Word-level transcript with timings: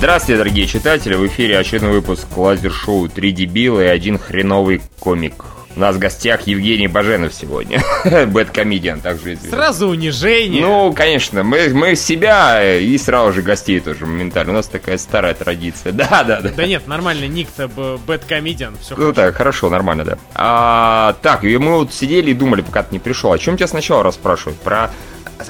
Здравствуйте, 0.00 0.38
дорогие 0.38 0.66
читатели! 0.66 1.14
В 1.14 1.26
эфире 1.26 1.58
очередной 1.58 1.92
выпуск 1.92 2.26
лазер-шоу 2.34 3.10
«Три 3.10 3.32
дебила 3.32 3.82
и 3.82 3.86
один 3.86 4.18
хреновый 4.18 4.80
комик». 4.98 5.44
У 5.76 5.80
нас 5.80 5.94
в 5.94 5.98
гостях 5.98 6.46
Евгений 6.46 6.88
Баженов 6.88 7.34
сегодня. 7.34 7.82
Бэткомедиан, 8.28 9.02
также 9.02 9.34
известный. 9.34 9.50
Сразу 9.50 9.88
унижение. 9.88 10.62
Ну, 10.62 10.94
конечно, 10.94 11.42
мы, 11.42 11.68
мы 11.74 11.96
себя 11.96 12.78
и 12.78 12.96
сразу 12.96 13.34
же 13.34 13.42
гостей 13.42 13.78
тоже 13.78 14.06
моментально. 14.06 14.52
У 14.52 14.56
нас 14.56 14.68
такая 14.68 14.96
старая 14.96 15.34
традиция. 15.34 15.92
Да, 16.00 16.24
да, 16.24 16.40
да. 16.40 16.48
Да 16.48 16.66
нет, 16.66 16.86
нормально, 16.86 17.26
ник-то 17.26 17.68
бэткомедиан, 18.06 18.78
все 18.80 18.96
Ну 18.96 19.12
так, 19.12 19.34
хорошо, 19.34 19.68
нормально, 19.68 20.06
да. 20.06 20.18
А, 20.34 21.14
так, 21.20 21.44
и 21.44 21.58
мы 21.58 21.76
вот 21.76 21.92
сидели 21.92 22.30
и 22.30 22.34
думали, 22.34 22.62
пока 22.62 22.84
ты 22.84 22.94
не 22.94 23.00
пришел. 23.00 23.32
О 23.32 23.38
чем 23.38 23.58
тебя 23.58 23.68
сначала 23.68 24.02
расспрашивают? 24.02 24.58
Про 24.60 24.92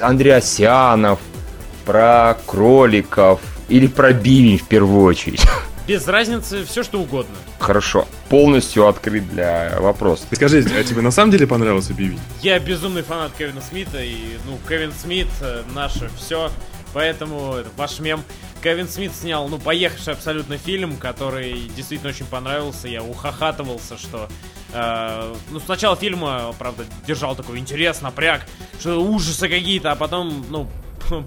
Андреасянов, 0.01 1.19
про 1.85 2.37
кроликов 2.45 3.39
или 3.71 3.87
про 3.87 4.13
бивень 4.13 4.57
в 4.57 4.67
первую 4.67 5.03
очередь? 5.03 5.41
Без 5.87 6.07
разницы, 6.07 6.63
все 6.63 6.83
что 6.83 7.01
угодно. 7.01 7.35
Хорошо. 7.59 8.07
Полностью 8.29 8.87
открыт 8.87 9.27
для 9.29 9.77
вопроса. 9.79 10.25
Скажи, 10.31 10.63
а 10.77 10.83
тебе 10.83 11.01
на 11.01 11.11
самом 11.11 11.31
деле 11.31 11.47
понравился 11.47 11.93
Бивень? 11.93 12.19
Я 12.41 12.59
безумный 12.59 13.01
фанат 13.01 13.31
Кевина 13.37 13.61
Смита, 13.61 14.01
и, 14.01 14.37
ну, 14.45 14.59
Кевин 14.69 14.93
Смит 14.93 15.27
э, 15.41 15.63
наше 15.73 16.09
все. 16.17 16.51
Поэтому 16.93 17.55
это 17.55 17.69
ваш 17.77 17.99
мем. 17.99 18.23
Кевин 18.63 18.87
Смит 18.87 19.11
снял, 19.15 19.47
ну, 19.47 19.57
поехавший 19.57 20.13
абсолютно 20.13 20.57
фильм, 20.57 20.97
который 20.97 21.69
действительно 21.75 22.11
очень 22.11 22.25
понравился. 22.25 22.87
Я 22.87 23.01
ухахатывался, 23.01 23.97
что... 23.97 24.29
Э, 24.73 25.33
ну, 25.49 25.59
сначала 25.59 25.95
фильма, 25.95 26.53
правда, 26.59 26.85
держал 27.07 27.35
такой 27.35 27.57
интерес, 27.57 28.01
напряг, 28.01 28.45
что 28.79 29.01
ужасы 29.01 29.49
какие-то, 29.49 29.91
а 29.91 29.95
потом, 29.95 30.45
ну, 30.49 30.69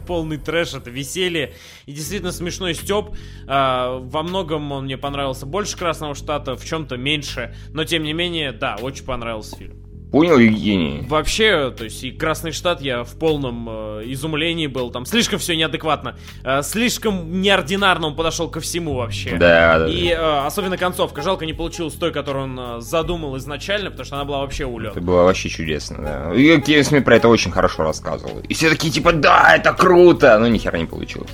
полный 0.06 0.38
трэш, 0.38 0.74
это 0.74 0.90
веселье. 0.90 1.54
И 1.86 1.92
действительно 1.92 2.32
смешной 2.32 2.74
Степ. 2.74 3.10
А, 3.46 3.98
во 3.98 4.22
многом 4.22 4.70
он 4.72 4.84
мне 4.84 4.96
понравился 4.96 5.46
больше 5.46 5.76
Красного 5.76 6.14
Штата, 6.14 6.56
в 6.56 6.64
чем-то 6.64 6.96
меньше. 6.96 7.54
Но 7.70 7.84
тем 7.84 8.02
не 8.02 8.12
менее, 8.12 8.52
да, 8.52 8.76
очень 8.80 9.04
понравился 9.04 9.56
фильм. 9.56 9.83
Понял, 10.14 10.38
Евгений? 10.38 11.04
Вообще, 11.08 11.72
то 11.76 11.82
есть 11.82 12.04
и 12.04 12.12
Красный 12.12 12.52
Штат 12.52 12.80
я 12.80 13.02
в 13.02 13.18
полном 13.18 13.68
э, 13.68 14.02
изумлении 14.12 14.68
был. 14.68 14.92
Там 14.92 15.06
слишком 15.06 15.40
все 15.40 15.56
неадекватно. 15.56 16.16
Э, 16.44 16.62
слишком 16.62 17.42
неординарно 17.42 18.06
он 18.06 18.14
подошел 18.14 18.48
ко 18.48 18.60
всему 18.60 18.94
вообще. 18.94 19.36
Да, 19.36 19.80
да. 19.80 19.88
И 19.88 20.10
э, 20.10 20.46
особенно 20.46 20.76
концовка. 20.76 21.20
Жалко, 21.20 21.46
не 21.46 21.52
получилось 21.52 21.94
той, 21.94 22.12
которую 22.12 22.44
он 22.44 22.60
э, 22.60 22.80
задумал 22.80 23.36
изначально, 23.38 23.90
потому 23.90 24.06
что 24.06 24.14
она 24.14 24.24
была 24.24 24.38
вообще 24.42 24.66
улет. 24.66 24.92
Это 24.92 25.00
было 25.00 25.24
вообще 25.24 25.48
чудесно, 25.48 25.98
да. 26.00 26.32
И 26.32 26.60
Кевин 26.60 26.84
Смит 26.84 27.04
про 27.04 27.16
это 27.16 27.26
очень 27.26 27.50
хорошо 27.50 27.82
рассказывал. 27.82 28.38
И 28.48 28.54
все 28.54 28.70
такие, 28.70 28.92
типа, 28.92 29.14
да, 29.14 29.56
это 29.56 29.72
круто! 29.72 30.38
Но 30.38 30.46
ни 30.46 30.58
хера 30.58 30.78
не 30.78 30.86
получилось. 30.86 31.32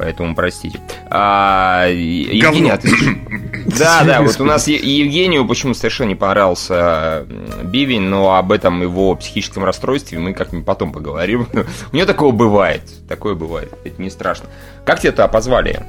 Поэтому 0.00 0.34
простите. 0.34 0.80
А, 1.10 1.84
Евгений, 1.86 2.70
а 2.70 2.78
ты... 2.78 2.90
Да, 3.78 4.02
да, 4.04 4.22
вот 4.22 4.40
у 4.40 4.44
нас 4.44 4.66
Евгению 4.66 5.46
почему 5.46 5.74
совершенно 5.74 6.08
не 6.08 6.14
понравился 6.14 7.26
Бивень, 7.62 8.00
но 8.00 8.34
об 8.36 8.50
этом 8.50 8.80
его 8.80 9.14
психическом 9.14 9.62
расстройстве 9.64 10.18
мы 10.18 10.32
как-нибудь 10.32 10.64
потом 10.64 10.90
поговорим. 10.92 11.46
У 11.92 11.96
него 11.96 12.06
такого 12.06 12.32
бывает, 12.32 12.80
такое 13.06 13.34
бывает, 13.34 13.74
это 13.84 14.00
не 14.00 14.08
страшно. 14.08 14.48
Как 14.86 15.00
тебя 15.00 15.12
туда 15.12 15.28
позвали? 15.28 15.84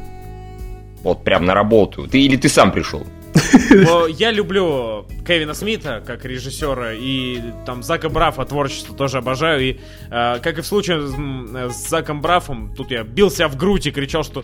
Вот 1.02 1.24
прям 1.24 1.46
на 1.46 1.54
работу. 1.54 2.06
Ты 2.08 2.22
или 2.22 2.36
ты 2.36 2.50
сам 2.50 2.74
пришел? 2.74 3.08
Я 4.10 4.32
люблю 4.32 5.06
Кевина 5.26 5.54
Смита 5.54 6.04
как 6.06 6.26
режиссера 6.26 6.94
и 6.94 7.42
там 7.66 7.84
Зака 7.84 8.10
Брафа 8.10 8.46
творчество 8.46 8.96
тоже 8.96 9.20
обожаю. 9.20 9.62
И 9.62 9.80
э, 10.10 10.40
как 10.42 10.58
и 10.58 10.62
в 10.62 10.66
случае 10.66 11.08
с, 11.08 11.74
с 11.74 11.90
Заком 11.90 12.22
Брафом, 12.22 12.74
тут 12.76 12.92
я 12.92 13.04
бился 13.04 13.48
в 13.48 13.56
грудь 13.56 13.88
и 13.88 13.92
кричал, 13.92 14.24
что 14.24 14.44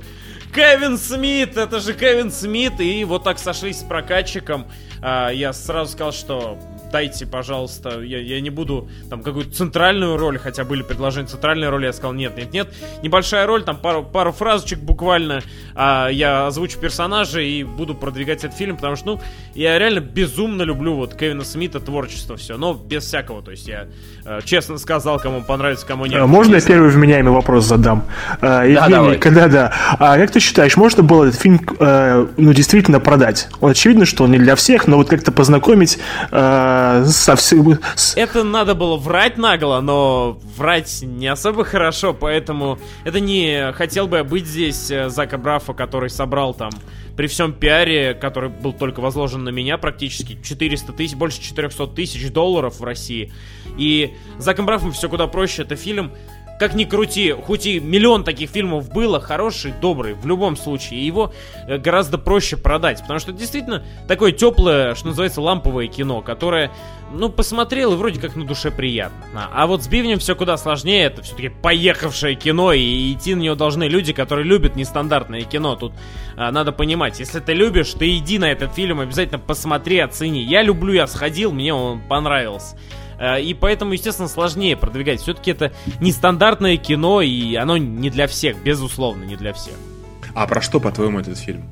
Кевин 0.54 0.98
Смит, 0.98 1.58
это 1.58 1.80
же 1.80 1.94
Кевин 1.94 2.32
Смит. 2.32 2.80
И 2.80 3.04
вот 3.04 3.24
так 3.24 3.40
сошлись 3.40 3.80
с 3.80 3.84
прокатчиком. 3.84 4.68
Э, 5.02 5.30
я 5.34 5.54
сразу 5.54 5.92
сказал, 5.92 6.14
что 6.14 6.58
дайте, 6.92 7.26
пожалуйста, 7.26 8.02
я, 8.02 8.20
я 8.20 8.40
не 8.42 8.50
буду 8.50 8.90
там 9.10 9.24
какую-то 9.24 9.52
центральную 9.52 10.18
роль, 10.18 10.38
хотя 10.38 10.64
были 10.64 10.82
предложения 10.82 11.28
центральной 11.28 11.70
роли, 11.70 11.86
я 11.86 11.94
сказал 11.94 12.14
нет, 12.14 12.38
нет, 12.38 12.54
нет, 12.54 12.74
небольшая 13.04 13.46
роль, 13.46 13.64
там 13.64 13.78
пару, 13.78 14.04
пару 14.04 14.32
фразочек 14.32 14.80
буквально, 14.80 15.42
а, 15.76 16.08
я 16.10 16.48
озвучу 16.48 16.80
персонажа 16.80 17.42
и 17.42 17.64
буду 17.64 17.96
продвигать 17.96 18.44
этот 18.44 18.58
фильм, 18.58 18.76
потому 18.76 18.96
что, 18.96 19.08
ну, 19.08 19.22
я 19.54 19.78
реально 19.78 20.00
безумно 20.00 20.64
люблю 20.64 20.96
вот 20.96 21.16
Кевина 21.16 21.44
Смита 21.44 21.80
творчество 21.80 22.38
все, 22.38 22.58
но 22.58 22.74
без 22.74 23.06
всякого, 23.06 23.42
то 23.42 23.52
есть 23.52 23.68
я 23.68 23.88
э, 24.26 24.40
честно 24.44 24.78
сказал, 24.78 25.20
кому 25.20 25.42
понравится, 25.42 25.86
кому 25.86 26.06
нет. 26.06 26.22
А 26.22 26.28
можно 26.28 26.56
я 26.56 26.62
первый 26.62 26.90
вменяемый 26.90 27.34
вопрос 27.34 27.66
задам? 27.66 28.06
А, 28.42 28.64
Евгений, 28.64 28.76
да, 28.90 28.90
давай. 28.90 29.18
когда 29.18 29.48
да, 29.48 29.74
а 30.00 30.18
как 30.18 30.32
ты 30.32 30.40
считаешь, 30.40 30.78
можно 30.78 31.04
было 31.04 31.26
этот 31.26 31.40
фильм, 31.40 31.60
э, 31.80 32.28
ну, 32.38 32.54
действительно 32.54 33.00
продать? 33.00 33.50
Вот 33.60 33.72
очевидно, 33.72 34.06
что 34.06 34.24
он 34.24 34.32
не 34.32 34.40
для 34.40 34.56
всех, 34.56 34.88
но 34.88 34.98
вот 34.98 35.10
как-то 35.10 35.32
познакомить 35.32 36.00
э, 36.32 36.77
совсем... 37.06 37.80
Это 38.16 38.44
надо 38.44 38.76
было 38.76 38.98
врать 38.98 39.38
нагло, 39.38 39.80
но 39.82 40.40
врать 40.56 41.02
не 41.02 41.28
особо 41.28 41.64
хорошо, 41.64 42.14
поэтому 42.14 42.80
это 43.04 43.20
не 43.20 43.72
хотел 43.74 44.08
бы 44.08 44.18
я 44.18 44.24
быть 44.24 44.46
здесь 44.46 44.90
э, 44.92 45.10
Зака 45.10 45.38
Брафа, 45.38 45.74
который 45.74 46.10
собрал 46.10 46.54
там 46.54 46.72
при 47.18 47.26
всем 47.26 47.52
пиаре, 47.52 48.14
который 48.14 48.50
был 48.50 48.74
только 48.74 49.00
возложен 49.00 49.44
на 49.44 49.50
меня 49.50 49.80
практически, 49.80 50.38
400 50.42 50.94
тысяч, 50.94 51.16
больше 51.16 51.42
400 51.42 51.88
тысяч 51.88 52.32
долларов 52.32 52.80
в 52.80 52.84
России. 52.84 53.34
И 53.78 54.14
Заком 54.38 54.68
Брафом 54.68 54.92
все 54.92 55.10
куда 55.10 55.26
проще. 55.26 55.64
Это 55.64 55.76
фильм, 55.76 56.12
как 56.60 56.74
ни 56.74 56.86
крути, 56.86 57.32
хоть 57.32 57.66
и 57.66 57.80
миллион 57.80 58.24
таких 58.24 58.50
фильмов 58.50 58.92
было, 58.92 59.20
хороший, 59.20 59.74
добрый, 59.80 60.14
в 60.14 60.26
любом 60.26 60.58
случае, 60.58 61.06
его 61.06 61.32
э, 61.68 61.78
гораздо 61.78 62.18
проще 62.18 62.58
продать, 62.58 63.02
потому 63.02 63.20
что 63.20 63.32
действительно 63.32 63.84
такое 64.08 64.32
теплое, 64.32 64.96
что 64.96 65.08
называется, 65.08 65.42
ламповое 65.42 65.88
кино, 65.88 66.22
которое, 66.22 66.72
ну, 67.12 67.30
посмотрел 67.30 67.94
и 67.94 67.96
вроде 67.96 68.20
как 68.20 68.36
на 68.36 68.46
душе 68.46 68.72
приятно. 68.72 69.50
А 69.54 69.68
вот 69.68 69.84
с 69.84 69.88
Бивнем 69.88 70.20
все 70.20 70.36
куда 70.36 70.58
сложнее, 70.58 71.06
это 71.06 71.22
все-таки 71.22 71.50
поехавшее 71.50 72.36
кино, 72.36 72.74
и 72.74 73.14
идти 73.14 73.36
на 73.36 73.42
него 73.42 73.56
должны 73.56 73.84
люди, 73.84 74.14
которые 74.14 74.46
любят 74.46 74.76
нестандартное 74.76 75.42
кино. 75.42 75.76
Тут 75.76 75.94
а, 76.36 76.52
надо 76.52 76.72
понимать, 76.72 77.20
если 77.20 77.40
ты 77.40 77.54
любишь, 77.54 77.94
ты 77.94 78.18
иди 78.18 78.40
на 78.40 78.52
этот 78.52 78.74
фильм, 78.74 79.00
обязательно 79.00 79.40
посмотри, 79.40 80.00
оцени. 80.00 80.44
Я 80.44 80.64
люблю, 80.64 80.94
я 80.94 81.08
сходил, 81.08 81.52
мне 81.52 81.74
он 81.74 82.02
понравился. 82.02 82.76
Э, 83.20 83.42
и 83.42 83.54
поэтому, 83.54 83.94
естественно, 83.94 84.28
сложнее 84.28 84.76
продвигать. 84.78 85.22
Все-таки 85.22 85.52
это 85.52 85.72
нестандартное 86.00 86.78
кино, 86.78 87.22
и 87.22 87.56
оно 87.56 87.78
не 87.78 88.10
для 88.10 88.28
всех, 88.28 88.62
безусловно, 88.62 89.24
не 89.24 89.36
для 89.36 89.54
всех. 89.54 89.76
А 90.34 90.46
про 90.48 90.62
что, 90.62 90.80
по-твоему, 90.80 91.20
этот 91.20 91.38
фильм? 91.38 91.64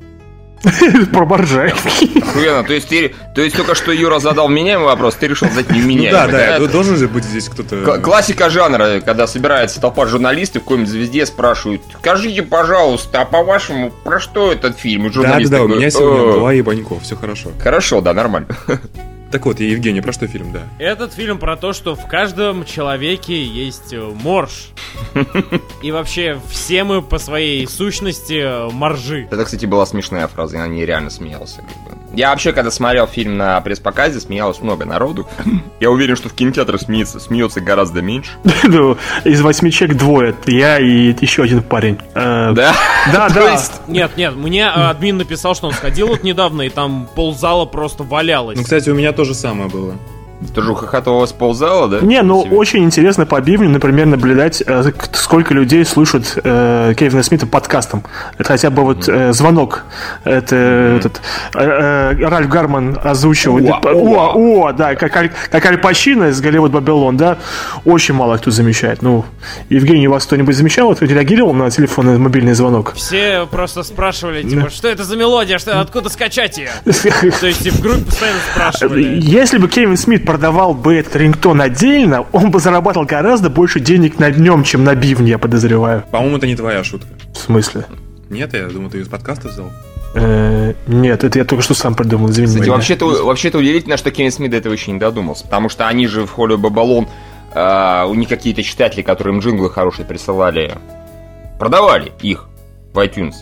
Про 1.12 1.26
боржай. 1.26 1.70
Охуенно, 1.70 2.64
то 2.64 2.72
есть 2.72 2.88
ты, 2.88 3.14
то 3.34 3.42
есть 3.42 3.56
только 3.56 3.74
что 3.74 3.92
Юра 3.92 4.18
задал 4.18 4.48
меняемый 4.48 4.86
вопрос, 4.86 5.14
ты 5.14 5.28
решил 5.28 5.48
задать 5.48 5.70
не. 5.70 6.06
Ну, 6.06 6.10
да, 6.10 6.26
да, 6.26 6.58
должен 6.66 6.96
же 6.96 7.08
быть 7.08 7.24
здесь 7.24 7.48
кто-то... 7.48 8.00
Классика 8.00 8.50
жанра, 8.50 9.00
когда 9.04 9.26
собирается 9.26 9.80
толпа 9.80 10.06
журналистов, 10.06 10.62
в 10.62 10.64
какой-нибудь 10.64 10.90
звезде 10.90 11.26
спрашивают, 11.26 11.82
скажите, 11.98 12.42
пожалуйста, 12.42 13.20
а 13.20 13.24
по-вашему, 13.24 13.90
про 13.90 14.18
что 14.18 14.50
этот 14.50 14.78
фильм? 14.78 15.10
Да, 15.12 15.38
да, 15.38 15.48
да, 15.48 15.62
у 15.62 15.68
меня 15.68 15.90
сегодня 15.90 16.32
два 16.32 16.52
ебанько, 16.52 16.98
все 17.00 17.16
хорошо. 17.16 17.50
Хорошо, 17.62 18.00
да, 18.00 18.12
нормально. 18.12 18.48
Так 19.30 19.44
вот, 19.44 19.58
я 19.58 19.68
Евгений, 19.68 20.00
про 20.00 20.12
что 20.12 20.26
фильм, 20.28 20.52
да? 20.52 20.62
Этот 20.78 21.12
фильм 21.12 21.38
про 21.38 21.56
то, 21.56 21.72
что 21.72 21.96
в 21.96 22.06
каждом 22.06 22.64
человеке 22.64 23.42
есть 23.42 23.92
э, 23.92 24.00
морж. 24.00 24.68
И 25.82 25.90
вообще, 25.90 26.40
все 26.48 26.84
мы 26.84 27.02
по 27.02 27.18
своей 27.18 27.66
сущности 27.66 28.40
э, 28.40 28.70
моржи. 28.70 29.26
Это, 29.30 29.44
кстати, 29.44 29.66
была 29.66 29.84
смешная 29.84 30.28
фраза, 30.28 30.56
я 30.56 30.66
на 30.66 30.68
ней 30.68 30.86
реально 30.86 31.10
смеялся. 31.10 31.64
Я 32.16 32.30
вообще, 32.30 32.52
когда 32.52 32.70
смотрел 32.70 33.06
фильм 33.06 33.36
на 33.36 33.60
пресс-показе, 33.60 34.20
смеялось 34.20 34.60
много 34.60 34.86
народу. 34.86 35.28
Я 35.80 35.90
уверен, 35.90 36.16
что 36.16 36.30
в 36.30 36.32
кинотеатрах 36.32 36.80
смеется, 36.80 37.20
смеется 37.20 37.60
гораздо 37.60 38.00
меньше. 38.00 38.30
Ну, 38.64 38.96
из 39.24 39.40
восьми 39.42 39.70
человек 39.70 39.98
двое. 39.98 40.34
Я 40.46 40.78
и 40.78 41.14
еще 41.20 41.42
один 41.42 41.62
парень. 41.62 41.98
Э, 42.14 42.52
да? 42.52 42.74
Да, 43.12 43.28
да. 43.34 43.60
Нет, 43.86 44.16
нет, 44.16 44.34
мне 44.34 44.66
админ 44.66 45.18
написал, 45.18 45.54
что 45.54 45.68
он 45.68 45.72
сходил 45.72 46.08
вот 46.08 46.24
недавно, 46.24 46.62
и 46.62 46.68
там 46.70 47.06
ползала 47.14 47.66
просто 47.66 48.02
валялась. 48.02 48.56
Ну, 48.56 48.64
кстати, 48.64 48.88
у 48.88 48.94
меня 48.94 49.12
то 49.12 49.24
же 49.24 49.34
самое 49.34 49.68
было. 49.68 49.94
Тоже 50.54 50.72
у 50.72 50.74
Хохотова 50.74 51.24
сползало, 51.26 51.88
да? 51.88 52.00
Не, 52.00 52.20
ну 52.22 52.44
Себе? 52.44 52.56
очень 52.56 52.84
интересно 52.84 53.24
по 53.24 53.40
Бивню, 53.40 53.70
например, 53.70 54.06
наблюдать, 54.06 54.62
э, 54.66 54.84
сколько 55.12 55.54
людей 55.54 55.84
слушают 55.84 56.38
э, 56.42 56.92
Кевина 56.96 57.22
Смита 57.22 57.46
подкастом. 57.46 58.04
Это 58.36 58.48
хотя 58.52 58.68
бы 58.68 58.82
вот 58.82 59.08
э, 59.08 59.32
звонок. 59.32 59.84
Это 60.24 60.54
mm-hmm. 60.54 60.96
этот 60.98 61.22
э, 61.54 62.12
э, 62.20 62.28
Ральф 62.28 62.48
Гарман 62.48 62.98
озвучивал. 63.02 63.58
О, 63.66 63.80
о, 63.82 64.66
о, 64.66 64.72
да, 64.72 64.94
как, 64.94 65.16
Аль, 65.16 65.32
как 65.50 65.64
Аль 65.64 65.78
Пачино 65.78 66.24
из 66.24 66.40
Голливуд 66.42 66.70
Бабилон, 66.70 67.16
да. 67.16 67.38
Очень 67.86 68.14
мало 68.14 68.36
кто 68.36 68.50
замечает. 68.50 69.00
Ну, 69.00 69.24
Евгений, 69.70 70.06
у 70.06 70.10
вас 70.10 70.26
кто-нибудь 70.26 70.54
замечал? 70.54 70.94
Кто 70.94 71.06
реагировал 71.06 71.54
на 71.54 71.70
телефонный 71.70 72.18
мобильный 72.18 72.52
звонок? 72.52 72.92
Все 72.94 73.46
просто 73.50 73.82
спрашивали, 73.84 74.42
типа, 74.42 74.68
что 74.68 74.88
это 74.88 75.02
за 75.04 75.16
мелодия, 75.16 75.56
что, 75.56 75.80
откуда 75.80 76.10
скачать 76.10 76.58
ее? 76.58 76.70
То 76.84 77.46
есть 77.46 77.66
в 77.66 77.80
группе 77.80 78.04
постоянно 78.04 78.38
спрашивали. 78.52 79.18
Если 79.22 79.56
бы 79.56 79.68
Кевин 79.68 79.96
Смит 79.96 80.25
продавал 80.26 80.74
бы 80.74 80.94
этот 80.96 81.16
рингтон 81.16 81.62
отдельно, 81.62 82.26
он 82.32 82.50
бы 82.50 82.58
зарабатывал 82.60 83.06
гораздо 83.06 83.48
больше 83.48 83.80
денег 83.80 84.18
на 84.18 84.30
днем, 84.30 84.64
чем 84.64 84.84
на 84.84 84.94
бивне, 84.94 85.30
я 85.30 85.38
подозреваю. 85.38 86.04
По-моему, 86.10 86.36
это 86.36 86.46
не 86.46 86.56
твоя 86.56 86.84
шутка. 86.84 87.08
В 87.32 87.38
смысле? 87.38 87.86
Нет, 88.28 88.52
я 88.52 88.66
думал, 88.66 88.90
ты 88.90 89.00
из 89.00 89.08
подкаста 89.08 89.48
взял. 89.48 89.70
Э, 90.14 90.72
Нет, 90.86 91.24
это 91.24 91.38
я 91.38 91.44
только 91.44 91.62
что 91.62 91.74
сам 91.74 91.94
придумал, 91.94 92.30
извини 92.30 92.46
Кстати, 92.46 92.68
вообще-то, 92.68 93.24
вообще-то 93.24 93.58
удивительно, 93.58 93.96
что 93.96 94.10
Кевин 94.10 94.32
Смит 94.32 94.50
до 94.50 94.56
этого 94.56 94.72
еще 94.72 94.90
не 94.90 94.98
додумался, 94.98 95.44
потому 95.44 95.68
что 95.68 95.86
они 95.86 96.06
же 96.06 96.26
в 96.26 96.30
Холли 96.30 96.56
Бабалон, 96.56 97.06
э, 97.54 98.04
у 98.06 98.14
них 98.14 98.28
какие-то 98.28 98.62
читатели, 98.62 99.02
которые 99.02 99.34
им 99.34 99.40
джинглы 99.40 99.70
хорошие 99.70 100.06
присылали, 100.06 100.78
продавали 101.58 102.12
их 102.22 102.48
в 102.94 102.98
iTunes. 102.98 103.34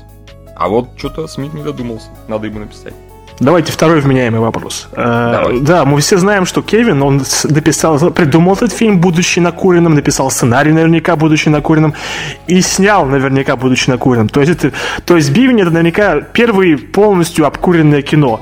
А 0.57 0.69
вот 0.69 0.89
что-то 0.97 1.27
Смит 1.29 1.55
не 1.55 1.63
додумался, 1.63 2.09
надо 2.29 2.47
ему 2.47 2.59
написать. 2.59 2.95
Давайте 3.41 3.73
второй 3.73 4.01
вменяемый 4.01 4.41
вопрос. 4.41 4.89
Э. 4.93 5.59
Да, 5.61 5.85
мы 5.85 6.01
все 6.01 6.19
знаем, 6.19 6.47
что 6.47 6.63
Кевин, 6.63 7.03
он 7.03 7.23
написал, 7.45 7.99
придумал 8.11 8.55
этот 8.55 8.73
фильм, 8.73 9.01
будучи 9.01 9.41
накуренным, 9.41 9.95
написал 9.95 10.31
сценарий 10.31 10.73
наверняка, 10.73 11.17
будучи 11.17 11.49
накуренным, 11.49 11.95
и 12.47 12.61
снял 12.61 13.07
наверняка, 13.07 13.57
будучи 13.57 13.91
накуренным. 13.91 14.29
То 14.29 14.41
есть, 14.41 14.53
это, 14.53 14.73
то 15.05 15.17
есть 15.17 15.31
Бивень 15.33 15.61
это 15.61 15.71
наверняка 15.71 16.21
первый 16.21 16.77
полностью 16.77 17.47
обкуренное 17.47 18.03
кино. 18.03 18.41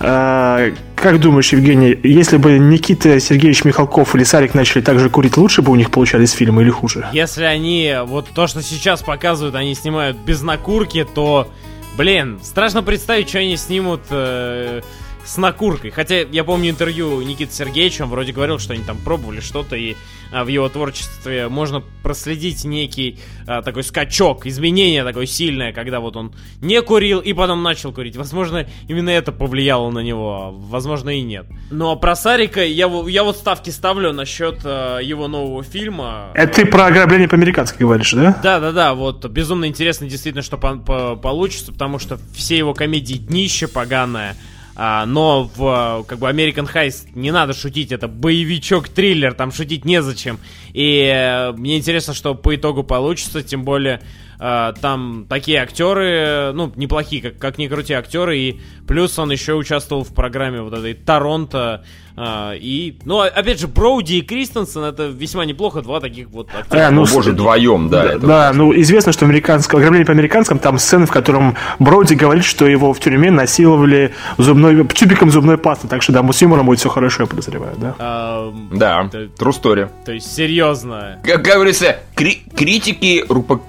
Э, 0.00 0.72
Как 0.96 1.18
думаешь, 1.20 1.52
Евгений, 1.52 1.98
если 2.02 2.36
бы 2.36 2.58
Никита 2.58 3.18
Сергеевич 3.20 3.64
Михалков 3.64 4.14
или 4.14 4.24
Сарик 4.24 4.54
начали 4.54 4.80
так 4.82 4.98
же 4.98 5.10
курить, 5.10 5.36
лучше 5.36 5.60
бы 5.60 5.72
у 5.72 5.74
них 5.74 5.90
получались 5.90 6.30
фильмы 6.30 6.62
или 6.62 6.70
хуже? 6.70 7.06
Если 7.12 7.44
они, 7.44 7.96
вот 8.06 8.28
то, 8.34 8.46
что 8.46 8.62
сейчас 8.62 9.02
показывают, 9.02 9.56
они 9.56 9.74
снимают 9.74 10.16
без 10.16 10.42
накурки, 10.42 11.04
то, 11.14 11.48
блин, 11.96 12.40
страшно 12.42 12.82
представить, 12.82 13.28
что 13.28 13.38
они 13.38 13.56
снимут 13.56 14.00
э, 14.10 14.82
с 15.24 15.36
накуркой. 15.36 15.90
Хотя 15.90 16.20
я 16.20 16.44
помню 16.44 16.70
интервью 16.70 17.20
Никиты 17.22 17.52
Сергеевича, 17.52 18.02
он 18.02 18.10
вроде 18.10 18.32
говорил, 18.32 18.58
что 18.58 18.72
они 18.74 18.82
там 18.82 18.98
пробовали 18.98 19.40
что-то, 19.40 19.76
и 19.76 19.94
а, 20.32 20.44
в 20.44 20.48
его 20.48 20.68
творчестве 20.68 21.48
можно 21.48 21.82
проследить 22.02 22.64
некий 22.64 23.18
а, 23.46 23.62
такой 23.62 23.84
скачок, 23.84 24.46
изменение 24.46 25.04
такое 25.04 25.26
сильное, 25.26 25.72
когда 25.72 26.00
вот 26.00 26.16
он 26.16 26.34
не 26.60 26.80
курил 26.82 27.20
и 27.20 27.32
потом 27.32 27.62
начал 27.62 27.92
курить. 27.92 28.16
Возможно, 28.16 28.66
именно 28.88 29.10
это 29.10 29.30
повлияло 29.32 29.90
на 29.90 30.00
него, 30.00 30.32
а 30.42 30.50
возможно 30.50 31.10
и 31.10 31.22
нет. 31.22 31.46
Ну 31.70 31.90
а 31.90 31.96
про 31.96 32.16
Сарика 32.16 32.64
я, 32.64 32.90
я 33.08 33.22
вот 33.24 33.36
ставки 33.36 33.70
ставлю 33.70 34.12
насчет 34.12 34.60
э, 34.64 34.98
его 35.02 35.28
нового 35.28 35.62
фильма. 35.62 36.30
Это 36.34 36.54
ты 36.62 36.66
про 36.66 36.86
ограбление 36.86 37.28
по-американски 37.28 37.78
говоришь, 37.78 38.12
да? 38.12 38.38
Да, 38.42 38.58
да, 38.60 38.72
да, 38.72 38.94
вот 38.94 39.24
безумно 39.26 39.66
интересно 39.66 40.08
действительно, 40.08 40.42
что 40.42 40.56
по- 40.58 40.76
по- 40.76 41.16
получится, 41.16 41.72
потому 41.72 41.98
что 41.98 42.18
все 42.34 42.56
его 42.58 42.74
комедии 42.74 43.14
днище 43.14 43.68
поганое. 43.68 44.36
А, 44.74 45.04
но 45.06 45.50
в 45.54 46.04
как 46.08 46.18
бы 46.18 46.28
American 46.28 46.72
Heist 46.72 47.08
не 47.14 47.30
надо 47.30 47.52
шутить, 47.52 47.92
это 47.92 48.08
боевичок-триллер, 48.08 49.34
там 49.34 49.52
шутить 49.52 49.84
незачем. 49.84 50.38
И 50.72 51.10
э, 51.14 51.52
мне 51.52 51.78
интересно, 51.78 52.14
что 52.14 52.34
по 52.34 52.54
итогу 52.54 52.82
получится, 52.82 53.42
тем 53.42 53.64
более 53.64 54.00
э, 54.42 54.72
там 54.80 55.26
такие 55.28 55.62
актеры, 55.62 56.52
ну, 56.52 56.72
неплохие, 56.76 57.22
как, 57.22 57.38
как 57.38 57.58
ни 57.58 57.68
крути 57.68 57.92
актеры, 57.94 58.36
и 58.38 58.60
плюс 58.88 59.16
он 59.18 59.30
еще 59.30 59.54
участвовал 59.54 60.02
в 60.04 60.12
программе 60.14 60.60
вот 60.62 60.72
этой 60.74 60.94
Торонто, 60.94 61.84
э, 62.16 62.56
и, 62.58 62.98
ну, 63.04 63.20
а- 63.20 63.26
опять 63.28 63.60
же, 63.60 63.68
Броуди 63.68 64.14
и 64.14 64.22
Кристенсен, 64.22 64.82
это 64.82 65.06
весьма 65.06 65.44
неплохо, 65.44 65.80
два 65.82 66.00
таких 66.00 66.28
вот 66.30 66.48
актера. 66.58 66.88
А, 66.88 66.90
ну, 66.90 67.06
боже, 67.06 67.30
вдвоем, 67.32 67.88
да. 67.88 68.04
это 68.04 68.26
Да, 68.26 68.52
ну 68.52 68.74
известно, 68.80 69.12
что 69.12 69.24
американское 69.26 69.78
ограбление 69.78 70.06
по 70.06 70.12
американскому 70.12 70.58
там 70.60 70.78
сцены, 70.78 71.06
в 71.06 71.10
котором 71.12 71.56
Броуди 71.78 72.14
говорит, 72.14 72.44
что 72.44 72.66
его 72.66 72.92
в 72.92 73.00
тюрьме 73.00 73.30
насиловали 73.30 74.12
зубной 74.38 74.86
тюбиком 74.88 75.30
зубной 75.30 75.56
пасты, 75.58 75.86
так 75.88 76.02
что 76.02 76.12
да, 76.12 76.32
с 76.32 76.42
юмором 76.42 76.66
будет 76.66 76.80
все 76.80 76.88
хорошо, 76.88 77.22
я 77.22 77.26
подозреваю, 77.28 77.74
да. 77.78 77.94
Эм, 77.98 78.70
Да, 78.72 79.04
Это- 79.06 79.24
true 79.38 79.52
story. 79.52 79.88
То 80.04 80.12
есть, 80.12 80.34
серьезно. 80.34 81.18
Как 81.24 81.42
говорится, 81.42 81.96
кри- 82.14 82.42
критики 82.56 83.24
рупо- 83.28 83.60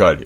рукоплескали. 0.00 0.24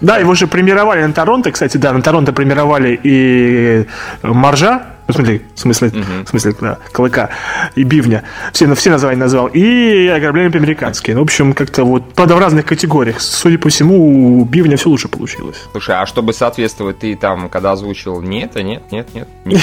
Да, 0.00 0.18
его 0.18 0.34
же 0.34 0.46
премировали 0.46 1.02
на 1.02 1.12
Торонто, 1.12 1.50
кстати, 1.50 1.76
да, 1.76 1.92
на 1.92 2.02
Торонто 2.02 2.32
премировали 2.32 2.98
и 3.02 3.86
Маржа, 4.22 4.82
ну, 5.06 5.12
в 5.12 5.16
смысле, 5.16 5.42
в 5.54 5.58
смысле, 5.60 5.92
в 6.24 6.28
смысле, 6.28 6.54
да, 6.60 6.78
Клыка 6.92 7.30
и 7.74 7.84
Бивня, 7.84 8.24
все, 8.52 8.72
все 8.74 8.90
названия 8.90 9.18
назвал, 9.18 9.46
и 9.46 10.06
ограбление 10.08 10.50
по-американски. 10.50 11.12
Ну, 11.12 11.20
в 11.20 11.22
общем, 11.24 11.52
как-то 11.52 11.84
вот, 11.84 12.12
правда, 12.14 12.36
в 12.36 12.38
разных 12.38 12.66
категориях. 12.66 13.20
Судя 13.20 13.58
по 13.58 13.68
всему, 13.68 14.40
у 14.40 14.44
Бивня 14.44 14.76
все 14.76 14.88
лучше 14.88 15.08
получилось. 15.08 15.56
Слушай, 15.72 15.96
а 15.96 16.06
чтобы 16.06 16.32
соответствовать, 16.32 16.98
ты 16.98 17.16
там, 17.16 17.48
когда 17.48 17.72
озвучил, 17.72 18.20
нет, 18.20 18.56
а 18.56 18.62
нет, 18.62 18.82
нет, 18.90 19.08
нет. 19.14 19.28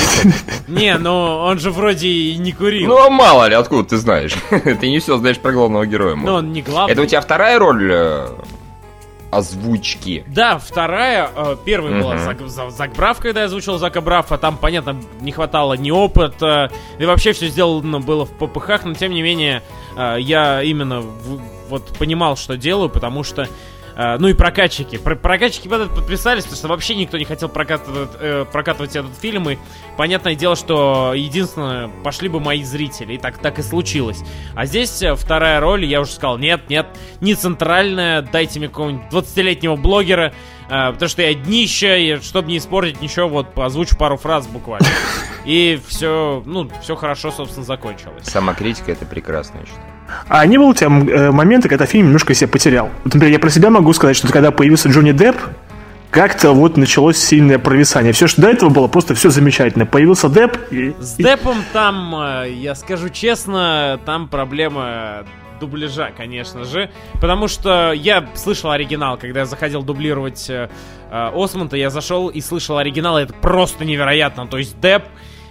не 0.68 0.98
ну 0.98 1.12
он 1.12 1.59
же 1.59 1.71
вроде 1.71 2.07
и 2.07 2.38
не 2.38 2.51
курил. 2.51 2.88
Ну, 2.88 2.98
а 2.98 3.09
мало 3.09 3.48
ли, 3.48 3.56
откуда 3.56 3.89
ты 3.89 3.98
знаешь? 3.98 4.33
Ты 4.50 4.89
не 4.89 5.00
все 5.00 5.18
знаешь 5.18 5.39
про 5.39 5.51
главного 5.51 5.86
героя. 5.86 6.15
Может. 6.15 6.36
он 6.36 6.53
не 6.53 6.62
главный. 6.62 6.94
Это 6.94 7.01
у 7.01 7.06
тебя 7.06 7.21
вторая 7.21 7.59
роль 7.59 7.89
э, 7.92 8.27
озвучки? 9.31 10.24
Да, 10.28 10.57
вторая, 10.60 11.30
э, 11.36 11.56
первая 11.66 12.01
была 12.01 12.16
Мгм. 12.16 12.24
Зак, 12.24 12.42
За- 12.48 12.69
Зак 12.69 12.94
Браф, 12.94 13.19
когда 13.19 13.39
я 13.42 13.45
озвучил 13.48 13.78
Зака 13.78 14.01
Брафа, 14.01 14.38
там, 14.38 14.57
понятно, 14.57 14.95
не 15.22 15.31
хватало 15.31 15.74
ни 15.74 15.89
опыта, 15.89 16.72
и 17.00 17.06
вообще 17.06 17.31
все 17.33 17.48
сделано 17.48 18.00
было 18.00 18.25
в 18.25 18.31
ППХ, 18.31 18.83
но 18.86 18.94
тем 18.94 19.12
не 19.13 19.22
менее, 19.22 19.63
э, 19.98 20.18
я 20.19 20.62
именно 20.62 21.01
в- 21.01 21.42
вот 21.69 21.98
понимал, 21.98 22.36
что 22.36 22.57
делаю, 22.57 22.89
потому 22.89 23.24
что 23.24 23.48
ну 23.96 24.28
и 24.28 24.34
прокатчики. 24.34 24.98
Про- 24.98 25.16
прокатчики 25.16 25.68
под 25.68 25.82
это 25.82 25.94
подписались, 25.94 26.44
потому 26.44 26.58
что 26.58 26.68
вообще 26.68 26.96
никто 26.96 27.18
не 27.18 27.26
хотел 27.26 27.50
прокатывать, 27.50 28.10
э, 28.20 28.46
прокатывать 28.52 28.96
этот 28.96 29.16
фильм. 29.18 29.50
И 29.50 29.58
понятное 29.98 30.36
дело, 30.36 30.56
что 30.56 31.14
единственное, 31.16 31.90
пошли 32.04 32.30
бы 32.30 32.40
мои 32.40 32.64
зрители. 32.64 33.14
И 33.14 33.18
так, 33.18 33.38
так 33.38 33.60
и 33.60 33.62
случилось. 33.62 34.20
А 34.56 34.66
здесь 34.66 35.02
э, 35.02 35.16
вторая 35.16 35.60
роль, 35.60 35.86
я 35.86 36.02
уже 36.02 36.12
сказал, 36.12 36.38
нет, 36.38 36.70
нет, 36.70 36.88
не 37.20 37.36
центральная, 37.36 38.22
дайте 38.22 38.60
мне 38.60 38.68
какого-нибудь 38.70 39.06
20-летнего 39.12 39.76
блогера, 39.76 40.34
э, 40.70 40.92
потому 40.92 41.10
что 41.10 41.22
я 41.22 41.34
днище, 41.34 42.02
и 42.02 42.22
чтобы 42.22 42.50
не 42.50 42.58
испортить 42.58 43.02
ничего, 43.02 43.28
вот 43.28 43.58
озвучу 43.58 43.98
пару 43.98 44.18
фраз 44.18 44.48
буквально. 44.48 44.88
И 45.46 45.82
все, 45.88 46.44
ну, 46.46 46.70
все 46.82 46.96
хорошо, 46.96 47.32
собственно, 47.32 47.66
закончилось. 47.66 48.26
Самокритика 48.26 48.92
это 48.92 49.06
прекрасно, 49.06 49.60
я 49.60 49.66
считаю. 49.66 49.91
А 50.28 50.46
не 50.46 50.58
было 50.58 50.68
у 50.68 50.74
тебя 50.74 50.88
э, 50.90 51.31
моменты, 51.31 51.69
когда 51.69 51.86
фильм 51.86 52.08
немножко 52.08 52.34
себя 52.34 52.48
потерял? 52.48 52.90
Вот, 53.04 53.13
например, 53.13 53.34
я 53.34 53.40
про 53.40 53.50
себя 53.50 53.69
могу 53.69 53.92
сказать, 53.94 54.16
что 54.16 54.28
когда 54.30 54.52
появился 54.52 54.90
Джонни 54.90 55.12
Депп, 55.12 55.38
как-то 56.12 56.52
вот 56.52 56.78
началось 56.78 57.18
сильное 57.18 57.58
провисание. 57.58 58.12
Все, 58.12 58.28
что 58.28 58.42
до 58.42 58.50
этого 58.50 58.69
было, 58.69 58.88
просто 58.88 59.16
все 59.16 59.30
замечательно. 59.30 59.86
Появился 59.86 60.30
Депп 60.30 60.58
и... 60.69 60.94
С 61.00 61.16
Депом 61.16 61.58
там, 61.74 62.13
э, 62.16 62.52
я 62.52 62.75
скажу 62.75 63.10
честно, 63.10 64.00
там 64.06 64.27
проблема 64.27 65.25
дубляжа, 65.62 66.12
конечно 66.15 66.65
же. 66.65 66.91
Потому 67.22 67.48
что 67.48 67.94
я 67.94 68.27
слышал 68.36 68.72
оригинал, 68.72 69.18
когда 69.18 69.41
я 69.41 69.46
заходил 69.46 69.84
дублировать 69.84 70.50
э, 70.50 70.70
э, 71.10 71.32
Осмонта, 71.34 71.77
я 71.77 71.89
зашел 71.89 72.27
и 72.27 72.41
слышал 72.41 72.77
оригинал, 72.77 73.18
и 73.18 73.24
это 73.24 73.34
просто 73.34 73.86
невероятно. 73.86 74.48
То 74.48 74.58
есть 74.58 74.80
Деп 74.82 75.03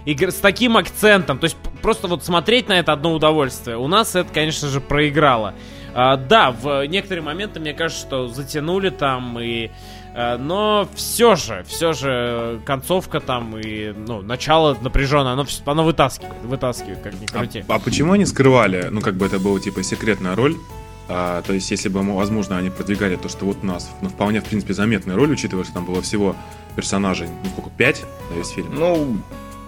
игр- 0.05 0.31
с 0.31 0.35
таким 0.35 0.77
акцентом, 0.77 1.37
то 1.39 1.45
есть 1.45 1.57
просто 1.81 2.07
вот 2.07 2.23
смотреть 2.23 2.67
на 2.69 2.73
это 2.79 2.93
одно 2.93 3.13
удовольствие. 3.13 3.77
У 3.77 3.87
нас 3.87 4.15
это, 4.15 4.31
конечно 4.33 4.67
же, 4.67 4.81
проиграло. 4.81 5.53
А, 5.93 6.15
да, 6.17 6.51
в 6.51 6.85
некоторые 6.87 7.23
моменты, 7.23 7.59
мне 7.59 7.73
кажется, 7.73 8.01
что 8.07 8.27
затянули 8.29 8.89
там 8.91 9.37
и... 9.39 9.69
э, 10.15 10.37
Но 10.37 10.87
все 10.95 11.35
же, 11.35 11.65
все 11.67 11.91
же 11.91 12.61
концовка 12.65 13.19
там 13.19 13.57
и 13.57 13.91
ну, 13.91 14.21
начало 14.21 14.77
напряженное, 14.81 15.33
оно, 15.33 15.45
оно 15.65 15.83
вытаскивает, 15.83 16.33
вытаскивает, 16.43 16.99
как 17.01 17.13
ни 17.19 17.25
А, 17.33 17.39
крути. 17.39 17.65
а 17.67 17.77
почему 17.79 18.13
они 18.13 18.25
скрывали? 18.25 18.87
Ну, 18.89 19.01
как 19.01 19.15
бы 19.15 19.25
это 19.25 19.37
была 19.37 19.59
типа 19.59 19.83
секретная 19.83 20.33
роль. 20.35 20.55
А, 21.09 21.41
то 21.41 21.51
есть, 21.51 21.69
если 21.71 21.89
бы, 21.89 22.01
возможно, 22.15 22.57
они 22.57 22.69
продвигали 22.69 23.17
то, 23.17 23.27
что 23.27 23.43
вот 23.43 23.57
у 23.61 23.65
нас, 23.65 23.91
ну, 24.01 24.07
вполне, 24.07 24.39
в 24.39 24.45
принципе, 24.45 24.73
заметная 24.73 25.17
роль, 25.17 25.31
учитывая, 25.33 25.65
что 25.65 25.73
там 25.73 25.83
было 25.85 26.01
всего 26.01 26.37
персонажей, 26.77 27.27
ну, 27.43 27.49
сколько, 27.49 27.69
пять 27.71 28.01
на 28.29 28.35
весь 28.37 28.47
фильм? 28.47 28.73
Ну, 28.73 29.17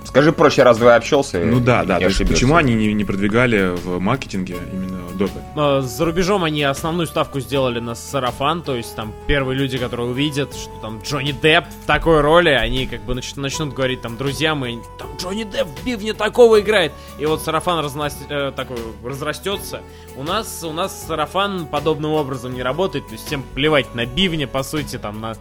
скажи, 0.05 0.31
прошлый 0.31 0.65
раз 0.65 0.77
двое 0.77 0.95
общался. 0.95 1.39
Ну 1.39 1.59
да, 1.59 1.83
да. 1.83 1.99
То 1.99 2.05
есть, 2.05 2.27
почему 2.27 2.55
они 2.55 2.73
не, 2.75 2.93
не 2.93 3.03
продвигали 3.05 3.75
в 3.75 3.99
маркетинге 3.99 4.57
именно 4.71 4.99
допы? 5.13 5.81
За 5.87 6.05
рубежом 6.05 6.43
они 6.43 6.63
основную 6.63 7.07
ставку 7.07 7.39
сделали 7.39 7.79
на 7.79 7.95
сарафан, 7.95 8.61
то 8.63 8.75
есть 8.75 8.95
там 8.95 9.13
первые 9.27 9.57
люди, 9.57 9.77
которые 9.77 10.09
увидят, 10.09 10.53
что 10.55 10.71
там 10.81 11.01
Джонни 11.03 11.31
Депп 11.31 11.65
в 11.83 11.85
такой 11.85 12.21
роли, 12.21 12.49
они 12.49 12.87
как 12.87 13.01
бы 13.03 13.13
нач- 13.13 13.39
начнут 13.39 13.73
говорить 13.73 14.01
там 14.01 14.17
друзьям, 14.17 14.65
и 14.65 14.77
там 14.97 15.09
Джонни 15.19 15.43
Депп 15.43 15.67
в 15.67 15.85
Бивне 15.85 16.13
такого 16.13 16.59
играет. 16.61 16.91
И 17.19 17.25
вот 17.25 17.41
сарафан 17.41 17.83
разнос- 17.85 18.25
э, 18.29 18.51
такой 18.55 18.77
разрастется. 19.03 19.81
У 20.15 20.23
нас, 20.23 20.63
у 20.63 20.73
нас 20.73 21.05
сарафан 21.07 21.65
подобным 21.67 22.11
образом 22.13 22.53
не 22.53 22.63
работает, 22.63 23.05
то 23.07 23.13
есть 23.13 23.25
всем 23.27 23.43
плевать 23.53 23.93
на 23.95 24.05
Бивне, 24.05 24.47
по 24.47 24.63
сути, 24.63 24.97
там 24.97 25.21
на... 25.21 25.35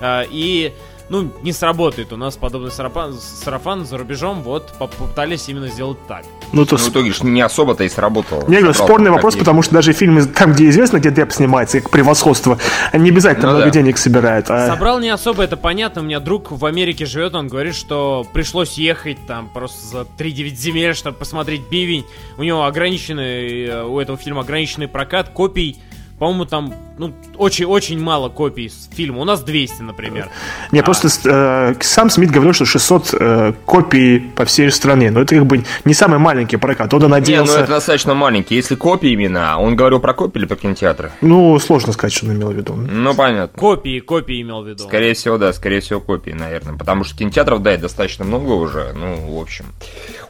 э, 0.00 0.24
И 0.30 0.72
ну, 1.08 1.30
не 1.42 1.52
сработает. 1.52 2.12
У 2.12 2.16
нас 2.16 2.36
подобный 2.36 2.70
сарафан, 2.70 3.14
сарафан 3.14 3.84
за 3.86 3.96
рубежом, 3.98 4.42
вот, 4.42 4.72
поп- 4.78 4.94
попытались 4.94 5.48
именно 5.48 5.68
сделать 5.68 5.98
так. 6.06 6.24
Ну, 6.52 6.64
то 6.64 6.76
Ну, 6.76 6.82
в 6.84 6.88
итоге 6.88 7.12
не 7.22 7.40
особо-то 7.40 7.84
и 7.84 7.88
сработало. 7.88 8.44
Не, 8.48 8.58
говорю, 8.58 8.72
спорный 8.74 9.10
вопрос, 9.10 9.34
ни- 9.34 9.38
потому 9.40 9.62
что 9.62 9.74
даже 9.74 9.92
фильмы, 9.92 10.24
там, 10.26 10.52
где 10.52 10.68
известно, 10.70 10.98
где 10.98 11.10
Депп 11.10 11.32
снимается, 11.32 11.80
как 11.80 11.90
превосходство, 11.90 12.58
они 12.92 13.04
не 13.04 13.10
обязательно 13.10 13.48
Ну 13.48 13.52
много 13.54 13.66
да. 13.66 13.70
денег 13.70 13.98
собирают. 13.98 14.46
а- 14.50 14.66
Собрал 14.68 14.98
не 15.00 15.10
особо, 15.10 15.42
это 15.42 15.56
понятно. 15.56 16.02
У 16.02 16.04
меня 16.04 16.20
друг 16.20 16.50
в 16.50 16.64
Америке 16.64 17.04
живет, 17.06 17.34
он 17.34 17.48
говорит, 17.48 17.74
что 17.74 18.26
пришлось 18.32 18.74
ехать 18.74 19.18
там 19.26 19.48
просто 19.48 19.86
за 19.86 20.06
3-9 20.16 20.56
земель, 20.58 20.94
чтобы 20.94 21.16
посмотреть 21.16 21.62
бивень. 21.70 22.04
У 22.38 22.42
него 22.42 22.64
ограниченный, 22.64 23.64
э, 23.64 23.84
у 23.84 23.98
этого 24.00 24.18
фильма 24.18 24.40
ограниченный 24.42 24.88
прокат, 24.88 25.28
копий 25.30 25.78
по-моему, 26.18 26.44
там 26.46 26.74
ну, 26.98 27.14
очень-очень 27.36 28.00
мало 28.00 28.28
копий 28.28 28.70
фильма. 28.92 29.20
У 29.20 29.24
нас 29.24 29.40
200, 29.40 29.82
например. 29.82 30.28
Не, 30.72 30.80
а... 30.80 30.82
просто 30.82 31.08
э, 31.24 31.74
сам 31.80 32.10
Смит 32.10 32.30
говорил, 32.30 32.52
что 32.52 32.64
600 32.64 33.14
э, 33.14 33.52
копий 33.64 34.18
по 34.18 34.44
всей 34.44 34.70
стране. 34.70 35.10
Но 35.10 35.20
это 35.20 35.36
как 35.36 35.46
бы 35.46 35.64
не 35.84 35.94
самый 35.94 36.18
маленький 36.18 36.56
прокат. 36.56 36.92
Он 36.92 37.08
надеялся... 37.08 37.52
Не, 37.52 37.58
ну 37.58 37.62
это 37.62 37.72
достаточно 37.72 38.14
маленький. 38.14 38.56
Если 38.56 38.74
копии 38.74 39.10
именно, 39.10 39.58
он 39.58 39.76
говорил 39.76 40.00
про 40.00 40.12
копии 40.12 40.40
или 40.40 40.46
про 40.46 40.56
кинотеатры? 40.56 41.12
Ну, 41.20 41.58
сложно 41.60 41.92
сказать, 41.92 42.12
что 42.12 42.26
он 42.26 42.32
имел 42.32 42.50
в 42.50 42.54
виду. 42.54 42.74
Ну, 42.74 43.14
понятно. 43.14 43.58
Копии, 43.58 44.00
копии 44.00 44.42
имел 44.42 44.62
в 44.62 44.68
виду. 44.68 44.84
Скорее 44.84 45.14
всего, 45.14 45.38
да, 45.38 45.52
скорее 45.52 45.80
всего, 45.80 46.00
копии, 46.00 46.32
наверное. 46.32 46.76
Потому 46.76 47.04
что 47.04 47.16
кинотеатров, 47.16 47.62
да, 47.62 47.76
достаточно 47.76 48.24
много 48.24 48.52
уже. 48.52 48.92
Ну, 48.94 49.36
в 49.36 49.40
общем. 49.40 49.66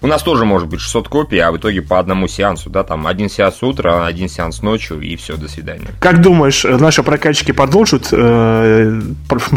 У 0.01 0.07
нас 0.07 0.23
тоже 0.23 0.45
может 0.45 0.69
быть 0.69 0.81
600 0.81 1.09
копий, 1.09 1.39
а 1.39 1.51
в 1.51 1.57
итоге 1.57 1.83
по 1.83 1.99
одному 1.99 2.29
сеансу, 2.29 2.71
да, 2.71 2.85
там 2.85 3.07
один 3.07 3.29
сеанс 3.29 3.63
утро, 3.63 4.07
один 4.07 4.29
сеанс 4.29 4.63
ночью, 4.63 5.01
и 5.01 5.17
все, 5.17 5.37
до 5.37 5.49
свидания. 5.49 5.78
Как 6.01 6.21
думаешь, 6.21 6.65
наши 6.65 7.03
прокатчики 7.03 7.53
продолжат 7.53 8.09
э, 8.13 9.01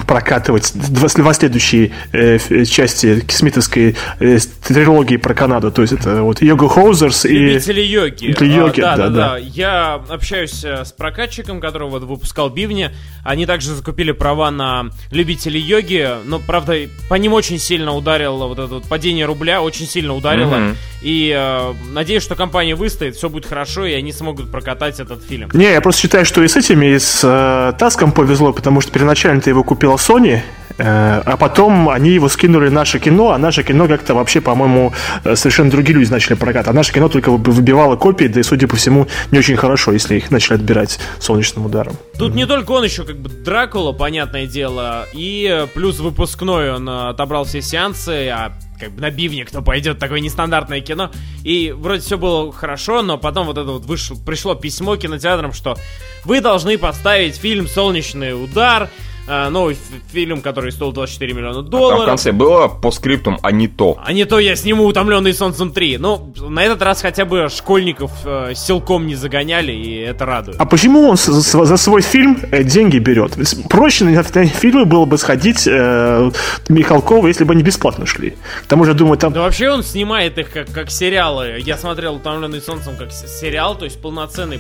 прокатывать 0.07 0.73
два 0.73 1.33
следующие 1.33 1.91
э, 2.11 2.65
части 2.65 3.23
смитовской 3.29 3.95
э, 4.19 4.37
трилогии 4.67 5.17
про 5.17 5.33
Канаду? 5.33 5.71
То 5.71 5.81
есть 5.81 5.93
это 5.93 6.23
вот 6.23 6.41
Йога 6.41 6.69
Хоузерс 6.69 7.25
и... 7.25 7.37
Любители 7.37 7.81
йоги. 7.81 8.31
Это 8.31 8.45
йоги, 8.45 8.81
а, 8.81 8.95
да, 8.95 8.97
да, 8.97 9.09
да, 9.09 9.29
да. 9.29 9.37
Я 9.37 10.01
общаюсь 10.09 10.63
э, 10.63 10.85
с 10.85 10.91
прокатчиком, 10.91 11.59
который 11.59 11.89
вот 11.89 12.03
выпускал 12.03 12.49
Бивни. 12.49 12.91
Они 13.23 13.45
также 13.45 13.73
закупили 13.73 14.11
права 14.11 14.51
на 14.51 14.89
любителей 15.11 15.59
йоги, 15.59 16.09
но, 16.25 16.39
правда, 16.39 16.75
по 17.09 17.15
ним 17.15 17.33
очень 17.33 17.59
сильно 17.59 17.93
ударило 17.95 18.47
вот 18.47 18.59
это 18.59 18.75
вот 18.75 18.83
падение 18.85 19.25
рубля, 19.25 19.61
очень 19.61 19.87
сильно 19.87 20.15
ударило. 20.15 20.55
Mm-hmm. 20.55 20.75
И 21.01 21.33
э, 21.35 21.73
надеюсь, 21.91 22.23
что 22.23 22.35
компания 22.35 22.75
выстоит, 22.75 23.15
все 23.15 23.29
будет 23.29 23.45
хорошо, 23.45 23.85
и 23.85 23.93
они 23.93 24.11
смогут 24.13 24.51
прокатать 24.51 24.99
этот 24.99 25.23
фильм. 25.23 25.49
Не, 25.53 25.71
я 25.71 25.81
просто 25.81 26.01
считаю, 26.11 26.25
что 26.25 26.43
и 26.43 26.47
с 26.49 26.57
этими, 26.57 26.87
и 26.87 26.99
с 26.99 27.21
э, 27.23 27.71
Таском 27.79 28.11
повезло, 28.11 28.51
потому 28.51 28.81
что 28.81 28.91
первоначально 28.91 29.39
ты 29.39 29.51
его 29.51 29.63
купила 29.63 29.95
Sony, 29.95 30.41
Э, 30.77 31.21
а 31.25 31.37
потом 31.37 31.89
они 31.89 32.11
его 32.11 32.27
скинули 32.29 32.69
наше 32.69 32.99
кино, 32.99 33.31
а 33.31 33.37
наше 33.37 33.63
кино 33.63 33.87
как-то 33.87 34.13
вообще, 34.13 34.41
по-моему, 34.41 34.93
э, 35.23 35.35
совершенно 35.35 35.69
другие 35.69 35.97
люди 35.97 36.09
начали 36.09 36.33
прокат. 36.33 36.67
А 36.67 36.73
наше 36.73 36.93
кино 36.93 37.07
только 37.07 37.29
выбивало 37.29 37.95
копии, 37.95 38.25
да 38.25 38.39
и, 38.39 38.43
судя 38.43 38.67
по 38.67 38.75
всему, 38.75 39.07
не 39.31 39.39
очень 39.39 39.57
хорошо, 39.57 39.91
если 39.91 40.15
их 40.15 40.31
начали 40.31 40.55
отбирать 40.55 40.99
солнечным 41.19 41.65
ударом. 41.65 41.95
Тут 42.17 42.31
mm-hmm. 42.31 42.35
не 42.35 42.45
только 42.47 42.71
он 42.71 42.83
еще 42.83 43.03
как 43.03 43.17
бы 43.17 43.29
Дракула, 43.29 43.91
понятное 43.91 44.47
дело, 44.47 45.07
и 45.13 45.67
плюс 45.73 45.99
выпускной 45.99 46.71
он 46.71 46.89
э, 46.89 47.09
отобрал 47.09 47.43
все 47.43 47.61
сеансы, 47.61 48.29
а 48.29 48.53
как 48.81 48.91
бы 48.91 49.01
на 49.01 49.11
бивне, 49.11 49.45
кто 49.45 49.61
пойдет, 49.61 49.99
такое 49.99 50.19
нестандартное 50.19 50.81
кино. 50.81 51.11
И 51.43 51.71
вроде 51.71 52.01
все 52.01 52.17
было 52.17 52.51
хорошо, 52.51 53.03
но 53.03 53.17
потом 53.17 53.45
вот 53.45 53.57
это 53.57 53.71
вот 53.71 53.85
вышло, 53.85 54.15
пришло 54.15 54.55
письмо 54.55 54.97
кинотеатрам, 54.97 55.53
что 55.53 55.77
вы 56.25 56.41
должны 56.41 56.77
поставить 56.77 57.35
фильм 57.35 57.67
«Солнечный 57.67 58.33
удар», 58.43 58.89
новый 59.27 59.77
фильм, 60.11 60.41
который 60.41 60.71
стоил 60.71 60.91
24 60.91 61.33
миллиона 61.33 61.61
долларов. 61.61 61.93
А 61.93 61.97
там 61.97 62.05
в 62.05 62.09
конце 62.09 62.31
было 62.31 62.67
по 62.67 62.91
скриптум, 62.91 63.37
а 63.41 63.51
не 63.51 63.67
то. 63.67 63.97
А 64.03 64.13
не 64.13 64.25
то 64.25 64.39
я 64.39 64.55
сниму 64.55 64.85
«Утомленный 64.85 65.33
солнцем 65.33 65.71
3». 65.75 65.97
Ну, 65.99 66.33
на 66.49 66.63
этот 66.63 66.81
раз 66.81 67.01
хотя 67.01 67.25
бы 67.25 67.47
школьников 67.49 68.11
э, 68.25 68.53
силком 68.55 69.07
не 69.07 69.15
загоняли, 69.15 69.71
и 69.71 69.95
это 69.99 70.25
радует. 70.25 70.57
А 70.59 70.65
почему 70.65 71.07
он 71.07 71.17
за, 71.17 71.65
за 71.65 71.77
свой 71.77 72.01
фильм 72.01 72.39
э, 72.51 72.63
деньги 72.63 72.97
берет? 72.97 73.37
Проще 73.69 74.05
на 74.05 74.23
фильмы 74.23 74.85
было 74.85 75.05
бы 75.05 75.17
сходить 75.17 75.67
э, 75.67 76.31
Михалкова, 76.69 77.27
если 77.27 77.43
бы 77.43 77.53
они 77.53 77.63
бесплатно 77.63 78.05
шли. 78.05 78.35
К 78.63 78.67
тому 78.67 78.85
же, 78.85 78.93
думаю, 78.93 79.17
там... 79.17 79.33
Да 79.33 79.41
вообще 79.41 79.69
он 79.69 79.83
снимает 79.83 80.37
их 80.37 80.51
как, 80.51 80.71
как 80.71 80.91
сериалы. 80.91 81.59
Я 81.59 81.77
смотрел 81.77 82.15
«Утомленный 82.15 82.61
солнцем» 82.61 82.95
как 82.97 83.11
сериал, 83.11 83.75
то 83.75 83.85
есть 83.85 84.01
полноценный. 84.01 84.59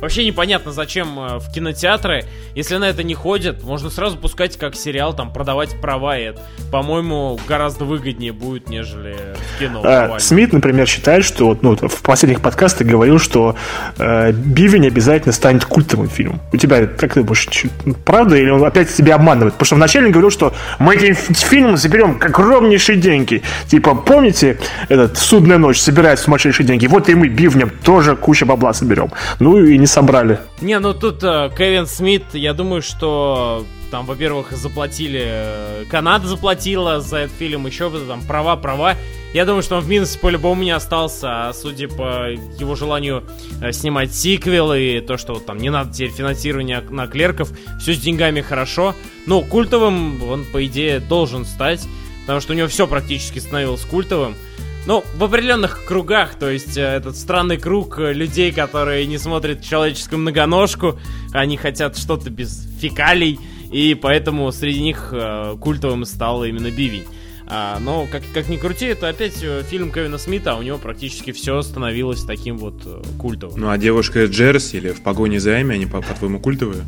Вообще 0.00 0.24
непонятно, 0.24 0.72
зачем 0.72 1.18
э, 1.18 1.38
в 1.38 1.52
кинотеатры, 1.52 2.24
если 2.54 2.76
на 2.76 2.88
это 2.88 3.02
не 3.02 3.14
ходят, 3.14 3.62
можно 3.62 3.90
сразу 3.94 4.16
пускать 4.16 4.58
как 4.58 4.74
сериал, 4.74 5.14
там, 5.14 5.32
продавать 5.32 5.80
права, 5.80 6.18
и 6.18 6.24
это, 6.24 6.40
по-моему, 6.70 7.38
гораздо 7.48 7.84
выгоднее 7.84 8.32
будет, 8.32 8.68
нежели 8.68 9.16
в 9.34 9.58
кино. 9.58 9.82
А, 9.84 10.18
Смит, 10.18 10.52
например, 10.52 10.86
считает, 10.86 11.24
что 11.24 11.56
ну, 11.62 11.76
в 11.76 12.02
последних 12.02 12.40
подкастах 12.40 12.86
говорил, 12.86 13.18
что 13.18 13.56
э, 13.98 14.32
Бивень 14.32 14.86
обязательно 14.86 15.32
станет 15.32 15.64
культовым 15.64 16.08
фильмом. 16.08 16.40
У 16.52 16.56
тебя, 16.56 16.86
как 16.86 17.14
ты 17.14 17.22
думаешь, 17.22 17.48
правда, 18.04 18.36
или 18.36 18.50
он 18.50 18.64
опять 18.64 18.94
тебя 18.94 19.14
обманывает? 19.14 19.54
Потому 19.54 19.66
что 19.66 19.74
вначале 19.76 20.06
он 20.06 20.12
говорил, 20.12 20.30
что 20.30 20.52
мы 20.78 20.96
этим 20.96 21.14
фильмом 21.14 21.76
заберем 21.76 22.18
огромнейшие 22.20 22.98
деньги. 22.98 23.42
Типа, 23.68 23.94
помните, 23.94 24.58
этот 24.88 25.18
«Судная 25.18 25.58
ночь» 25.58 25.78
собирает 25.78 26.18
сумасшедшие 26.18 26.66
деньги? 26.66 26.86
Вот 26.86 27.08
и 27.08 27.14
мы 27.14 27.28
Бивнем 27.28 27.70
тоже 27.70 28.16
куча 28.16 28.46
бабла 28.46 28.72
соберем. 28.72 29.10
Ну 29.38 29.58
и 29.58 29.78
не 29.78 29.86
собрали. 29.86 30.38
Не, 30.60 30.78
ну 30.78 30.94
тут 30.94 31.22
э, 31.22 31.50
Кевин 31.56 31.86
Смит, 31.86 32.24
я 32.32 32.52
думаю, 32.52 32.82
что 32.82 33.64
там, 33.94 34.06
во-первых, 34.06 34.50
заплатили... 34.50 35.22
Э, 35.24 35.84
Канада 35.88 36.26
заплатила 36.26 37.00
за 37.00 37.18
этот 37.18 37.36
фильм, 37.36 37.64
еще 37.64 37.88
там 38.08 38.22
права, 38.22 38.56
права. 38.56 38.96
Я 39.32 39.44
думаю, 39.44 39.62
что 39.62 39.76
он 39.76 39.82
в 39.82 39.88
минусе 39.88 40.18
по-любому 40.18 40.64
не 40.64 40.72
остался, 40.72 41.46
а 41.46 41.52
судя 41.52 41.86
по 41.86 42.28
его 42.28 42.74
желанию 42.74 43.22
э, 43.62 43.70
снимать 43.70 44.12
сиквелы 44.12 44.96
и 44.96 45.00
то, 45.00 45.16
что 45.16 45.34
вот, 45.34 45.46
там 45.46 45.58
не 45.58 45.70
надо 45.70 45.92
теперь 45.92 46.10
финансирования 46.10 46.80
на 46.90 47.06
клерков, 47.06 47.52
все 47.78 47.94
с 47.94 48.00
деньгами 48.00 48.40
хорошо. 48.40 48.96
Ну, 49.26 49.42
культовым 49.42 50.20
он, 50.24 50.44
по 50.44 50.66
идее, 50.66 50.98
должен 50.98 51.44
стать, 51.44 51.86
потому 52.22 52.40
что 52.40 52.52
у 52.52 52.56
него 52.56 52.66
все 52.66 52.88
практически 52.88 53.38
становилось 53.38 53.82
культовым. 53.82 54.34
Ну, 54.88 55.04
в 55.14 55.22
определенных 55.22 55.84
кругах, 55.84 56.34
то 56.34 56.50
есть 56.50 56.76
э, 56.76 56.82
этот 56.82 57.16
странный 57.16 57.58
круг 57.58 58.00
людей, 58.00 58.50
которые 58.50 59.06
не 59.06 59.18
смотрят 59.18 59.62
человеческую 59.62 60.18
многоножку, 60.18 60.98
они 61.32 61.56
хотят 61.56 61.96
что-то 61.96 62.28
без 62.28 62.68
фекалий, 62.80 63.38
и 63.74 63.94
поэтому 63.94 64.52
среди 64.52 64.80
них 64.80 65.08
э, 65.10 65.56
культовым 65.60 66.04
стал 66.04 66.44
именно 66.44 66.70
Бивень. 66.70 67.02
А, 67.46 67.80
но, 67.80 68.06
как, 68.10 68.22
как 68.32 68.48
ни 68.48 68.56
крути, 68.56 68.86
это 68.86 69.08
опять 69.08 69.42
э, 69.42 69.64
фильм 69.68 69.90
Кевина 69.90 70.16
Смита, 70.16 70.52
а 70.52 70.56
у 70.56 70.62
него 70.62 70.78
практически 70.78 71.32
все 71.32 71.60
становилось 71.60 72.22
таким 72.22 72.56
вот 72.56 72.80
э, 72.86 73.02
культовым. 73.18 73.60
Ну 73.60 73.70
а 73.70 73.76
девушка 73.76 74.26
Джерси 74.26 74.76
или 74.76 74.92
в 74.92 75.02
погоне 75.02 75.40
за 75.40 75.60
Эми, 75.60 75.74
они, 75.74 75.86
по-твоему, 75.86 76.38
культовые? 76.38 76.84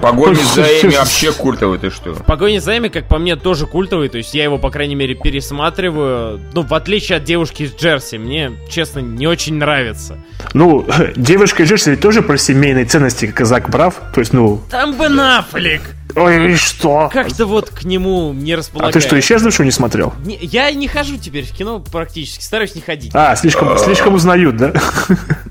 Погони 0.00 0.34
за 0.54 0.62
Эми 0.62 0.96
вообще 0.96 1.32
культовый, 1.32 1.78
ты 1.78 1.90
что? 1.90 2.14
Погони 2.14 2.58
за 2.58 2.78
Эми, 2.78 2.88
как 2.88 3.08
по 3.08 3.18
мне, 3.18 3.36
тоже 3.36 3.66
культовый. 3.66 4.08
То 4.08 4.18
есть 4.18 4.34
я 4.34 4.44
его, 4.44 4.58
по 4.58 4.70
крайней 4.70 4.94
мере, 4.94 5.14
пересматриваю. 5.14 6.40
Ну, 6.54 6.62
в 6.62 6.72
отличие 6.74 7.18
от 7.18 7.24
девушки 7.24 7.64
из 7.64 7.74
Джерси, 7.74 8.16
мне, 8.16 8.52
честно, 8.68 9.00
не 9.00 9.26
очень 9.26 9.54
нравится. 9.54 10.18
Ну, 10.54 10.86
девушка 11.16 11.62
из 11.62 11.70
Джерси 11.70 11.96
тоже 11.96 12.22
про 12.22 12.36
семейные 12.36 12.84
ценности, 12.84 13.26
как 13.26 13.46
Зак 13.46 13.70
Брав. 13.70 13.94
То 14.14 14.20
есть, 14.20 14.32
ну... 14.32 14.60
Там 14.70 14.96
бы 14.96 15.08
нафлик! 15.08 15.82
Ой, 16.14 16.52
и 16.52 16.56
что? 16.56 17.10
Как-то 17.12 17.46
вот 17.46 17.70
к 17.70 17.84
нему 17.84 18.32
не 18.32 18.54
располагает. 18.54 18.96
А 18.96 18.98
ты 18.98 19.06
что, 19.06 19.18
исчезнувшего 19.18 19.64
не 19.64 19.70
смотрел? 19.70 20.14
Не, 20.24 20.38
я 20.40 20.70
не 20.72 20.88
хожу 20.88 21.16
теперь 21.18 21.44
в 21.44 21.52
кино 21.52 21.80
практически, 21.80 22.42
стараюсь 22.42 22.74
не 22.74 22.80
ходить. 22.80 23.10
А, 23.14 23.36
слишком, 23.36 23.76
слишком 23.78 24.14
узнают, 24.14 24.56
да? 24.56 24.72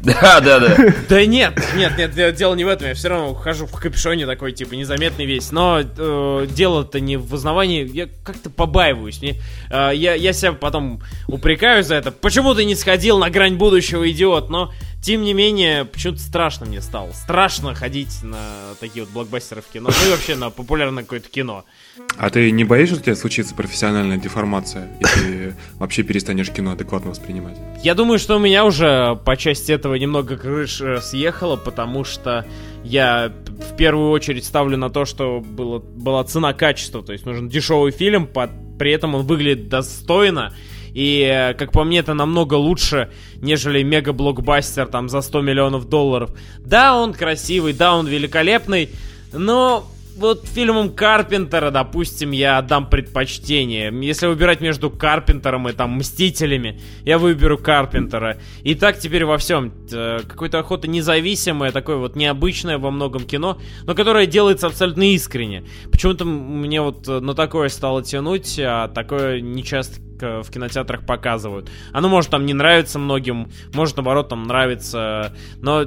Да, 0.04 0.40
да, 0.40 0.60
да. 0.60 0.78
Да 1.10 1.26
нет, 1.26 1.62
нет, 1.76 1.98
нет, 1.98 2.36
дело 2.36 2.56
не 2.56 2.64
в 2.64 2.70
этом. 2.70 2.88
Я 2.88 2.94
все 2.94 3.10
равно 3.10 3.34
хожу 3.34 3.66
в 3.68 3.72
капюшоне 3.88 4.26
такой, 4.26 4.52
типа, 4.52 4.74
незаметный 4.74 5.26
весь. 5.26 5.52
Но 5.52 5.80
э, 5.82 6.48
дело-то 6.50 7.00
не 7.00 7.18
в 7.18 7.34
узнавании. 7.34 7.88
Я 7.88 8.10
как-то 8.24 8.50
побаиваюсь. 8.50 9.22
Мне, 9.22 9.42
э, 9.70 9.92
я, 9.96 10.14
я 10.14 10.34
себя 10.34 10.54
потом 10.54 11.02
упрекаю 11.28 11.84
за 11.84 11.96
это. 11.96 12.12
Почему 12.12 12.54
ты 12.54 12.66
не 12.66 12.76
сходил 12.76 13.18
на 13.18 13.30
грань 13.30 13.56
будущего, 13.56 14.10
идиот? 14.10 14.50
Но 14.50 14.72
тем 15.02 15.22
не 15.22 15.34
менее, 15.34 15.86
почему-то 15.86 16.20
страшно 16.20 16.66
мне 16.66 16.82
стало. 16.82 17.12
Страшно 17.14 17.74
ходить 17.74 18.24
на 18.24 18.40
такие 18.80 19.06
вот 19.06 19.14
блокбастеры 19.14 19.62
в 19.62 19.68
кино. 19.68 19.90
Ну 19.90 20.08
и 20.08 20.12
вообще 20.12 20.36
на 20.36 20.50
популярное 20.50 21.04
какое-то 21.04 21.30
кино. 21.30 21.64
А 22.18 22.30
ты 22.30 22.52
не 22.52 22.64
боишься, 22.64 22.96
что 22.96 23.02
у 23.02 23.06
тебя 23.06 23.16
случится 23.16 23.56
профессиональная 23.56 24.18
деформация, 24.18 24.90
если 25.00 25.56
вообще 25.76 26.04
перестанешь 26.04 26.52
кино 26.52 26.72
адекватно 26.72 27.12
воспринимать? 27.12 27.58
Я 27.84 27.96
думаю, 27.96 28.20
что 28.20 28.36
у 28.36 28.40
меня 28.40 28.66
уже 28.66 29.18
по 29.24 29.38
части 29.38 29.72
этого 29.72 29.96
немного 29.96 30.36
крыш 30.36 30.82
э, 30.82 31.00
съехала, 31.00 31.56
потому 31.56 32.04
что 32.04 32.46
я 32.84 33.32
в 33.48 33.76
первую 33.76 34.12
очередь 34.12 34.46
ставлю 34.46 34.78
на 34.78 34.90
то, 34.90 35.06
что 35.06 35.42
было, 35.42 35.80
была 35.80 36.24
цена-качество. 36.24 37.04
То 37.04 37.14
есть 37.14 37.26
нужен 37.26 37.50
дешевый 37.50 37.92
фильм, 37.92 38.28
под, 38.28 38.52
при 38.78 38.92
этом 38.92 39.16
он 39.16 39.26
выглядит 39.26 39.70
достойно. 39.70 40.54
И, 40.94 41.22
э, 41.22 41.54
как 41.54 41.72
по 41.72 41.84
мне, 41.84 42.00
это 42.00 42.14
намного 42.14 42.56
лучше, 42.56 43.12
нежели 43.36 43.84
мега-блокбастер 43.84 44.88
там 44.88 45.10
за 45.10 45.22
100 45.22 45.42
миллионов 45.42 45.90
долларов. 45.90 46.32
Да, 46.60 46.98
он 46.98 47.14
красивый, 47.14 47.74
да, 47.74 47.96
он 47.96 48.08
великолепный, 48.08 48.90
но 49.32 49.88
вот 50.18 50.46
фильмом 50.46 50.94
Карпентера, 50.94 51.72
допустим, 51.72 52.32
я 52.32 52.58
отдам 52.58 52.90
предпочтение. 52.90 53.94
Если 54.02 54.28
выбирать 54.28 54.62
между 54.62 54.90
Карпентером 54.90 55.70
и 55.70 55.74
там 55.74 55.92
Мстителями, 55.98 56.80
я 57.04 57.18
выберу 57.18 57.58
Карпентера. 57.58 58.38
И 58.64 58.76
так 58.76 59.00
теперь 59.00 59.26
во 59.26 59.38
всем. 59.38 59.74
Э, 59.92 60.20
какой-то 60.28 60.60
охота 60.60 60.88
независимое, 60.88 61.72
такое 61.72 61.98
вот 61.98 62.16
необычное 62.16 62.78
во 62.78 62.92
многом 62.92 63.24
кино, 63.24 63.58
но 63.84 63.96
которое 63.96 64.26
делается 64.26 64.68
абсолютно 64.68 65.14
искренне. 65.14 65.64
Почему-то 65.92 66.26
мне 66.26 66.82
вот 66.82 67.08
на 67.08 67.34
такое 67.34 67.70
стало 67.70 68.04
тянуть, 68.04 68.60
а 68.60 68.88
такое 68.88 69.42
не 69.42 69.64
часто 69.64 70.07
в 70.22 70.50
кинотеатрах 70.52 71.06
показывают. 71.06 71.70
Оно 71.92 72.10
может 72.10 72.32
там 72.32 72.46
не 72.46 72.54
нравиться 72.54 73.00
многим, 73.00 73.50
может 73.74 73.98
наоборот 73.98 74.30
там 74.30 74.44
нравится, 74.44 75.34
но 75.62 75.86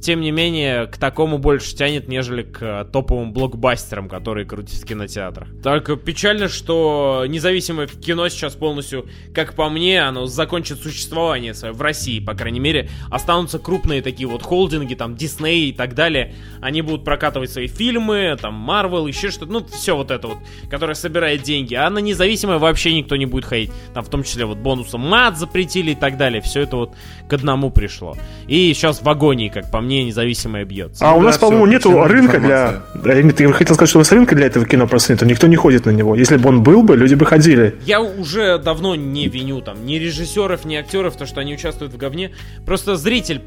тем 0.00 0.20
не 0.20 0.30
менее 0.30 0.86
к 0.86 0.96
такому 0.96 1.38
больше 1.38 1.74
тянет, 1.74 2.08
нежели 2.08 2.42
к 2.42 2.84
топовым 2.92 3.32
блокбастерам, 3.32 4.08
которые 4.08 4.46
крутятся 4.46 4.82
в 4.82 4.88
кинотеатрах. 4.88 5.48
Только 5.62 5.96
печально, 5.96 6.48
что 6.48 7.24
независимое 7.28 7.86
кино 7.86 8.28
сейчас 8.28 8.54
полностью, 8.54 9.08
как 9.34 9.54
по 9.54 9.68
мне, 9.68 10.02
оно 10.02 10.26
закончит 10.26 10.80
существование 10.82 11.54
свое 11.54 11.74
в 11.74 11.80
России, 11.82 12.20
по 12.20 12.34
крайней 12.34 12.60
мере, 12.60 12.90
останутся 13.10 13.58
крупные 13.58 14.02
такие 14.02 14.28
вот 14.28 14.42
холдинги, 14.42 14.94
там 14.94 15.14
Disney 15.14 15.68
и 15.68 15.72
так 15.72 15.94
далее, 15.94 16.34
они 16.60 16.82
будут 16.82 17.04
прокатывать 17.04 17.50
свои 17.50 17.66
фильмы, 17.66 18.36
там 18.40 18.68
Marvel, 18.68 19.08
еще 19.08 19.30
что-то, 19.30 19.52
ну 19.52 19.64
все 19.64 19.96
вот 19.96 20.10
это 20.10 20.28
вот, 20.28 20.38
которое 20.70 20.94
собирает 20.94 21.42
деньги, 21.42 21.74
а 21.74 21.88
на 21.90 21.98
независимое 21.98 22.58
вообще 22.58 22.94
никто 22.94 23.16
не 23.16 23.26
будет 23.26 23.44
ходить, 23.44 23.71
там 23.94 24.04
в 24.04 24.08
том 24.08 24.22
числе 24.22 24.44
вот 24.44 24.58
бонусом 24.58 25.00
мат 25.00 25.38
запретили 25.38 25.92
и 25.92 25.94
так 25.94 26.16
далее, 26.16 26.40
все 26.40 26.60
это 26.62 26.76
вот 26.76 26.94
к 27.28 27.32
одному 27.32 27.70
пришло. 27.70 28.16
И 28.46 28.72
сейчас 28.74 29.02
в 29.02 29.08
агонии, 29.08 29.48
как 29.48 29.70
по 29.70 29.80
мне, 29.80 30.04
независимое 30.04 30.64
бьется. 30.64 31.06
А 31.06 31.14
у 31.14 31.20
нас, 31.20 31.38
по-моему, 31.38 31.66
нету 31.66 32.02
рынка 32.04 32.40
для... 32.40 32.82
Ты 33.02 33.52
хотел 33.52 33.74
сказать, 33.74 33.88
что 33.88 33.98
у 33.98 34.00
нас 34.00 34.12
рынка 34.12 34.34
для 34.34 34.46
этого 34.46 34.66
кино 34.66 34.86
просто 34.86 35.12
нету, 35.12 35.26
никто 35.26 35.46
не 35.46 35.56
ходит 35.56 35.86
на 35.86 35.90
него. 35.90 36.14
Если 36.14 36.36
бы 36.36 36.48
он 36.48 36.62
был 36.62 36.82
бы, 36.82 36.96
люди 36.96 37.14
бы 37.14 37.26
ходили. 37.26 37.76
Я 37.84 38.00
уже 38.00 38.58
давно 38.58 38.94
не 38.94 39.28
виню 39.28 39.60
там 39.60 39.84
ни 39.86 39.96
режиссеров, 39.96 40.64
ни 40.64 40.74
актеров, 40.74 41.16
то, 41.16 41.26
что 41.26 41.40
они 41.40 41.54
участвуют 41.54 41.92
в 41.92 41.96
говне. 41.96 42.32
Просто 42.66 42.96
зритель 42.96 43.42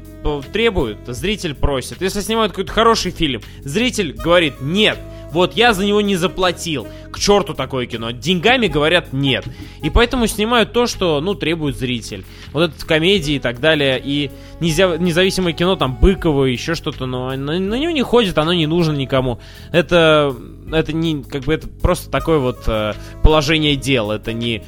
требует, 0.52 0.98
зритель 1.06 1.54
просит. 1.54 2.02
Если 2.02 2.20
снимают 2.20 2.52
какой-то 2.52 2.72
хороший 2.72 3.10
фильм, 3.10 3.42
зритель 3.64 4.12
говорит 4.12 4.60
«нет», 4.60 4.98
вот 5.32 5.54
я 5.54 5.72
за 5.72 5.84
него 5.84 6.00
не 6.00 6.16
заплатил. 6.16 6.86
К 7.12 7.18
черту 7.18 7.54
такое 7.54 7.86
кино. 7.86 8.10
Деньгами 8.10 8.66
говорят 8.66 9.12
нет. 9.12 9.44
И 9.82 9.90
поэтому 9.90 10.26
снимают 10.26 10.72
то, 10.72 10.86
что, 10.86 11.20
ну, 11.20 11.34
требует 11.34 11.76
зритель. 11.76 12.24
Вот 12.52 12.70
это 12.70 12.86
комедии 12.86 13.34
и 13.34 13.38
так 13.38 13.60
далее. 13.60 14.00
И 14.02 14.30
независимое 14.60 15.52
кино, 15.52 15.76
там, 15.76 15.96
Быкова, 15.96 16.44
еще 16.44 16.74
что-то, 16.74 17.06
но 17.06 17.34
на, 17.36 17.58
на 17.58 17.74
него 17.74 17.90
не 17.90 18.02
ходит, 18.02 18.38
оно 18.38 18.52
не 18.52 18.66
нужно 18.66 18.92
никому. 18.92 19.40
Это, 19.72 20.34
это 20.72 20.92
не, 20.92 21.22
как 21.22 21.42
бы, 21.44 21.54
это 21.54 21.68
просто 21.68 22.10
такое 22.10 22.38
вот 22.38 22.60
э, 22.66 22.94
положение 23.22 23.76
дел. 23.76 24.10
Это 24.10 24.32
не 24.32 24.62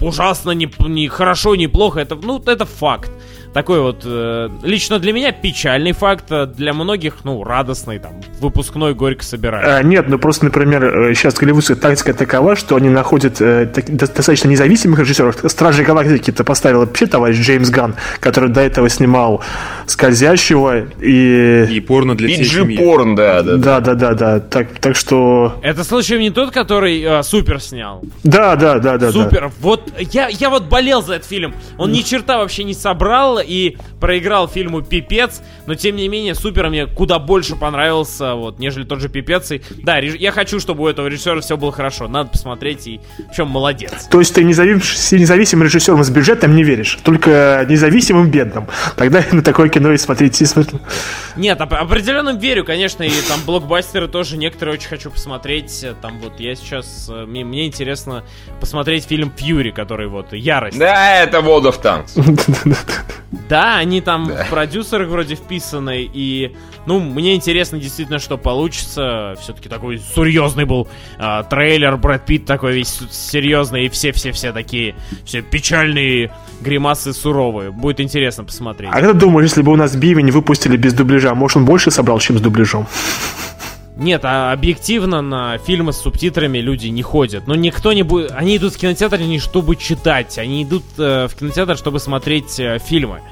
ужасно, 0.00 0.52
не, 0.52 0.70
не 0.86 1.08
хорошо, 1.08 1.56
не 1.56 1.68
плохо. 1.68 2.00
Это, 2.00 2.14
ну, 2.16 2.42
это 2.46 2.64
факт 2.64 3.10
такой 3.56 3.80
вот 3.80 4.02
э, 4.04 4.50
лично 4.64 4.98
для 4.98 5.14
меня 5.14 5.32
печальный 5.32 5.92
факт, 5.92 6.24
а 6.28 6.44
для 6.44 6.74
многих, 6.74 7.24
ну, 7.24 7.42
радостный, 7.42 7.98
там, 7.98 8.20
выпускной 8.38 8.92
горько 8.92 9.24
собирают. 9.24 9.66
А, 9.66 9.82
нет, 9.82 10.10
ну 10.10 10.18
просто, 10.18 10.44
например, 10.44 11.14
сейчас 11.14 11.36
голливудская 11.36 11.74
тактика 11.74 12.12
такова, 12.12 12.54
что 12.54 12.76
они 12.76 12.90
находят 12.90 13.40
э, 13.40 13.64
так, 13.64 13.96
достаточно 13.96 14.48
независимых 14.48 14.98
режиссеров. 14.98 15.38
Стражи 15.46 15.84
Галактики-то 15.84 16.44
поставил 16.44 16.80
вообще 16.80 17.06
товарищ 17.06 17.38
Джеймс 17.38 17.70
Ган, 17.70 17.94
который 18.20 18.50
до 18.50 18.60
этого 18.60 18.90
снимал 18.90 19.42
Скользящего 19.86 20.86
и... 21.00 21.66
И 21.70 21.80
порно 21.80 22.16
для 22.16 22.28
всей 22.28 22.44
семьи. 22.44 22.76
порн, 22.76 23.14
да, 23.14 23.42
да. 23.42 23.56
Да, 23.56 23.80
да, 23.80 23.94
да, 23.94 24.14
да. 24.14 24.40
Так, 24.40 24.78
так 24.80 24.96
что... 24.96 25.58
Это 25.62 25.84
случаем 25.84 26.20
не 26.20 26.30
тот, 26.30 26.50
который 26.50 27.00
э, 27.00 27.22
Супер 27.22 27.60
снял? 27.60 28.02
Да, 28.24 28.56
да, 28.56 28.78
да, 28.78 28.98
да. 28.98 29.12
Супер. 29.12 29.42
Да. 29.42 29.52
Вот 29.60 29.92
я, 30.12 30.28
я 30.28 30.50
вот 30.50 30.64
болел 30.64 31.02
за 31.02 31.14
этот 31.14 31.28
фильм. 31.28 31.54
Он 31.78 31.92
ни 31.92 32.00
черта 32.00 32.38
вообще 32.38 32.64
не 32.64 32.74
собрал, 32.74 33.40
и 33.44 33.76
проиграл 34.00 34.48
фильму 34.48 34.82
«Пипец», 34.82 35.40
но 35.66 35.74
тем 35.74 35.96
не 35.96 36.08
менее 36.08 36.34
«Супер» 36.34 36.68
мне 36.68 36.86
куда 36.86 37.18
больше 37.18 37.56
понравился, 37.56 38.34
вот, 38.34 38.58
нежели 38.58 38.84
тот 38.84 39.00
же 39.00 39.08
«Пипец». 39.08 39.50
И, 39.52 39.62
да, 39.82 39.98
я 39.98 40.32
хочу, 40.32 40.60
чтобы 40.60 40.84
у 40.84 40.86
этого 40.86 41.06
режиссера 41.06 41.40
все 41.40 41.56
было 41.56 41.72
хорошо, 41.72 42.08
надо 42.08 42.30
посмотреть, 42.30 42.86
и 42.86 43.00
в 43.30 43.34
чем 43.34 43.48
молодец. 43.48 44.06
То 44.10 44.18
есть 44.18 44.34
ты 44.34 44.44
независим, 44.44 45.18
независимым 45.18 45.64
режиссером 45.64 46.04
с 46.04 46.10
бюджетом 46.10 46.54
не 46.54 46.62
веришь, 46.62 46.98
только 47.02 47.66
независимым 47.68 48.30
бедным. 48.30 48.66
Тогда 48.96 49.24
на 49.32 49.42
такое 49.42 49.68
кино 49.76 49.92
и 49.92 49.98
смотреть. 49.98 50.36
Смотреть. 50.48 50.80
Нет, 51.36 51.60
оп- 51.60 51.74
определенно 51.74 52.30
верю, 52.30 52.64
конечно, 52.64 53.02
и 53.02 53.10
там 53.28 53.40
блокбастеры 53.44 54.08
тоже 54.08 54.38
некоторые 54.38 54.74
очень 54.74 54.88
хочу 54.88 55.10
посмотреть. 55.10 55.84
Там 56.00 56.18
вот 56.18 56.40
я 56.40 56.54
сейчас, 56.54 57.08
э, 57.10 57.26
мне, 57.26 57.44
мне 57.44 57.66
интересно 57.66 58.24
посмотреть 58.58 59.04
фильм 59.04 59.30
«Фьюри», 59.36 59.70
который 59.70 60.08
вот 60.08 60.32
«Ярость». 60.32 60.78
Да, 60.78 61.22
это 61.22 61.38
World 61.38 61.74
of 61.74 61.82
Tanks. 61.82 62.96
Да, 63.48 63.76
они 63.76 64.00
там 64.00 64.28
да. 64.28 64.44
в 64.44 64.50
продюсерах 64.50 65.08
вроде 65.08 65.34
вписаны, 65.34 66.08
и, 66.10 66.56
ну, 66.86 67.00
мне 67.00 67.34
интересно 67.34 67.78
действительно, 67.78 68.18
что 68.18 68.38
получится. 68.38 69.34
Все-таки 69.40 69.68
такой 69.68 69.98
серьезный 69.98 70.64
был 70.64 70.88
э, 71.18 71.42
трейлер, 71.50 71.96
Брэд 71.96 72.24
Питт 72.24 72.46
такой 72.46 72.74
весь 72.74 72.98
серьезный, 73.10 73.86
и 73.86 73.88
все-все-все 73.88 74.52
такие, 74.52 74.94
все 75.24 75.42
печальные 75.42 76.32
гримасы 76.60 77.12
суровые. 77.12 77.70
Будет 77.70 78.00
интересно 78.00 78.44
посмотреть. 78.44 78.90
А 78.92 79.00
ты 79.00 79.12
думаешь, 79.12 79.50
если 79.50 79.62
бы 79.62 79.72
у 79.72 79.76
нас 79.76 79.94
Бивень 79.94 80.30
выпустили 80.30 80.76
без 80.76 80.94
дубляжа, 80.94 81.34
может, 81.34 81.58
он 81.58 81.64
больше 81.64 81.90
собрал, 81.90 82.18
чем 82.18 82.38
с 82.38 82.40
дубляжом? 82.40 82.86
Нет, 83.96 84.22
а 84.24 84.52
объективно 84.52 85.22
на 85.22 85.56
фильмы 85.56 85.92
с 85.92 85.96
субтитрами 85.96 86.58
люди 86.58 86.88
не 86.88 87.02
ходят. 87.02 87.46
Но 87.46 87.54
никто 87.54 87.94
не 87.94 88.02
будет... 88.02 88.30
Они 88.32 88.58
идут 88.58 88.74
в 88.74 88.78
кинотеатр 88.78 89.18
не 89.20 89.38
чтобы 89.38 89.76
читать, 89.76 90.38
они 90.38 90.64
идут 90.64 90.84
э, 90.98 91.28
в 91.28 91.34
кинотеатр, 91.34 91.78
чтобы 91.78 91.98
смотреть 91.98 92.60
э, 92.60 92.78
фильмы. 92.78 93.22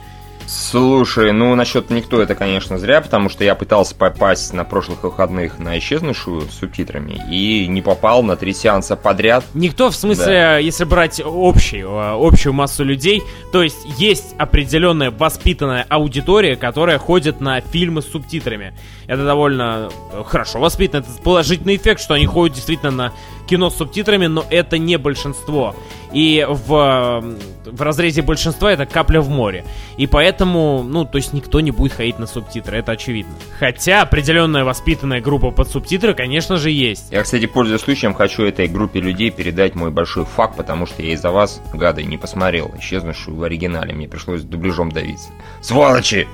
Слушай, 0.46 1.33
ну 1.33 1.54
насчет 1.54 1.90
никто 1.90 2.20
это, 2.20 2.35
конечно, 2.35 2.78
зря, 2.78 3.00
потому 3.00 3.28
что 3.28 3.44
я 3.44 3.54
пытался 3.54 3.94
попасть 3.94 4.52
на 4.52 4.64
прошлых 4.64 5.02
выходных 5.02 5.59
на 5.59 5.78
исчезнувшую 5.78 6.42
с 6.42 6.59
субтитрами 6.59 7.20
и 7.30 7.66
не 7.66 7.83
попал 7.83 8.22
на 8.22 8.37
три 8.37 8.52
сеанса 8.52 8.96
подряд. 8.96 9.44
Никто, 9.54 9.90
в 9.90 9.96
смысле, 9.96 10.24
да. 10.24 10.59
если 10.59 10.85
брать 10.85 11.20
общую, 11.24 11.88
э, 11.88 12.26
общую 12.26 12.52
массу 12.52 12.85
людей, 12.85 13.22
то 13.52 13.62
есть 13.62 13.78
есть 13.98 14.35
определенная 14.38 15.11
воспитанная 15.11 15.87
аудитория, 15.88 16.57
которая 16.57 16.98
ходит 16.98 17.40
на 17.40 17.61
фильмы 17.61 18.02
с 18.02 18.07
субтитрами. 18.07 18.74
Это 19.07 19.24
довольно 19.24 19.90
э, 20.12 20.22
хорошо 20.26 20.61
воспитано, 20.61 21.00
это 21.00 21.11
положительный 21.22 21.76
эффект, 21.76 22.00
что 22.00 22.14
они 22.14 22.26
ходят 22.26 22.54
действительно 22.54 22.90
на 22.90 23.12
кино 23.46 23.70
с 23.70 23.76
субтитрами, 23.76 24.26
но 24.26 24.44
это 24.50 24.78
не 24.78 24.96
большинство. 24.96 25.74
И 26.14 26.46
в, 26.48 27.37
в 27.64 27.83
разрезе 27.83 28.22
большинства 28.22 28.72
это 28.72 28.87
капля 28.87 29.20
в 29.20 29.29
море. 29.29 29.64
И 29.96 30.07
поэтому, 30.07 30.83
ну, 30.83 31.05
то 31.05 31.18
есть 31.18 31.33
никто 31.33 31.61
не 31.61 31.72
будет 31.72 31.92
ходить 31.92 32.18
на 32.18 32.27
субтитры, 32.27 32.79
это 32.79 32.92
очевидно. 32.92 33.35
Хотя 33.59 34.03
определенная 34.03 34.64
воспитанная 34.64 35.20
группа 35.20 35.50
под 35.50 35.68
субтитры, 35.68 36.14
конечно 36.14 36.57
же, 36.57 36.70
есть. 36.70 37.11
Я, 37.11 37.22
кстати, 37.24 37.46
пользуясь 37.46 37.81
случаем, 37.81 38.14
хочу 38.14 38.44
этой 38.44 38.68
группе 38.68 39.00
людей 39.00 39.31
передать 39.31 39.74
мой 39.74 39.90
большой 39.90 40.24
факт, 40.24 40.57
потому 40.57 40.87
что 40.87 41.03
я 41.03 41.12
из-за 41.14 41.31
вас, 41.31 41.61
гады, 41.72 42.05
не 42.05 42.16
посмотрел 42.16 42.72
исчезнувшую 42.79 43.37
в 43.37 43.42
оригинале. 43.42 43.92
Мне 43.92 44.09
пришлось 44.09 44.42
дубляжом 44.42 44.92
давиться. 44.92 45.31
Сволочи! 45.61 46.29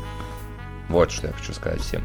Вот 0.90 1.10
что 1.10 1.28
я 1.28 1.32
хочу 1.32 1.54
сказать 1.54 1.80
всем. 1.80 2.04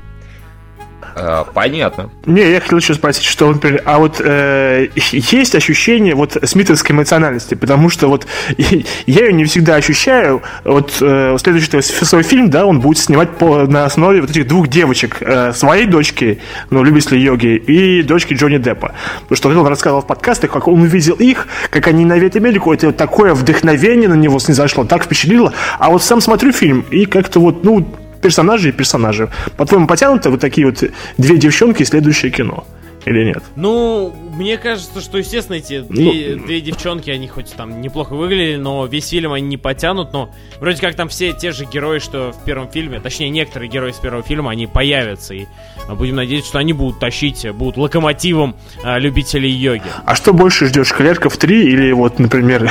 А, 1.18 1.46
понятно. 1.46 2.10
Не, 2.26 2.52
я 2.52 2.60
хотел 2.60 2.78
еще 2.78 2.94
спросить, 2.94 3.24
что, 3.24 3.48
например, 3.48 3.82
а 3.86 4.00
вот 4.00 4.20
э, 4.20 4.90
есть 4.96 5.56
ощущение 5.56 6.14
вот 6.14 6.38
смитовской 6.44 6.94
эмоциональности, 6.94 7.56
потому 7.56 7.90
что 7.90 8.08
вот 8.08 8.28
я 8.58 9.26
ее 9.26 9.32
не 9.32 9.46
всегда 9.46 9.76
ощущаю. 9.76 10.44
Вот 10.66 10.98
э, 11.00 11.38
следующий 11.40 11.82
свой 11.82 12.24
фильм, 12.24 12.50
да, 12.50 12.66
он 12.66 12.82
будет 12.82 12.98
снимать 12.98 13.32
по, 13.38 13.66
на 13.66 13.86
основе 13.86 14.20
вот 14.20 14.30
этих 14.30 14.46
двух 14.46 14.68
девочек, 14.68 15.18
э, 15.22 15.54
своей 15.54 15.86
дочки, 15.86 16.40
ну, 16.70 16.84
любители 16.84 17.18
йоги, 17.18 17.56
и 17.56 18.02
дочки 18.02 18.34
Джонни 18.34 18.58
Деппа. 18.58 18.94
Потому 19.22 19.38
что 19.38 19.50
он 19.62 19.68
рассказывал 19.68 20.02
в 20.02 20.08
подкастах, 20.08 20.52
как 20.52 20.68
он 20.68 20.82
увидел 20.82 21.16
их, 21.16 21.48
как 21.70 21.88
они 21.88 22.04
на 22.04 22.18
имели 22.18 22.58
какое-то 22.58 22.88
вот 22.88 22.98
такое 22.98 23.34
вдохновение 23.34 24.10
на 24.10 24.16
него 24.16 24.38
снизошло, 24.40 24.84
так 24.84 25.06
впечатлило. 25.06 25.54
А 25.80 25.90
вот 25.90 26.04
сам 26.04 26.20
смотрю 26.20 26.52
фильм, 26.52 26.84
и 26.92 27.06
как-то 27.06 27.40
вот, 27.40 27.64
ну, 27.64 27.88
персонажи 28.26 28.70
и 28.70 28.72
персонажи. 28.72 29.30
По-твоему, 29.56 29.88
потянуты 29.88 30.30
вот 30.32 30.40
такие 30.40 30.66
вот 30.66 30.84
две 31.18 31.38
девчонки 31.38 31.84
и 31.84 31.86
следующее 31.86 32.32
кино? 32.32 32.66
Или 33.06 33.26
нет? 33.26 33.44
Ну, 33.56 34.14
мне 34.34 34.58
кажется, 34.58 35.00
что, 35.00 35.18
естественно, 35.18 35.58
эти 35.58 35.82
две, 35.82 36.36
ну, 36.36 36.46
две 36.46 36.62
девчонки, 36.62 37.10
они 37.10 37.28
хоть 37.28 37.54
там 37.54 37.82
неплохо 37.82 38.14
выглядели, 38.14 38.58
но 38.58 38.86
весь 38.86 39.10
фильм 39.10 39.32
они 39.32 39.48
не 39.48 39.58
потянут, 39.58 40.12
но 40.12 40.30
вроде 40.60 40.82
как 40.82 40.96
там 40.96 41.08
все 41.08 41.32
те 41.34 41.52
же 41.52 41.66
герои, 41.66 42.00
что 42.00 42.32
в 42.32 42.44
первом 42.44 42.70
фильме, 42.70 43.00
точнее, 43.00 43.30
некоторые 43.30 43.70
герои 43.70 43.92
с 43.92 43.98
первого 43.98 44.24
фильма, 44.24 44.52
они 44.52 44.68
появятся, 44.68 45.36
и 45.36 45.46
будем 45.94 46.16
надеяться, 46.16 46.50
что 46.50 46.60
они 46.60 46.74
будут 46.74 47.00
тащить, 47.00 47.48
будут 47.52 47.78
локомотивом 47.78 48.56
а, 48.84 48.98
любителей 48.98 49.52
йоги. 49.52 49.84
А 50.06 50.16
что 50.16 50.34
больше 50.34 50.66
ждешь, 50.66 50.92
Клерков 50.92 51.38
3 51.38 51.66
или 51.66 51.92
вот, 51.92 52.18
например... 52.20 52.64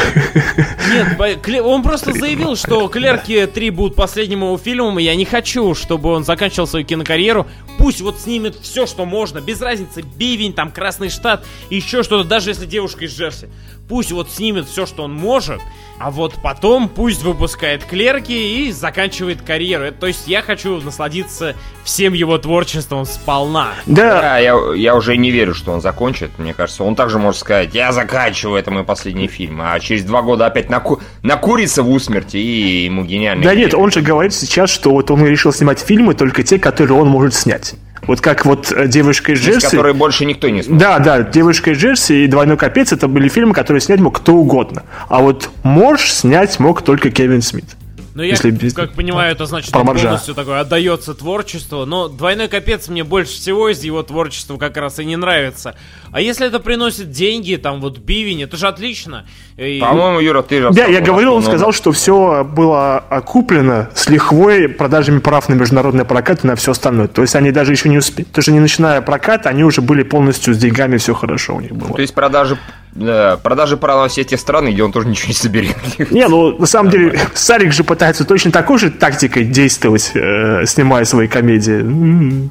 Нет, 0.92 1.60
он 1.62 1.82
просто 1.82 2.12
заявил, 2.12 2.56
что 2.56 2.88
Клерки 2.88 3.46
3 3.46 3.70
будут 3.70 3.94
последним 3.94 4.40
его 4.40 4.58
фильмом, 4.58 4.98
и 4.98 5.02
я 5.02 5.14
не 5.14 5.24
хочу, 5.24 5.74
чтобы 5.74 6.10
он 6.10 6.24
заканчивал 6.24 6.66
свою 6.66 6.84
кинокарьеру. 6.84 7.46
Пусть 7.78 8.00
вот 8.00 8.18
снимет 8.20 8.56
все, 8.56 8.86
что 8.86 9.04
можно, 9.04 9.40
без 9.40 9.60
разницы, 9.60 10.02
бивень, 10.24 10.54
там 10.54 10.70
Красный 10.70 11.10
Штат, 11.10 11.44
еще 11.68 12.02
что-то, 12.02 12.26
даже 12.26 12.50
если 12.50 12.64
девушка 12.64 13.04
из 13.04 13.16
Джерси. 13.16 13.48
Пусть 13.88 14.12
вот 14.12 14.30
снимет 14.30 14.66
все, 14.66 14.86
что 14.86 15.02
он 15.02 15.12
может, 15.12 15.60
а 15.98 16.10
вот 16.10 16.36
потом 16.42 16.88
пусть 16.88 17.22
выпускает 17.22 17.84
клерки 17.84 18.32
и 18.32 18.72
заканчивает 18.72 19.42
карьеру. 19.42 19.92
То 19.92 20.06
есть 20.06 20.26
я 20.26 20.40
хочу 20.40 20.80
насладиться 20.80 21.54
всем 21.84 22.14
его 22.14 22.38
творчеством 22.38 23.04
сполна. 23.04 23.72
Да, 23.84 24.22
да 24.22 24.38
я, 24.38 24.56
я 24.74 24.96
уже 24.96 25.18
не 25.18 25.30
верю, 25.30 25.54
что 25.54 25.72
он 25.72 25.82
закончит. 25.82 26.30
Мне 26.38 26.54
кажется, 26.54 26.82
он 26.82 26.96
также 26.96 27.18
может 27.18 27.40
сказать, 27.40 27.74
я 27.74 27.92
заканчиваю, 27.92 28.58
это 28.58 28.70
мой 28.70 28.84
последний 28.84 29.28
фильм. 29.28 29.60
А 29.62 29.78
через 29.78 30.04
два 30.04 30.22
года 30.22 30.46
опять 30.46 30.70
наку... 30.70 31.02
накурится 31.22 31.82
в 31.82 31.90
усмерти 31.90 32.38
и 32.38 32.84
ему 32.86 33.04
гениально. 33.04 33.44
Да 33.44 33.54
нет, 33.54 33.74
он 33.74 33.90
же 33.90 34.00
говорит 34.00 34.32
сейчас, 34.32 34.70
что 34.70 34.92
вот 34.92 35.10
он 35.10 35.26
решил 35.26 35.52
снимать 35.52 35.78
фильмы 35.78 36.14
только 36.14 36.42
те, 36.42 36.58
которые 36.58 36.98
он 36.98 37.08
может 37.08 37.34
снять. 37.34 37.74
Вот 38.06 38.20
как 38.20 38.44
вот 38.44 38.72
э, 38.72 38.86
«Девушка 38.86 39.32
из 39.32 39.40
Джерси». 39.40 39.66
которые 39.66 39.94
больше 39.94 40.24
никто 40.24 40.48
не 40.48 40.62
смотрит. 40.62 40.80
Да, 40.80 40.98
да, 40.98 41.22
«Девушка 41.22 41.72
из 41.72 41.78
Джерси» 41.78 42.24
и 42.24 42.26
«Двойной 42.26 42.56
капец»— 42.56 42.92
это 42.92 43.08
были 43.08 43.28
фильмы, 43.28 43.54
которые 43.54 43.80
снять 43.80 44.00
мог 44.00 44.18
кто 44.18 44.34
угодно. 44.34 44.84
А 45.08 45.20
вот 45.20 45.50
«Морж» 45.62 46.10
снять 46.10 46.58
мог 46.58 46.82
только 46.82 47.10
Кевин 47.10 47.42
Смит. 47.42 47.66
Ну, 48.14 48.22
я, 48.22 48.30
Если 48.30 48.52
без... 48.52 48.74
как 48.74 48.92
понимаю, 48.92 49.32
это 49.32 49.44
значит, 49.46 49.74
он 49.74 49.86
полностью 49.86 50.34
такое 50.36 50.60
отдается 50.60 51.14
творчеству. 51.14 51.84
Но 51.84 52.06
«Двойной 52.06 52.46
капец» 52.46 52.86
мне 52.86 53.02
больше 53.02 53.32
всего 53.32 53.68
из 53.68 53.82
его 53.82 54.04
творчества 54.04 54.56
как 54.56 54.76
раз 54.76 55.00
и 55.00 55.04
не 55.04 55.16
нравится. 55.16 55.74
А 56.12 56.20
если 56.20 56.46
это 56.46 56.60
приносит 56.60 57.10
деньги, 57.10 57.56
там 57.56 57.80
вот 57.80 57.98
бивень, 57.98 58.42
это 58.42 58.56
же 58.56 58.68
отлично. 58.68 59.26
И... 59.56 59.80
По-моему, 59.80 60.20
Юра, 60.20 60.42
ты 60.42 60.60
же... 60.60 60.70
Да, 60.70 60.86
я 60.86 61.00
говорил, 61.00 61.34
он 61.34 61.42
сказал, 61.42 61.72
что 61.72 61.90
все 61.90 62.44
было 62.44 62.98
окуплено 62.98 63.88
с 63.96 64.08
лихвой 64.08 64.68
продажами 64.68 65.18
прав 65.18 65.48
на 65.48 65.54
международный 65.54 66.04
прокат 66.04 66.44
и 66.44 66.46
на 66.46 66.54
все 66.54 66.70
остальное. 66.70 67.08
То 67.08 67.22
есть 67.22 67.34
они 67.34 67.50
даже 67.50 67.72
еще 67.72 67.88
не 67.88 67.98
успели... 67.98 68.28
Даже 68.32 68.52
не 68.52 68.60
начиная 68.60 69.00
прокат, 69.00 69.46
они 69.46 69.64
уже 69.64 69.80
были 69.80 70.04
полностью 70.04 70.54
с 70.54 70.58
деньгами, 70.58 70.98
все 70.98 71.14
хорошо 71.14 71.56
у 71.56 71.60
них 71.60 71.72
было. 71.72 71.94
То 71.94 72.00
есть 72.00 72.14
продажи 72.14 72.58
да, 72.94 73.36
продажи 73.42 73.76
права 73.76 74.02
на 74.02 74.08
все 74.08 74.20
эти 74.20 74.36
страны, 74.36 74.68
где 74.72 74.82
он 74.82 74.92
тоже 74.92 75.08
ничего 75.08 75.28
не 75.28 75.34
соберет. 75.34 75.76
Не, 76.10 76.28
ну, 76.28 76.56
на 76.56 76.66
самом 76.66 76.90
деле, 76.90 77.18
Сарик 77.34 77.72
же 77.72 77.82
пытается 77.82 78.24
точно 78.24 78.52
такой 78.52 78.78
же 78.78 78.90
тактикой 78.90 79.44
действовать, 79.44 80.12
э, 80.14 80.64
снимая 80.66 81.04
свои 81.04 81.26
комедии. 81.26 82.50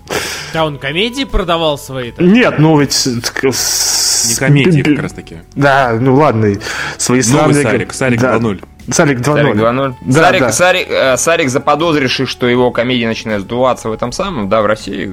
Да, 0.53 0.65
он 0.65 0.79
комедии 0.79 1.23
продавал 1.23 1.77
свои? 1.77 2.11
Нет, 2.19 2.59
ну 2.59 2.79
ведь... 2.79 3.05
Не 3.05 4.35
комедии, 4.35 4.81
как 4.81 5.03
раз 5.03 5.13
таки. 5.13 5.37
Да, 5.55 5.97
ну 5.99 6.15
ладно, 6.15 6.53
свои 6.97 7.21
страны... 7.21 7.53
Новый 7.53 7.63
Сарик, 7.63 7.93
Сарик 7.93 8.21
да. 8.21 8.35
2.0. 8.35 8.63
Сарик 8.91 9.19
2.0. 9.19 9.23
Сарик 9.23 9.55
2.0. 9.55 9.95
Да, 10.01 10.13
Сарик, 10.13 10.41
да. 10.41 10.51
Сарик, 10.51 10.87
э, 10.89 11.17
Сарик 11.17 11.49
заподозривший, 11.49 12.25
что 12.25 12.47
его 12.47 12.71
комедии 12.71 13.05
начинают 13.05 13.43
сдуваться 13.43 13.89
в 13.89 13.93
этом 13.93 14.11
самом, 14.11 14.49
да, 14.49 14.61
в 14.61 14.65
России. 14.65 15.11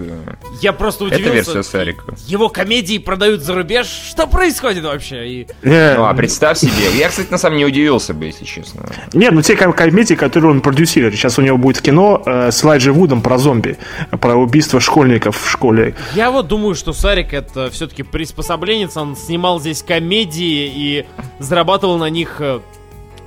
Я 0.60 0.72
просто 0.72 1.04
удивился. 1.04 1.28
Это 1.28 1.34
версия 1.34 1.62
Сарика. 1.62 2.14
Его 2.26 2.48
комедии 2.48 2.98
продают 2.98 3.42
за 3.42 3.54
рубеж. 3.54 3.86
Что 3.86 4.26
происходит 4.26 4.84
вообще? 4.84 5.28
И... 5.28 5.46
Yeah. 5.62 5.96
Ну, 5.96 6.04
а 6.04 6.14
представь 6.14 6.58
себе. 6.58 6.90
Я, 6.96 7.08
кстати, 7.08 7.30
на 7.30 7.38
самом 7.38 7.58
деле 7.58 7.66
не 7.66 7.72
удивился 7.72 8.14
бы, 8.14 8.26
если 8.26 8.44
честно. 8.44 8.82
Нет, 9.12 9.32
ну 9.32 9.42
те 9.42 9.56
комедии, 9.56 10.14
которые 10.14 10.50
он 10.50 10.60
продюсирует. 10.60 11.14
Сейчас 11.14 11.38
у 11.38 11.42
него 11.42 11.58
будет 11.58 11.80
кино 11.80 12.22
э, 12.24 12.50
с 12.50 12.62
Лайджи 12.64 12.92
Вудом 12.92 13.22
про 13.22 13.38
зомби. 13.38 13.78
Про 14.20 14.36
убийство 14.36 14.80
школьников 14.80 15.40
в 15.40 15.50
школе. 15.50 15.94
Я 16.14 16.30
вот 16.30 16.48
думаю, 16.48 16.74
что 16.74 16.92
Сарик 16.92 17.32
это 17.32 17.70
все-таки 17.70 18.02
приспособленец. 18.02 18.96
Он 18.96 19.16
снимал 19.16 19.60
здесь 19.60 19.82
комедии 19.82 20.72
и 20.74 21.06
зарабатывал 21.38 21.98
на 21.98 22.10
них 22.10 22.36
э, 22.40 22.60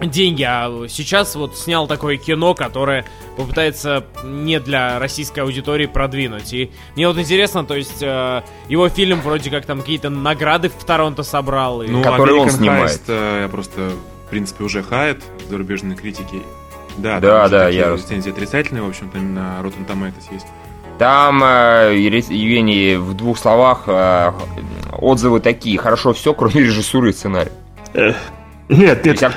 деньги, 0.01 0.43
а 0.43 0.88
сейчас 0.89 1.36
вот 1.36 1.58
снял 1.58 1.88
такое 1.88 2.17
кино, 2.17 2.53
которое 2.53 3.06
попытается 3.38 4.06
не 4.23 4.60
для 4.60 4.99
российской 4.99 5.39
аудитории 5.39 5.86
продвинуть. 5.86 6.53
И 6.53 6.71
мне 6.95 7.08
вот 7.08 7.17
интересно, 7.17 7.65
то 7.65 7.75
есть 7.75 8.01
э, 8.01 8.41
его 8.67 8.89
фильм 8.89 9.21
вроде 9.21 9.49
как 9.49 9.65
там 9.65 9.82
какие-то 9.82 10.10
награды 10.10 10.69
в 10.69 10.84
Торонто 10.84 11.23
собрал. 11.23 11.82
И... 11.82 11.88
Ну, 11.88 12.03
который 12.03 12.36
он 12.36 12.49
снимает. 12.49 12.91
Heist, 12.91 13.03
э, 13.08 13.49
просто, 13.49 13.91
в 14.25 14.29
принципе, 14.29 14.63
уже 14.63 14.84
хает 14.84 15.23
зарубежные 15.49 15.97
критики. 15.97 16.41
Да, 16.97 17.19
да, 17.19 17.47
да, 17.47 17.69
я... 17.69 17.93
Рецензии 17.93 18.32
отрицательные, 18.32 18.84
в 18.84 18.89
общем-то, 18.89 19.17
на 19.17 19.60
Rotten 19.62 19.88
Tomatoes 19.88 20.32
есть. 20.32 20.45
Там, 20.99 21.43
э, 21.43 21.95
Евгений, 21.97 22.97
в 22.97 23.15
двух 23.15 23.39
словах, 23.39 23.84
э, 23.88 24.32
отзывы 24.91 25.39
такие. 25.39 25.77
Хорошо 25.79 26.13
все, 26.13 26.34
кроме 26.34 26.62
режиссуры 26.62 27.10
и 27.10 27.13
сценария. 27.13 27.51
Нет, 28.69 29.06
нет. 29.06 29.34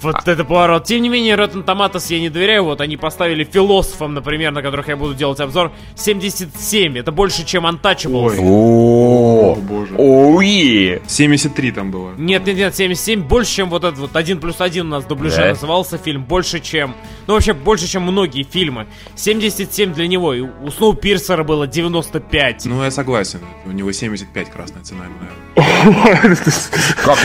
Вот 0.00 0.14
а. 0.24 0.30
это 0.30 0.44
поворот. 0.44 0.84
Тем 0.84 1.02
не 1.02 1.08
менее, 1.08 1.34
Rotten 1.34 1.64
Tomatoes 1.64 2.12
я 2.12 2.20
не 2.20 2.30
доверяю. 2.30 2.64
Вот 2.64 2.80
они 2.80 2.96
поставили 2.96 3.44
философам, 3.44 4.14
например, 4.14 4.52
на 4.52 4.62
которых 4.62 4.88
я 4.88 4.96
буду 4.96 5.14
делать 5.14 5.40
обзор, 5.40 5.72
77. 5.96 6.98
Это 6.98 7.10
больше, 7.10 7.44
чем 7.44 7.66
Untouchables. 7.66 8.38
О, 8.40 9.56
боже. 9.56 9.94
Ой. 9.96 11.02
73 11.06 11.72
там 11.72 11.90
было. 11.90 12.12
Нет, 12.16 12.46
нет, 12.46 12.56
нет, 12.56 12.76
77. 12.76 13.22
Больше, 13.22 13.56
чем 13.56 13.70
вот 13.70 13.84
этот 13.84 13.98
вот 13.98 14.14
1 14.14 14.40
плюс 14.40 14.60
1 14.60 14.86
у 14.86 14.88
нас 14.88 15.04
в 15.04 15.08
дубляже 15.08 15.36
да? 15.36 15.48
назывался 15.48 15.98
фильм. 15.98 16.24
Больше, 16.24 16.60
чем... 16.60 16.94
Ну, 17.26 17.34
вообще, 17.34 17.52
больше, 17.52 17.88
чем 17.88 18.02
многие 18.02 18.44
фильмы. 18.44 18.86
77 19.16 19.92
для 19.94 20.06
него. 20.06 20.34
И 20.34 20.40
у 20.40 20.70
Сноу 20.70 20.94
Пирсера 20.94 21.42
было 21.42 21.66
95. 21.66 22.66
Ну, 22.66 22.84
я 22.84 22.90
согласен. 22.90 23.40
У 23.66 23.70
него 23.72 23.90
75 23.90 24.50
красная 24.50 24.82
цена, 24.82 25.04
наверное. 25.04 25.48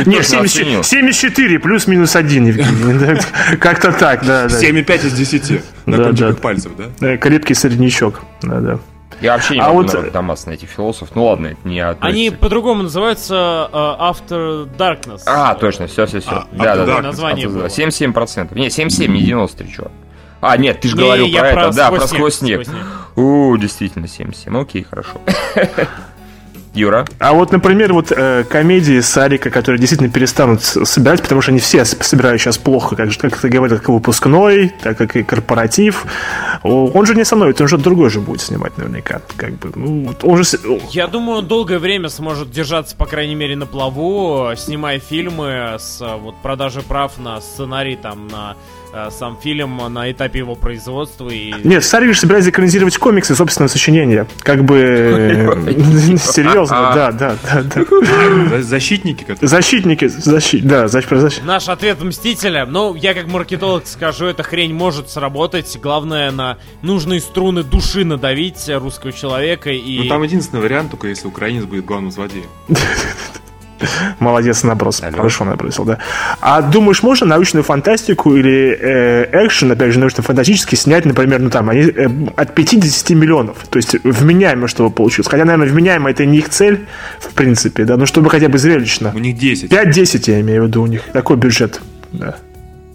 Нет, 0.05 0.25
74 0.25 1.59
плюс-минус 1.59 2.15
1, 2.15 2.45
Как-то 3.59 3.91
так, 3.91 4.25
да. 4.25 4.45
7,5 4.47 5.07
из 5.07 5.13
10 5.13 5.63
на 5.85 5.97
кончиках 5.97 6.39
пальцев, 6.39 6.71
да? 6.99 7.17
Крепкий 7.17 7.53
среднячок, 7.53 8.21
да, 8.41 8.59
да. 8.59 8.79
Я 9.21 9.33
вообще 9.33 9.53
не 9.53 9.61
а 9.61 9.69
могу 9.69 9.83
вот... 9.83 10.11
Томас 10.11 10.45
на 10.45 10.51
этих 10.51 10.69
философов. 10.69 11.15
Ну 11.15 11.25
ладно, 11.25 11.47
это 11.47 11.67
не 11.67 11.79
относится. 11.79 12.07
Они 12.07 12.29
по-другому 12.29 12.83
называются 12.83 13.69
uh, 13.71 13.99
After 13.99 14.69
Darkness. 14.77 15.21
А, 15.25 15.55
точно, 15.55 15.87
все, 15.87 16.05
все, 16.05 16.19
все. 16.19 16.29
А, 16.29 16.47
да, 16.51 16.75
да, 16.75 16.85
да. 16.85 17.01
Название 17.01 17.47
было. 17.47 17.67
77%. 17.67 18.57
Не, 18.57 18.69
77, 18.69 19.13
не 19.13 19.23
93, 19.23 19.71
чувак. 19.71 19.91
А, 20.41 20.57
нет, 20.57 20.81
ты 20.81 20.89
же 20.89 20.97
говорил 20.97 21.31
про 21.31 21.49
это. 21.49 21.71
Да, 21.71 21.89
про 21.89 22.05
сквозь 22.07 22.35
снег. 22.35 22.67
У, 23.15 23.55
действительно, 23.57 24.07
77. 24.07 24.59
Окей, 24.59 24.83
хорошо. 24.83 25.21
Юра? 26.73 27.05
А 27.19 27.33
вот, 27.33 27.51
например, 27.51 27.93
вот 27.93 28.11
э, 28.11 28.43
комедии 28.49 28.99
Сарика, 28.99 29.49
которые 29.49 29.79
действительно 29.79 30.09
перестанут 30.09 30.63
собирать, 30.63 31.21
потому 31.21 31.41
что 31.41 31.51
они 31.51 31.59
все 31.59 31.85
собирают 31.85 32.41
сейчас 32.41 32.57
плохо, 32.57 32.95
как, 32.95 33.15
как 33.17 33.37
ты 33.37 33.49
говорил, 33.49 33.77
как 33.77 33.89
выпускной, 33.89 34.73
так 34.81 34.97
как 34.97 35.15
и 35.15 35.23
корпоратив. 35.23 36.05
Он 36.63 37.05
же 37.05 37.15
не 37.15 37.21
остановится, 37.21 37.63
он 37.63 37.69
же 37.69 37.77
другой 37.77 38.09
же 38.09 38.19
будет 38.19 38.41
снимать 38.41 38.77
наверняка. 38.77 39.21
Как 39.37 39.53
бы, 39.53 39.71
ну, 39.75 40.13
он 40.23 40.43
же... 40.43 40.57
Я 40.89 41.07
думаю, 41.07 41.39
он 41.39 41.47
долгое 41.47 41.79
время 41.79 42.09
сможет 42.09 42.49
держаться, 42.51 42.95
по 42.95 43.05
крайней 43.05 43.35
мере, 43.35 43.55
на 43.55 43.65
плаву, 43.65 44.51
снимая 44.55 44.99
фильмы 44.99 45.77
с 45.79 45.99
вот 45.99 46.35
продажи 46.41 46.81
прав 46.81 47.17
на 47.19 47.39
сценарий, 47.41 47.95
там, 47.95 48.27
на 48.27 48.55
сам 49.11 49.37
фильм 49.41 49.77
на 49.93 50.11
этапе 50.11 50.39
его 50.39 50.55
производства. 50.55 51.29
И... 51.29 51.53
Нет, 51.63 51.83
Сарвиш 51.83 52.19
собирается 52.19 52.49
экранизировать 52.49 52.97
комиксы 52.97 53.35
собственного 53.35 53.69
сочинения. 53.69 54.27
Как 54.41 54.63
бы... 54.63 54.75
Серьезно, 56.19 56.91
да, 56.93 57.11
да, 57.11 57.35
да. 57.43 58.61
Защитники, 58.61 59.23
которые... 59.23 59.47
Защитники, 59.49 60.07
защит, 60.07 60.65
да, 60.65 60.87
защит. 60.87 61.43
Наш 61.43 61.69
ответ 61.69 62.01
Мстителя. 62.01 62.65
Ну, 62.65 62.95
я 62.95 63.13
как 63.13 63.27
маркетолог 63.27 63.87
скажу, 63.87 64.25
эта 64.25 64.43
хрень 64.43 64.73
может 64.73 65.09
сработать. 65.09 65.77
Главное, 65.81 66.31
на 66.31 66.57
нужные 66.81 67.19
струны 67.19 67.63
души 67.63 68.05
надавить 68.05 68.69
русского 68.69 69.11
человека 69.11 69.71
и... 69.71 69.99
Ну, 69.99 70.09
там 70.09 70.23
единственный 70.23 70.61
вариант, 70.61 70.91
только 70.91 71.07
если 71.07 71.27
украинец 71.27 71.63
будет 71.65 71.85
главным 71.85 72.11
злодеем. 72.11 72.47
Молодец, 74.19 74.63
наброс. 74.63 75.01
Алло. 75.01 75.15
Хорошо 75.17 75.45
набросил, 75.45 75.85
да. 75.85 75.99
А 76.41 76.61
думаешь, 76.61 77.03
можно 77.03 77.27
научную 77.27 77.63
фантастику 77.63 78.35
или 78.35 78.77
э, 78.79 79.45
экшен, 79.45 79.71
опять 79.71 79.93
же, 79.93 79.99
научно-фантастический 79.99 80.77
снять, 80.77 81.05
например, 81.05 81.39
ну 81.39 81.49
там, 81.49 81.69
они 81.69 81.81
э, 81.81 82.09
от 82.35 82.55
5 82.55 82.79
до 82.79 82.87
10 82.87 83.09
миллионов. 83.11 83.57
То 83.69 83.77
есть 83.77 83.95
вменяемо, 84.03 84.67
чтобы 84.67 84.91
получилось. 84.91 85.27
Хотя, 85.27 85.45
наверное, 85.45 85.67
вменяемо 85.67 86.09
это 86.09 86.25
не 86.25 86.39
их 86.39 86.49
цель, 86.49 86.85
в 87.19 87.33
принципе, 87.33 87.85
да, 87.85 87.97
но 87.97 88.05
чтобы 88.05 88.29
хотя 88.29 88.49
бы 88.49 88.57
зрелищно. 88.57 89.11
У 89.13 89.19
них 89.19 89.37
10. 89.37 89.71
5-10, 89.71 90.31
я 90.31 90.41
имею 90.41 90.63
в 90.63 90.67
виду, 90.67 90.83
у 90.83 90.87
них 90.87 91.03
такой 91.11 91.37
бюджет, 91.37 91.81
да. 92.11 92.35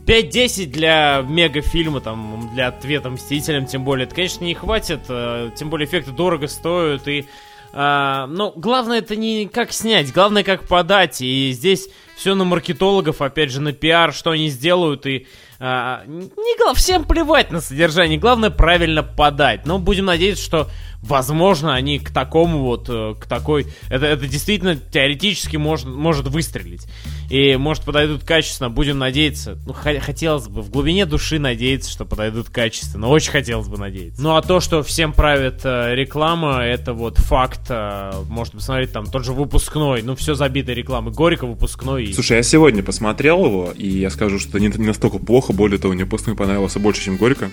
5-10 0.06 0.66
для 0.70 1.22
мегафильма, 1.28 2.00
там, 2.00 2.48
для 2.54 2.68
ответа 2.68 3.10
Мстителям, 3.10 3.66
тем 3.66 3.84
более, 3.84 4.06
это, 4.06 4.14
конечно, 4.14 4.42
не 4.42 4.54
хватит, 4.54 5.00
э, 5.08 5.50
тем 5.54 5.68
более 5.68 5.86
эффекты 5.86 6.12
дорого 6.12 6.48
стоят, 6.48 7.06
и 7.08 7.26
а, 7.72 8.26
но 8.26 8.52
главное 8.54 8.98
это 8.98 9.16
не 9.16 9.46
как 9.46 9.72
снять, 9.72 10.12
главное 10.12 10.42
как 10.42 10.66
подать. 10.66 11.20
И 11.20 11.52
здесь 11.52 11.88
все 12.16 12.34
на 12.34 12.44
маркетологов, 12.44 13.22
опять 13.22 13.50
же, 13.50 13.60
на 13.60 13.72
пиар, 13.72 14.12
что 14.12 14.30
они 14.30 14.48
сделают. 14.48 15.06
И 15.06 15.26
а, 15.60 16.04
не, 16.06 16.74
всем 16.74 17.04
плевать 17.04 17.50
на 17.50 17.60
содержание, 17.60 18.18
главное 18.18 18.50
правильно 18.50 19.02
подать. 19.02 19.66
Но 19.66 19.78
будем 19.78 20.06
надеяться, 20.06 20.44
что 20.44 20.70
возможно, 21.02 21.74
они 21.74 21.98
к 21.98 22.10
такому 22.10 22.60
вот, 22.60 22.88
э, 22.88 23.14
к 23.18 23.26
такой... 23.26 23.66
Это, 23.88 24.06
это 24.06 24.26
действительно 24.26 24.76
теоретически 24.76 25.56
может, 25.56 25.86
может 25.86 26.28
выстрелить. 26.28 26.86
И, 27.30 27.56
может, 27.56 27.84
подойдут 27.84 28.24
качественно, 28.24 28.70
будем 28.70 28.98
надеяться. 28.98 29.58
Ну, 29.66 29.74
хотелось 29.74 30.48
бы, 30.48 30.62
в 30.62 30.70
глубине 30.70 31.06
души 31.06 31.38
надеяться, 31.38 31.90
что 31.90 32.04
подойдут 32.04 32.48
качественно. 32.48 33.08
Очень 33.08 33.32
хотелось 33.32 33.68
бы 33.68 33.78
надеяться. 33.78 34.22
Ну, 34.22 34.34
а 34.36 34.42
то, 34.42 34.60
что 34.60 34.82
всем 34.82 35.12
правит 35.12 35.60
э, 35.64 35.94
реклама, 35.94 36.62
это 36.62 36.94
вот 36.94 37.18
факт. 37.18 37.66
Э, 37.68 38.12
можно 38.28 38.58
посмотреть 38.58 38.92
там 38.92 39.06
тот 39.06 39.24
же 39.24 39.32
выпускной. 39.32 40.02
Ну, 40.02 40.16
все 40.16 40.34
забито 40.34 40.72
рекламой. 40.72 41.12
Горько 41.12 41.46
выпускной. 41.46 42.04
И... 42.04 42.12
Слушай, 42.12 42.38
я 42.38 42.42
сегодня 42.42 42.82
посмотрел 42.82 43.44
его, 43.44 43.72
и 43.76 43.88
я 43.88 44.10
скажу, 44.10 44.38
что 44.38 44.58
не, 44.58 44.68
не 44.68 44.86
настолько 44.86 45.18
плохо. 45.18 45.52
Более 45.52 45.78
того, 45.78 45.94
мне 45.94 46.04
выпускной 46.04 46.34
понравился 46.34 46.78
больше, 46.78 47.02
чем 47.02 47.18
Горько. 47.18 47.50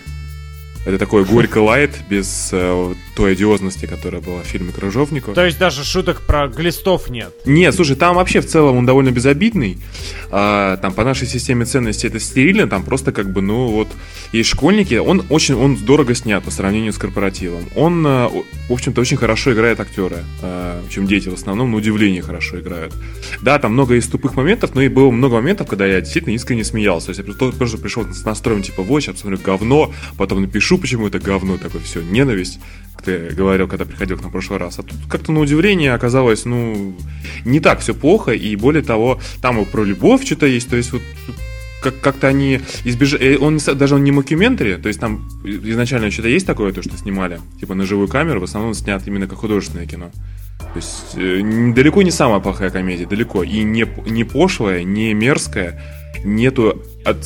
Это 0.85 0.99
такой 0.99 1.25
горько 1.25 1.57
лайт, 1.57 1.91
без 2.07 2.49
э, 2.51 2.93
той 3.15 3.31
одиозности, 3.31 3.87
которая 3.87 4.21
была 4.21 4.43
в 4.43 4.45
фильме 4.45 4.71
Крыжовникова. 4.71 5.33
То 5.33 5.43
есть 5.43 5.57
даже 5.57 5.83
шуток 5.83 6.21
про 6.21 6.47
глистов 6.47 7.09
нет? 7.09 7.33
Нет, 7.45 7.73
слушай, 7.73 7.95
там 7.95 8.15
вообще 8.15 8.39
в 8.39 8.45
целом 8.45 8.77
он 8.77 8.85
довольно 8.85 9.09
безобидный. 9.09 9.79
А, 10.29 10.77
там 10.77 10.93
по 10.93 11.03
нашей 11.03 11.27
системе 11.27 11.65
ценностей 11.65 12.07
это 12.07 12.19
стерильно, 12.19 12.67
там 12.67 12.83
просто 12.83 13.11
как 13.11 13.31
бы, 13.31 13.41
ну 13.41 13.69
вот, 13.69 13.87
есть 14.31 14.49
школьники, 14.49 14.93
он 14.95 15.23
очень, 15.29 15.55
он 15.55 15.75
дорого 15.75 16.13
снят 16.13 16.43
по 16.43 16.51
сравнению 16.51 16.93
с 16.93 16.99
корпоративом. 16.99 17.65
Он, 17.75 18.05
э, 18.05 18.29
в 18.69 18.73
общем-то, 18.73 19.01
очень 19.01 19.17
хорошо 19.17 19.53
играет 19.53 19.79
актеры, 19.79 20.17
э, 20.43 20.81
чем 20.91 21.07
дети 21.07 21.29
в 21.29 21.33
основном, 21.33 21.71
на 21.71 21.77
удивление 21.77 22.21
хорошо 22.21 22.59
играют. 22.59 22.93
Да, 23.41 23.57
там 23.57 23.73
много 23.73 23.95
есть 23.95 24.11
тупых 24.11 24.35
моментов, 24.35 24.75
но 24.75 24.83
и 24.83 24.87
было 24.87 25.09
много 25.09 25.35
моментов, 25.35 25.67
когда 25.67 25.87
я 25.87 25.99
действительно 25.99 26.35
искренне 26.35 26.63
смеялся. 26.63 27.07
То 27.07 27.09
есть 27.11 27.27
я 27.27 27.51
просто 27.57 27.77
пришел 27.79 28.05
с 28.05 28.23
настроем 28.23 28.61
типа, 28.61 28.83
вот, 28.83 28.99
сейчас 28.99 29.15
посмотрю 29.15 29.39
говно, 29.43 29.91
потом 30.17 30.41
напишу 30.41 30.74
пишу, 30.77 30.81
почему 30.81 31.07
это 31.07 31.19
говно 31.19 31.57
такое 31.57 31.81
все, 31.81 32.01
ненависть, 32.01 32.59
как 32.93 33.03
ты 33.03 33.29
говорил, 33.29 33.67
когда 33.67 33.85
приходил 33.85 34.17
к 34.17 34.21
нам 34.21 34.29
в 34.29 34.33
прошлый 34.33 34.59
раз. 34.59 34.79
А 34.79 34.83
тут 34.83 34.97
как-то 35.09 35.31
на 35.31 35.39
удивление 35.39 35.93
оказалось, 35.93 36.45
ну, 36.45 36.95
не 37.45 37.59
так 37.59 37.79
все 37.79 37.93
плохо, 37.93 38.31
и 38.31 38.55
более 38.55 38.83
того, 38.83 39.19
там 39.41 39.61
и 39.61 39.65
про 39.65 39.83
любовь 39.83 40.25
что-то 40.25 40.45
есть, 40.45 40.69
то 40.69 40.75
есть 40.75 40.91
вот 40.91 41.01
как- 41.81 41.99
как-то 41.99 42.27
они 42.27 42.61
избежали... 42.83 43.35
Э, 43.35 43.37
он 43.37 43.59
даже 43.75 43.95
он 43.95 44.03
не 44.03 44.11
мокьюментари, 44.11 44.75
то 44.77 44.87
есть 44.87 44.99
там 44.99 45.27
изначально 45.43 46.11
что-то 46.11 46.29
есть 46.29 46.47
такое, 46.47 46.73
то, 46.73 46.81
что 46.81 46.97
снимали, 46.97 47.39
типа 47.59 47.75
на 47.75 47.85
живую 47.85 48.07
камеру, 48.07 48.39
в 48.39 48.43
основном 48.43 48.73
снят 48.73 49.01
именно 49.07 49.27
как 49.27 49.39
художественное 49.39 49.85
кино. 49.85 50.11
То 50.59 50.77
есть 50.77 51.15
э, 51.15 51.73
далеко 51.73 52.01
не 52.01 52.11
самая 52.11 52.39
плохая 52.39 52.69
комедия, 52.69 53.05
далеко. 53.05 53.43
И 53.43 53.63
не, 53.63 53.87
не 54.07 54.23
пошлая, 54.23 54.83
не 54.83 55.13
мерзкая, 55.13 55.81
нету 56.23 56.81
от, 57.05 57.17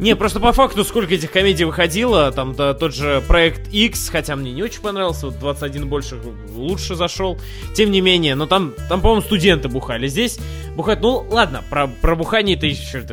не, 0.00 0.16
просто 0.16 0.40
по 0.40 0.54
факту, 0.54 0.82
сколько 0.82 1.14
этих 1.14 1.30
комедий 1.30 1.64
выходило, 1.64 2.32
там 2.32 2.54
да, 2.54 2.72
тот 2.72 2.94
же 2.94 3.22
проект 3.28 3.70
X, 3.70 4.08
хотя 4.08 4.34
мне 4.34 4.50
не 4.50 4.62
очень 4.62 4.80
понравился, 4.80 5.26
вот 5.26 5.38
21 5.38 5.88
больше 5.88 6.16
лучше 6.54 6.94
зашел. 6.94 7.38
Тем 7.74 7.90
не 7.90 8.00
менее, 8.00 8.34
но 8.34 8.46
там, 8.46 8.72
там 8.88 9.02
по-моему, 9.02 9.20
студенты 9.20 9.68
бухали. 9.68 10.08
Здесь 10.08 10.38
бухают, 10.74 11.02
ну 11.02 11.26
ладно, 11.30 11.62
про, 11.68 11.86
про 11.86 12.16
бухание 12.16 12.56
это 12.56 12.66
еще 12.66 13.04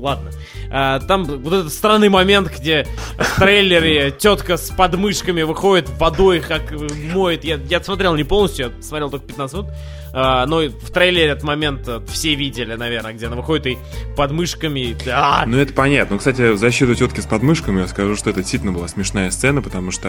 ладно. 0.00 0.30
А, 0.70 1.00
там 1.00 1.24
вот 1.24 1.52
этот 1.52 1.72
странный 1.72 2.08
момент, 2.08 2.50
где 2.56 2.86
в 3.18 3.40
трейлере 3.40 4.10
тетка 4.10 4.56
с 4.56 4.70
подмышками 4.70 5.42
выходит 5.42 5.88
водой, 5.98 6.40
как 6.40 6.72
моет. 7.12 7.44
Я, 7.44 7.58
я 7.68 7.82
смотрел 7.82 8.14
не 8.14 8.24
полностью, 8.24 8.72
я 8.76 8.82
смотрел 8.82 9.10
только 9.10 9.26
15 9.26 9.54
минут. 9.54 9.70
А, 10.12 10.46
но 10.46 10.62
в 10.62 10.90
трейлере 10.90 11.28
этот 11.28 11.44
момент 11.44 11.86
э, 11.86 12.00
все 12.08 12.34
видели, 12.34 12.74
наверное, 12.74 13.12
где 13.12 13.26
она 13.26 13.36
выходит 13.36 13.66
и 13.66 13.78
подмышками. 14.16 14.96
А! 15.08 15.44
Ну 15.46 15.56
это 15.58 15.72
понятно. 15.72 16.14
Ну, 16.14 16.18
кстати, 16.18 16.52
в 16.52 16.58
защиту 16.58 16.94
тетки 16.94 17.20
с 17.20 17.26
подмышками 17.26 17.80
я 17.80 17.86
скажу, 17.86 18.16
что 18.16 18.30
это 18.30 18.40
действительно 18.40 18.72
была 18.72 18.88
смешная 18.88 19.30
сцена, 19.30 19.62
потому 19.62 19.92
что... 19.92 20.08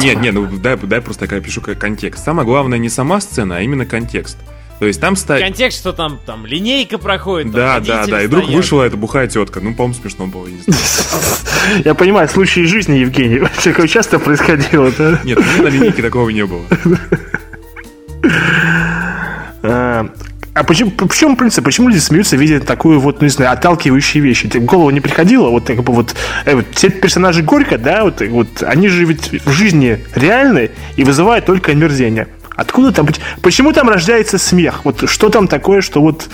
Нет, 0.00 0.20
нет, 0.20 0.34
ну 0.34 0.46
дай, 0.58 0.76
дай 0.76 1.00
просто 1.00 1.26
я 1.32 1.40
пишу 1.40 1.60
как 1.60 1.78
контекст. 1.78 2.24
Самое 2.24 2.46
главное 2.46 2.78
не 2.78 2.88
сама 2.88 3.20
сцена, 3.20 3.56
а 3.56 3.60
именно 3.60 3.84
контекст. 3.84 4.38
То 4.80 4.86
есть 4.86 4.98
там 4.98 5.14
стоит... 5.14 5.42
Контекст, 5.42 5.78
что 5.78 5.92
там, 5.92 6.18
там 6.24 6.46
линейка 6.46 6.96
проходит. 6.96 7.52
Да, 7.52 7.80
да, 7.80 8.06
да. 8.06 8.22
И 8.22 8.26
вдруг 8.26 8.48
вышла 8.48 8.82
эта 8.82 8.96
бухая 8.96 9.28
тетка. 9.28 9.60
Ну, 9.60 9.74
по-моему, 9.74 9.94
смешно 10.00 10.26
было. 10.26 10.48
Я 11.84 11.94
понимаю, 11.94 12.26
случаи 12.30 12.62
жизни, 12.62 12.96
Евгений. 12.96 13.42
Такое 13.62 13.86
часто 13.86 14.18
происходило, 14.18 14.90
да? 14.96 15.20
Нет, 15.22 15.38
на 15.58 15.66
линейке 15.66 16.02
такого 16.02 16.30
не 16.30 16.46
было. 16.46 16.64
А, 19.62 20.08
а 20.54 20.64
почему, 20.64 20.90
в 20.96 21.14
чем 21.14 21.36
принцип? 21.36 21.62
Почему 21.62 21.88
люди 21.88 21.98
смеются, 21.98 22.34
видя 22.34 22.60
такую 22.60 22.98
вот, 22.98 23.20
ну 23.20 23.26
не 23.26 23.30
знаю, 23.30 23.52
отталкивающие 23.52 24.22
вещи? 24.22 24.48
Тебе 24.48 24.60
в 24.60 24.64
голову 24.64 24.88
не 24.88 25.02
приходило? 25.02 25.50
Вот 25.50 25.66
как 25.66 25.82
бы 25.82 25.92
вот, 25.92 26.14
э, 26.46 26.54
вот 26.54 26.64
все 26.70 26.88
персонажи 26.88 27.42
Горько, 27.42 27.76
да, 27.76 28.04
вот, 28.04 28.22
вот 28.22 28.62
они 28.62 28.88
же 28.88 29.04
ведь 29.04 29.44
в 29.44 29.52
жизни 29.52 30.02
реальны 30.14 30.70
и 30.96 31.04
вызывают 31.04 31.44
только 31.44 31.72
омерзение. 31.72 32.26
Откуда 32.60 32.92
там, 32.92 33.08
почему 33.40 33.72
там 33.72 33.88
рождается 33.88 34.36
смех? 34.36 34.84
Вот 34.84 35.08
что 35.08 35.30
там 35.30 35.48
такое, 35.48 35.80
что 35.80 36.02
вот... 36.02 36.28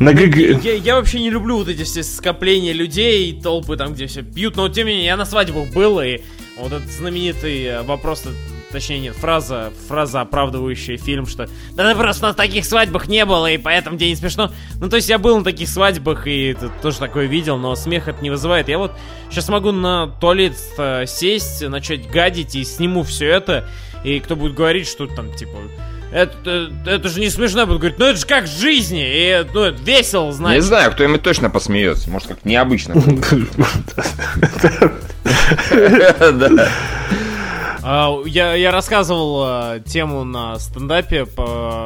На 0.00 0.12
ГГ... 0.12 0.64
я, 0.64 0.74
я 0.74 0.96
вообще 0.96 1.20
не 1.20 1.30
люблю 1.30 1.58
вот 1.58 1.68
эти 1.68 1.84
все 1.84 2.02
скопления 2.02 2.72
людей 2.72 3.38
толпы 3.40 3.76
там, 3.76 3.92
где 3.92 4.06
все 4.06 4.22
пьют, 4.22 4.56
но 4.56 4.68
тем 4.68 4.88
не 4.88 4.94
менее, 4.94 5.06
я 5.06 5.16
на 5.16 5.24
свадьбах 5.24 5.68
был, 5.72 6.00
и 6.00 6.22
вот 6.58 6.72
этот 6.72 6.90
знаменитый 6.90 7.62
э, 7.62 7.82
вопрос 7.82 8.24
точнее 8.72 9.00
нет, 9.00 9.16
фраза, 9.16 9.72
фраза, 9.88 10.22
оправдывающая 10.22 10.96
фильм, 10.96 11.26
что 11.26 11.48
да 11.74 11.94
просто 11.94 12.28
на 12.28 12.34
таких 12.34 12.64
свадьбах 12.64 13.06
не 13.06 13.24
было, 13.24 13.50
и 13.50 13.58
поэтому 13.58 13.98
тебе 13.98 14.10
не 14.10 14.16
смешно. 14.16 14.50
Ну, 14.80 14.88
то 14.88 14.96
есть 14.96 15.08
я 15.08 15.18
был 15.18 15.38
на 15.38 15.44
таких 15.44 15.68
свадьбах 15.68 16.26
и 16.26 16.56
тоже 16.82 16.98
такое 16.98 17.26
видел, 17.26 17.56
но 17.56 17.76
смех 17.76 18.08
это 18.08 18.20
не 18.22 18.30
вызывает. 18.30 18.68
Я 18.68 18.78
вот 18.78 18.92
сейчас 19.30 19.48
могу 19.48 19.70
на 19.70 20.08
туалет 20.20 20.56
э, 20.78 21.04
сесть, 21.06 21.62
начать 21.68 22.10
гадить 22.10 22.56
и 22.56 22.64
сниму 22.64 23.04
все 23.04 23.26
это, 23.26 23.68
и 24.04 24.20
кто 24.20 24.36
будет 24.36 24.54
говорить, 24.54 24.88
что 24.88 25.06
там, 25.06 25.32
типа, 25.32 25.56
это, 26.12 26.70
это 26.86 27.08
же 27.08 27.20
не 27.20 27.30
смешно, 27.30 27.66
будет 27.66 27.78
говорить, 27.78 27.98
ну 27.98 28.06
это 28.06 28.18
же 28.18 28.26
как 28.26 28.44
в 28.44 28.60
жизни, 28.60 29.04
и 29.04 29.46
ну, 29.54 29.62
это 29.62 29.82
весело, 29.82 30.32
знаешь. 30.32 30.56
Не 30.56 30.66
знаю, 30.66 30.92
кто-нибудь 30.92 31.22
точно 31.22 31.50
посмеется, 31.50 32.10
может, 32.10 32.28
как 32.28 32.44
необычно. 32.44 32.94
А, 37.82 38.14
я, 38.26 38.54
я 38.54 38.72
рассказывал 38.72 39.42
а, 39.42 39.80
тему 39.80 40.24
на 40.24 40.58
стендапе, 40.58 41.26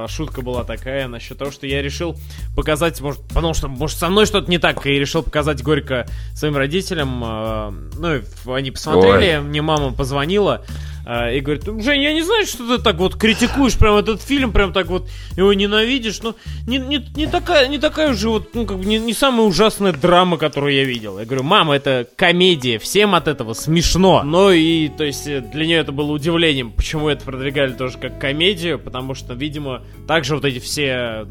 шутка 0.08 0.42
была 0.42 0.64
такая 0.64 1.06
насчет 1.06 1.38
того, 1.38 1.50
что 1.50 1.66
я 1.66 1.82
решил 1.82 2.16
показать, 2.56 3.00
может, 3.00 3.22
потому 3.28 3.54
что, 3.54 3.68
может, 3.68 3.98
со 3.98 4.08
мной 4.08 4.26
что-то 4.26 4.50
не 4.50 4.58
так, 4.58 4.84
и 4.86 4.90
решил 4.90 5.22
показать 5.22 5.62
горько 5.62 6.06
своим 6.34 6.56
родителям. 6.56 7.22
А, 7.24 7.74
ну, 7.96 8.20
они 8.52 8.70
посмотрели, 8.70 9.36
Ой. 9.36 9.42
мне 9.42 9.62
мама 9.62 9.92
позвонила, 9.92 10.64
и 11.06 11.40
говорит, 11.40 11.64
Жень, 11.64 12.02
я 12.02 12.14
не 12.14 12.22
знаю, 12.22 12.46
что 12.46 12.76
ты 12.76 12.82
так 12.82 12.96
вот 12.96 13.16
критикуешь 13.16 13.76
прям 13.78 13.96
этот 13.96 14.22
фильм, 14.22 14.52
прям 14.52 14.72
так 14.72 14.86
вот 14.86 15.08
его 15.36 15.52
ненавидишь, 15.52 16.22
но 16.22 16.34
не, 16.66 16.78
не, 16.78 17.04
не, 17.14 17.26
такая, 17.26 17.68
не 17.68 17.78
такая 17.78 18.12
уже 18.12 18.30
вот, 18.30 18.54
ну, 18.54 18.64
как 18.64 18.78
бы 18.78 18.84
не, 18.84 18.98
не 18.98 19.12
самая 19.12 19.46
ужасная 19.46 19.92
драма, 19.92 20.38
которую 20.38 20.74
я 20.74 20.84
видел. 20.84 21.18
Я 21.18 21.26
говорю, 21.26 21.42
мама, 21.42 21.74
это 21.74 22.08
комедия, 22.16 22.78
всем 22.78 23.14
от 23.14 23.28
этого 23.28 23.52
смешно. 23.52 24.22
Но 24.24 24.50
и, 24.50 24.88
то 24.88 25.04
есть, 25.04 25.24
для 25.24 25.66
нее 25.66 25.78
это 25.78 25.92
было 25.92 26.12
удивлением, 26.12 26.72
почему 26.72 27.08
это 27.08 27.24
продвигали 27.24 27.72
тоже 27.72 27.98
как 27.98 28.18
комедию, 28.18 28.78
потому 28.78 29.14
что, 29.14 29.34
видимо, 29.34 29.82
также 30.08 30.34
вот 30.34 30.44
эти 30.44 30.58
все 30.58 31.26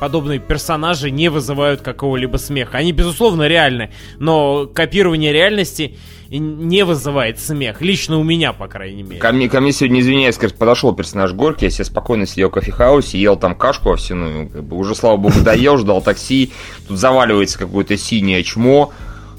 подобные 0.00 0.38
персонажи 0.38 1.10
не 1.10 1.28
вызывают 1.28 1.82
какого-либо 1.82 2.38
смеха. 2.38 2.78
Они, 2.78 2.92
безусловно, 2.92 3.46
реальны, 3.46 3.92
но 4.18 4.66
копирование 4.66 5.32
реальности 5.32 5.98
не 6.30 6.84
вызывает 6.84 7.38
смех. 7.38 7.82
Лично 7.82 8.18
у 8.18 8.24
меня, 8.24 8.52
по 8.52 8.66
крайней 8.66 9.02
мере. 9.02 9.20
Ко 9.20 9.32
мне, 9.32 9.48
ко 9.48 9.60
мне 9.60 9.72
сегодня, 9.72 10.00
извиняюсь, 10.00 10.36
скажет, 10.36 10.56
подошел 10.56 10.94
персонаж 10.94 11.32
Горки, 11.32 11.64
я 11.64 11.70
себе 11.70 11.84
спокойно 11.84 12.26
сидел 12.26 12.48
в 12.48 12.52
кофехаусе, 12.52 13.18
ел 13.18 13.36
там 13.36 13.54
кашку 13.54 13.92
овсяную, 13.92 14.48
как 14.48 14.64
бы 14.64 14.76
уже, 14.76 14.94
слава 14.94 15.16
богу, 15.16 15.40
доел, 15.42 15.76
ждал 15.76 16.00
такси, 16.00 16.52
тут 16.88 16.98
заваливается 16.98 17.58
какое-то 17.58 17.96
синее 17.96 18.42
чмо, 18.42 18.92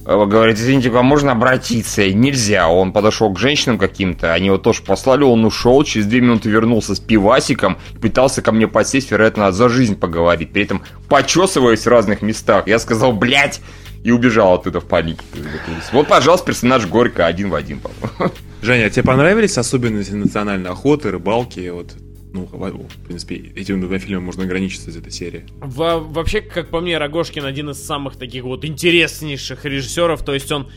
говорит, 0.05 0.57
извините, 0.57 0.89
к 0.89 0.93
вам 0.93 1.05
можно 1.05 1.31
обратиться? 1.31 2.07
Нельзя. 2.11 2.67
Он 2.67 2.91
подошел 2.91 3.31
к 3.33 3.39
женщинам 3.39 3.77
каким-то, 3.77 4.33
они 4.33 4.47
его 4.47 4.57
тоже 4.57 4.81
послали, 4.83 5.23
он 5.23 5.45
ушел, 5.45 5.83
через 5.83 6.05
две 6.07 6.21
минуты 6.21 6.49
вернулся 6.49 6.95
с 6.95 6.99
пивасиком, 6.99 7.77
пытался 8.01 8.41
ко 8.41 8.51
мне 8.51 8.67
подсесть, 8.67 9.11
вероятно, 9.11 9.51
за 9.51 9.69
жизнь 9.69 9.95
поговорить, 9.95 10.51
при 10.51 10.63
этом 10.63 10.81
почесываясь 11.07 11.85
в 11.85 11.87
разных 11.87 12.21
местах. 12.21 12.67
Я 12.67 12.79
сказал, 12.79 13.13
блядь, 13.13 13.61
и 14.03 14.11
убежал 14.11 14.55
оттуда 14.55 14.79
в 14.79 14.85
панике. 14.85 15.21
Вот, 15.91 16.07
пожалуйста, 16.07 16.47
персонаж 16.47 16.87
Горько 16.87 17.27
один 17.27 17.49
в 17.49 17.55
один, 17.55 17.79
по-моему. 17.79 18.33
Женя, 18.61 18.85
а 18.85 18.89
тебе 18.89 19.03
понравились 19.03 19.57
особенности 19.57 20.13
национальной 20.13 20.71
охоты, 20.71 21.11
рыбалки? 21.11 21.69
Вот, 21.69 21.93
ну, 22.33 22.45
в 22.45 23.05
принципе, 23.05 23.35
этим 23.55 23.81
двумя 23.81 23.99
фильмами 23.99 24.25
можно 24.25 24.43
ограничиться 24.43 24.89
из 24.89 24.97
этой 24.97 25.11
серии. 25.11 25.45
Во 25.59 25.99
вообще, 25.99 26.41
как 26.41 26.69
по 26.69 26.79
мне, 26.79 26.97
Рогошкин 26.97 27.45
один 27.45 27.69
из 27.69 27.83
самых 27.83 28.15
таких 28.15 28.43
вот 28.43 28.63
интереснейших 28.63 29.65
режиссеров. 29.65 30.23
То 30.23 30.33
есть 30.33 30.51
он 30.51 30.69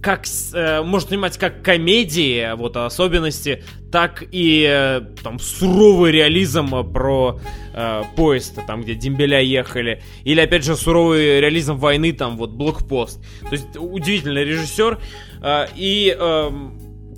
как 0.00 0.26
э, 0.54 0.82
может 0.82 1.08
снимать 1.08 1.36
как 1.38 1.62
комедии, 1.62 2.54
вот 2.56 2.76
особенности, 2.76 3.64
так 3.90 4.22
и 4.30 4.64
э, 4.68 5.00
там 5.22 5.40
суровый 5.40 6.12
реализм 6.12 6.70
про 6.92 7.40
э, 7.74 8.02
поезд, 8.14 8.58
там 8.66 8.82
где 8.82 8.94
дембеля 8.94 9.40
ехали, 9.40 10.02
или 10.22 10.40
опять 10.40 10.64
же 10.64 10.76
суровый 10.76 11.40
реализм 11.40 11.76
войны, 11.76 12.12
там 12.12 12.36
вот 12.36 12.50
блокпост. 12.50 13.20
То 13.42 13.52
есть 13.52 13.76
удивительный 13.76 14.44
режиссер 14.44 14.98
э, 15.42 15.66
и 15.74 16.16
э, 16.16 16.50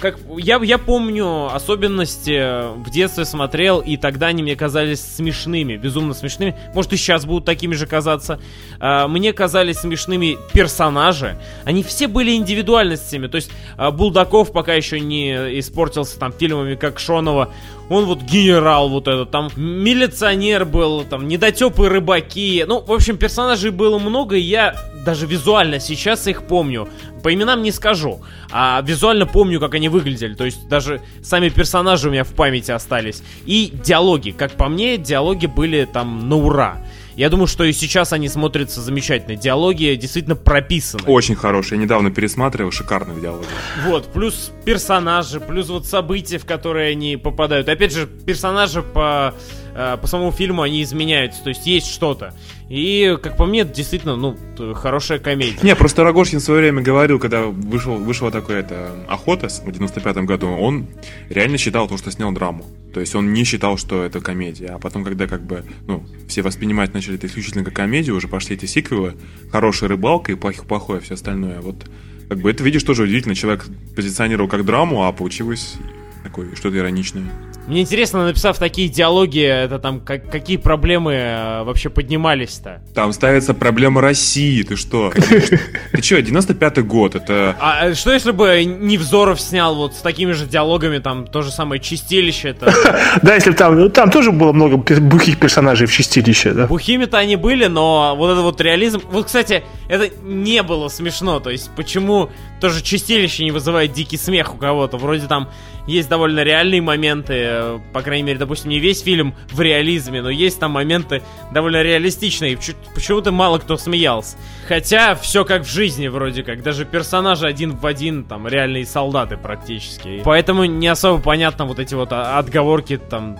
как 0.00 0.18
я, 0.38 0.58
я 0.62 0.78
помню 0.78 1.54
особенности 1.54 2.74
в 2.76 2.90
детстве 2.90 3.24
смотрел, 3.24 3.80
и 3.80 3.96
тогда 3.96 4.28
они 4.28 4.42
мне 4.42 4.56
казались 4.56 5.00
смешными, 5.00 5.76
безумно 5.76 6.14
смешными. 6.14 6.56
Может, 6.74 6.92
и 6.94 6.96
сейчас 6.96 7.26
будут 7.26 7.44
такими 7.44 7.74
же 7.74 7.86
казаться. 7.86 8.40
А, 8.80 9.06
мне 9.06 9.32
казались 9.32 9.78
смешными 9.78 10.38
персонажи. 10.52 11.38
Они 11.64 11.82
все 11.82 12.08
были 12.08 12.34
индивидуальностями. 12.34 13.26
То 13.26 13.36
есть 13.36 13.50
а, 13.76 13.90
Булдаков 13.90 14.52
пока 14.52 14.74
еще 14.74 15.00
не 15.00 15.58
испортился 15.60 16.18
там 16.18 16.32
фильмами, 16.32 16.74
как 16.74 16.98
Шонова. 16.98 17.52
Он 17.90 18.04
вот 18.04 18.22
генерал 18.22 18.88
вот 18.88 19.08
этот, 19.08 19.32
там 19.32 19.50
милиционер 19.56 20.64
был, 20.64 21.02
там 21.02 21.26
недотепы 21.26 21.88
рыбаки. 21.88 22.64
Ну, 22.66 22.80
в 22.80 22.92
общем, 22.92 23.18
персонажей 23.18 23.72
было 23.72 23.98
много, 23.98 24.36
и 24.36 24.40
я 24.40 24.76
даже 25.04 25.26
визуально 25.26 25.80
сейчас 25.80 26.26
их 26.26 26.44
помню. 26.44 26.88
По 27.22 27.32
именам 27.32 27.62
не 27.62 27.72
скажу, 27.72 28.22
а 28.50 28.82
визуально 28.82 29.26
помню, 29.26 29.60
как 29.60 29.74
они 29.74 29.88
выглядели. 29.88 30.34
То 30.34 30.44
есть 30.44 30.68
даже 30.68 31.00
сами 31.22 31.48
персонажи 31.48 32.08
у 32.08 32.12
меня 32.12 32.24
в 32.24 32.32
памяти 32.32 32.70
остались. 32.70 33.22
И 33.44 33.72
диалоги. 33.84 34.30
Как 34.30 34.52
по 34.52 34.68
мне, 34.68 34.96
диалоги 34.96 35.46
были 35.46 35.88
там 35.90 36.28
на 36.28 36.36
ура. 36.36 36.82
Я 37.16 37.28
думаю, 37.28 37.48
что 37.48 37.64
и 37.64 37.72
сейчас 37.72 38.12
они 38.12 38.28
смотрятся 38.28 38.80
замечательно. 38.80 39.36
Диалоги 39.36 39.94
действительно 39.94 40.36
прописаны. 40.36 41.04
Очень 41.06 41.34
хорошие. 41.34 41.78
Я 41.78 41.84
недавно 41.84 42.10
пересматривал 42.10 42.70
шикарные 42.70 43.20
диалоги. 43.20 43.46
Вот, 43.86 44.06
плюс 44.06 44.52
персонажи, 44.64 45.40
плюс 45.40 45.68
вот 45.68 45.86
события, 45.86 46.38
в 46.38 46.46
которые 46.46 46.92
они 46.92 47.16
попадают. 47.16 47.68
Опять 47.68 47.92
же, 47.92 48.06
персонажи 48.06 48.82
по, 48.82 49.34
по 49.74 50.06
самому 50.06 50.32
фильму, 50.32 50.62
они 50.62 50.82
изменяются. 50.82 51.42
То 51.42 51.50
есть 51.50 51.66
есть 51.66 51.86
что-то. 51.86 52.34
И, 52.68 53.18
как 53.20 53.36
по 53.36 53.46
мне, 53.46 53.64
действительно, 53.64 54.14
ну, 54.16 54.36
хорошая 54.74 55.18
комедия. 55.18 55.58
Не, 55.62 55.74
просто 55.74 56.04
Рогожкин 56.04 56.38
в 56.38 56.42
свое 56.42 56.60
время 56.60 56.82
говорил, 56.82 57.18
когда 57.18 57.46
вышел, 57.46 57.96
вышла 57.96 58.30
такая 58.30 58.60
это, 58.60 58.92
охота 59.08 59.48
в 59.48 59.68
95-м 59.68 60.24
году, 60.24 60.48
он 60.48 60.86
реально 61.28 61.58
считал 61.58 61.88
то, 61.88 61.96
что 61.96 62.12
снял 62.12 62.30
драму. 62.32 62.64
То 62.94 63.00
есть 63.00 63.14
он 63.14 63.32
не 63.32 63.44
считал, 63.44 63.76
что 63.76 64.04
это 64.04 64.20
комедия. 64.20 64.68
А 64.68 64.78
потом, 64.78 65.04
когда 65.04 65.26
как 65.26 65.42
бы, 65.42 65.64
ну, 65.86 66.04
все 66.28 66.42
воспринимать 66.42 66.94
начали 66.94 67.16
это 67.16 67.26
исключительно 67.26 67.64
как 67.64 67.74
комедию, 67.74 68.16
уже 68.16 68.28
пошли 68.28 68.54
эти 68.54 68.66
сиквелы, 68.66 69.14
хорошая 69.50 69.88
рыбалка 69.88 70.30
и 70.30 70.36
плохих 70.36 70.64
плохое, 70.64 71.00
все 71.00 71.14
остальное. 71.14 71.60
Вот, 71.60 71.86
как 72.28 72.38
бы 72.38 72.50
это 72.50 72.62
видишь 72.62 72.84
тоже 72.84 73.02
удивительно. 73.02 73.34
Человек 73.34 73.66
позиционировал 73.96 74.48
как 74.48 74.64
драму, 74.64 75.04
а 75.04 75.12
получилось 75.12 75.74
такое 76.22 76.54
что-то 76.54 76.76
ироничное. 76.76 77.24
Мне 77.70 77.82
интересно, 77.82 78.26
написав 78.26 78.58
такие 78.58 78.88
диалоги, 78.88 79.40
это 79.42 79.78
там 79.78 80.00
как, 80.00 80.28
какие 80.28 80.56
проблемы 80.56 81.12
э, 81.12 81.62
вообще 81.62 81.88
поднимались-то? 81.88 82.82
Там 82.96 83.12
ставится 83.12 83.54
проблема 83.54 84.00
России, 84.00 84.64
ты 84.64 84.74
что? 84.74 85.12
Ты 85.12 86.02
что, 86.02 86.18
95-й 86.18 86.82
год, 86.82 87.14
это... 87.14 87.54
А 87.60 87.90
э, 87.90 87.94
что 87.94 88.12
если 88.12 88.32
бы 88.32 88.64
Невзоров 88.64 89.40
снял 89.40 89.76
вот 89.76 89.94
с 89.94 89.98
такими 89.98 90.32
же 90.32 90.46
диалогами, 90.46 90.98
там, 90.98 91.28
то 91.28 91.42
же 91.42 91.52
самое 91.52 91.80
Чистилище, 91.80 92.48
это... 92.48 92.74
Да, 93.22 93.36
если 93.36 93.50
бы 93.50 93.56
там, 93.56 93.78
ну, 93.78 93.88
там 93.88 94.10
тоже 94.10 94.32
было 94.32 94.52
много 94.52 94.76
бухих 94.76 95.38
персонажей 95.38 95.86
в 95.86 95.92
Чистилище, 95.92 96.52
да? 96.52 96.66
Бухими-то 96.66 97.18
они 97.18 97.36
были, 97.36 97.66
но 97.66 98.16
вот 98.16 98.32
это 98.32 98.40
вот 98.40 98.60
реализм... 98.60 99.00
Вот, 99.12 99.26
кстати, 99.26 99.62
это 99.88 100.10
не 100.24 100.64
было 100.64 100.88
смешно, 100.88 101.38
то 101.38 101.50
есть 101.50 101.70
почему 101.76 102.30
тоже 102.60 102.82
Чистилище 102.82 103.44
не 103.44 103.50
вызывает 103.50 103.92
дикий 103.92 104.16
смех 104.16 104.54
у 104.54 104.58
кого-то? 104.58 104.96
Вроде 104.96 105.26
там 105.26 105.48
есть 105.86 106.08
довольно 106.08 106.42
реальные 106.42 106.82
моменты, 106.82 107.34
э, 107.36 107.78
по 107.92 108.02
крайней 108.02 108.22
мере, 108.22 108.38
допустим, 108.38 108.70
не 108.70 108.78
весь 108.78 109.02
фильм 109.02 109.34
в 109.50 109.60
реализме, 109.60 110.22
но 110.22 110.30
есть 110.30 110.60
там 110.60 110.72
моменты 110.72 111.22
довольно 111.52 111.82
реалистичные, 111.82 112.58
почему-то 112.94 113.32
мало 113.32 113.58
кто 113.58 113.76
смеялся. 113.76 114.36
Хотя 114.68 115.14
все 115.14 115.44
как 115.44 115.62
в 115.62 115.68
жизни 115.70 116.08
вроде 116.08 116.42
как, 116.42 116.62
даже 116.62 116.84
персонажи 116.84 117.46
один 117.46 117.76
в 117.76 117.84
один, 117.86 118.24
там, 118.24 118.46
реальные 118.46 118.86
солдаты 118.86 119.36
практически. 119.36 120.22
Поэтому 120.24 120.64
не 120.64 120.86
особо 120.86 121.20
понятно 121.20 121.64
вот 121.64 121.78
эти 121.78 121.94
вот 121.94 122.12
отговорки 122.12 122.98
там 122.98 123.38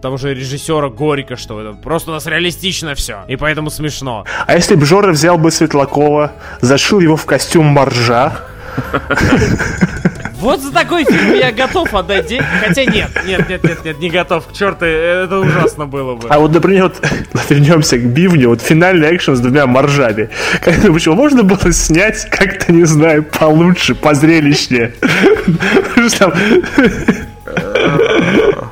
того 0.00 0.16
же 0.16 0.34
режиссера 0.34 0.88
Горика, 0.88 1.36
что 1.36 1.60
это 1.60 1.72
просто 1.72 2.10
у 2.10 2.14
нас 2.14 2.26
реалистично 2.26 2.94
все, 2.94 3.24
и 3.28 3.36
поэтому 3.36 3.70
смешно. 3.70 4.24
А 4.46 4.54
если 4.54 4.74
бы 4.74 4.86
Жора 4.86 5.12
взял 5.12 5.36
бы 5.38 5.50
Светлакова, 5.50 6.32
зашил 6.60 7.00
его 7.00 7.16
в 7.16 7.26
костюм 7.26 7.66
моржа, 7.66 8.40
вот 10.34 10.60
за 10.60 10.72
такой 10.72 11.04
фильм 11.04 11.34
я 11.34 11.52
готов 11.52 11.94
отдать 11.94 12.26
деньги. 12.26 12.46
Хотя 12.66 12.84
нет, 12.84 13.10
нет, 13.26 13.48
нет, 13.48 13.64
нет, 13.64 13.84
нет, 13.84 13.98
не 13.98 14.10
готов. 14.10 14.44
Черт, 14.52 14.82
это 14.82 15.38
ужасно 15.38 15.86
было 15.86 16.14
бы. 16.14 16.28
А 16.28 16.38
вот, 16.38 16.52
например, 16.52 16.84
вот 16.84 17.00
вернемся 17.48 17.98
к 17.98 18.04
бивню. 18.04 18.50
Вот 18.50 18.60
финальный 18.60 19.14
экшен 19.14 19.36
с 19.36 19.40
двумя 19.40 19.66
моржами. 19.66 20.30
Как 20.62 20.80
почему 20.92 21.14
можно 21.14 21.42
было 21.42 21.72
снять 21.72 22.28
как-то, 22.30 22.72
не 22.72 22.84
знаю, 22.84 23.22
получше, 23.24 23.94
позрелищнее? 23.94 24.94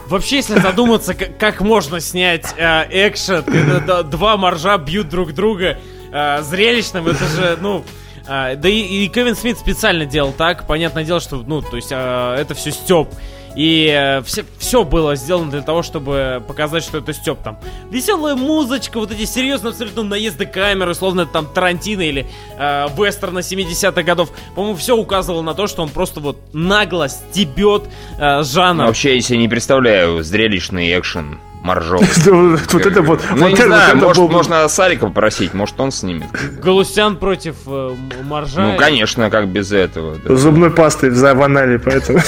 Вообще, 0.08 0.36
если 0.36 0.58
задуматься, 0.58 1.14
как, 1.14 1.36
как 1.38 1.60
можно 1.60 2.00
снять 2.00 2.54
э, 2.56 3.08
экшен, 3.08 3.42
когда 3.42 4.02
два 4.02 4.36
моржа 4.36 4.78
бьют 4.78 5.08
друг 5.08 5.32
друга 5.32 5.78
э, 6.10 6.42
зрелищным, 6.42 7.06
это 7.08 7.24
же, 7.26 7.58
ну, 7.60 7.84
а, 8.28 8.56
да 8.56 8.68
и, 8.68 8.80
и 8.80 9.08
Кевин 9.08 9.34
Смит 9.34 9.58
специально 9.58 10.04
делал 10.04 10.32
так. 10.32 10.66
Понятное 10.66 11.04
дело, 11.04 11.20
что, 11.20 11.36
ну, 11.36 11.62
то 11.62 11.76
есть 11.76 11.88
а, 11.92 12.36
это 12.36 12.54
все 12.54 12.70
Степ. 12.70 13.08
И 13.56 13.88
э, 13.92 14.22
все, 14.22 14.44
все 14.58 14.84
было 14.84 15.16
сделано 15.16 15.50
для 15.50 15.62
того, 15.62 15.82
чтобы 15.82 16.40
показать, 16.46 16.84
что 16.84 16.98
это 16.98 17.12
Степ 17.12 17.42
там. 17.42 17.58
Веселая 17.90 18.36
музычка, 18.36 19.00
вот 19.00 19.10
эти 19.10 19.24
серьезные 19.24 19.70
абсолютно 19.70 20.04
наезды 20.04 20.46
камеры, 20.46 20.94
словно 20.94 21.22
это 21.22 21.32
там 21.32 21.46
Тарантино 21.46 22.02
или 22.02 22.28
э, 22.56 22.86
вестерна 22.96 23.40
70-х 23.40 24.02
годов. 24.02 24.30
По-моему, 24.54 24.76
все 24.76 24.96
указывало 24.96 25.42
на 25.42 25.54
то, 25.54 25.66
что 25.66 25.82
он 25.82 25.88
просто 25.88 26.20
вот 26.20 26.38
нагло 26.52 27.08
стебет 27.08 27.84
э, 28.18 28.44
жанр. 28.44 28.84
Вообще, 28.84 29.16
если 29.16 29.34
не 29.34 29.48
представляю 29.48 30.22
зрелищный 30.22 30.96
экшен 30.96 31.40
Моржов. 31.62 32.02
Вот 32.72 32.86
это 32.86 33.02
вот. 33.02 33.22
Ну, 33.34 33.48
не 33.48 33.56
знаю, 33.56 33.96
может, 33.96 34.30
можно 34.30 34.68
Сарика 34.68 35.06
попросить, 35.06 35.54
может, 35.54 35.78
он 35.80 35.90
снимет. 35.90 36.28
Галустян 36.62 37.16
против 37.16 37.56
э, 37.66 37.94
Моржа. 38.22 38.62
Ну, 38.62 38.76
конечно, 38.76 39.30
как 39.30 39.48
без 39.48 39.72
этого. 39.72 40.18
Зубной 40.36 40.70
пастой 40.70 41.10
в 41.10 41.42
анале, 41.42 41.78
поэтому... 41.78 42.20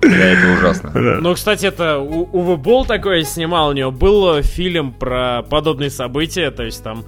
Да, 0.00 0.08
это 0.08 0.52
ужасно. 0.58 0.90
Ну, 0.94 1.34
кстати, 1.34 1.66
это 1.66 1.98
Уве 1.98 2.56
Болл 2.56 2.84
такое 2.84 3.22
снимал, 3.24 3.70
у 3.70 3.72
него 3.72 3.90
был 3.90 4.42
фильм 4.42 4.92
про 4.92 5.42
подобные 5.48 5.90
события, 5.90 6.50
то 6.50 6.62
есть 6.62 6.82
там 6.82 7.04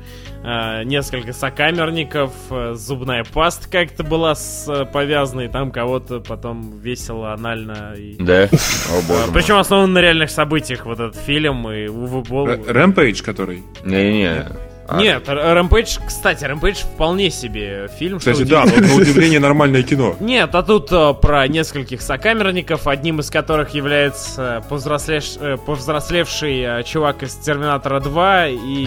э, 0.46 0.84
несколько 0.84 1.32
сокамерников, 1.32 2.30
э, 2.50 2.74
зубная 2.74 3.24
паста 3.24 3.68
как-то 3.68 4.04
была 4.04 4.34
с, 4.34 4.66
э, 4.68 4.84
повязана, 4.84 5.42
и 5.42 5.48
там 5.48 5.72
кого-то 5.72 6.20
потом 6.20 6.78
весело, 6.78 7.32
анально. 7.32 7.94
И... 7.96 8.16
Да? 8.18 8.44
О, 8.44 9.02
боже 9.08 9.32
Причем 9.32 9.56
основан 9.56 9.92
на 9.92 9.98
реальных 9.98 10.30
событиях 10.30 10.86
вот 10.86 11.00
этот 11.00 11.16
фильм, 11.16 11.68
и 11.70 11.88
Уве 11.88 12.22
Болл... 12.22 12.46
Rampage, 12.46 13.22
который? 13.22 13.62
Не-не-не. 13.84 14.46
А... 14.88 15.00
Нет, 15.00 15.28
Rampage, 15.28 15.98
кстати, 16.06 16.44
Rampage 16.44 16.82
вполне 16.82 17.30
себе 17.30 17.88
фильм. 17.98 18.20
Кстати, 18.20 18.44
да, 18.44 18.64
но 18.64 18.76
на 18.76 18.94
удивление 18.94 19.40
нормальное 19.40 19.82
кино. 19.82 20.14
Нет, 20.20 20.54
а 20.54 20.62
тут 20.62 20.88
а, 20.92 21.12
про 21.12 21.48
нескольких 21.48 22.00
сокамерников, 22.00 22.86
одним 22.86 23.18
из 23.18 23.30
которых 23.30 23.70
является 23.70 24.64
повзрослеш... 24.68 25.38
Повзрослевший 25.66 26.64
а, 26.64 26.82
чувак 26.84 27.24
из 27.24 27.34
Терминатора 27.34 27.98
2 27.98 28.46
и 28.48 28.86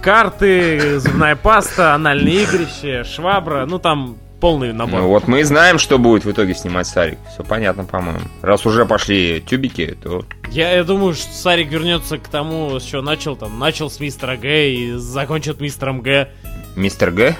карты, 0.00 0.98
зубная 0.98 1.36
паста, 1.36 1.94
анальные 1.94 2.44
игрища, 2.44 3.04
швабра, 3.04 3.66
ну 3.66 3.78
там 3.78 4.16
полный 4.40 4.72
набор. 4.72 5.00
Ну 5.00 5.08
вот 5.08 5.28
мы 5.28 5.40
и 5.40 5.42
знаем, 5.42 5.78
что 5.78 5.98
будет 5.98 6.24
в 6.24 6.30
итоге 6.30 6.54
снимать 6.54 6.86
Сарик. 6.86 7.18
Все 7.32 7.44
понятно, 7.44 7.84
по-моему. 7.84 8.20
Раз 8.42 8.64
уже 8.66 8.86
пошли 8.86 9.42
тюбики, 9.46 9.96
то... 10.02 10.24
Я, 10.50 10.72
я 10.72 10.84
думаю, 10.84 11.14
что 11.14 11.32
Сарик 11.32 11.70
вернется 11.70 12.18
к 12.18 12.26
тому, 12.28 12.80
с 12.80 12.84
чего 12.84 13.02
начал. 13.02 13.36
Там 13.36 13.58
начал 13.58 13.90
с 13.90 14.00
мистера 14.00 14.36
Г 14.36 14.70
и 14.70 14.92
закончит 14.94 15.60
мистером 15.60 16.00
Г. 16.00 16.30
Мистер 16.74 17.10
Г? 17.10 17.36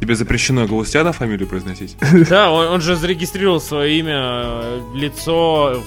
Тебе 0.00 0.14
запрещено 0.14 0.66
Галустяна 0.66 1.12
фамилию 1.12 1.48
произносить? 1.48 1.96
Да, 2.30 2.52
он, 2.52 2.68
он 2.68 2.80
же 2.80 2.94
зарегистрировал 2.94 3.60
свое 3.60 3.98
имя, 3.98 4.62
лицо, 4.94 5.82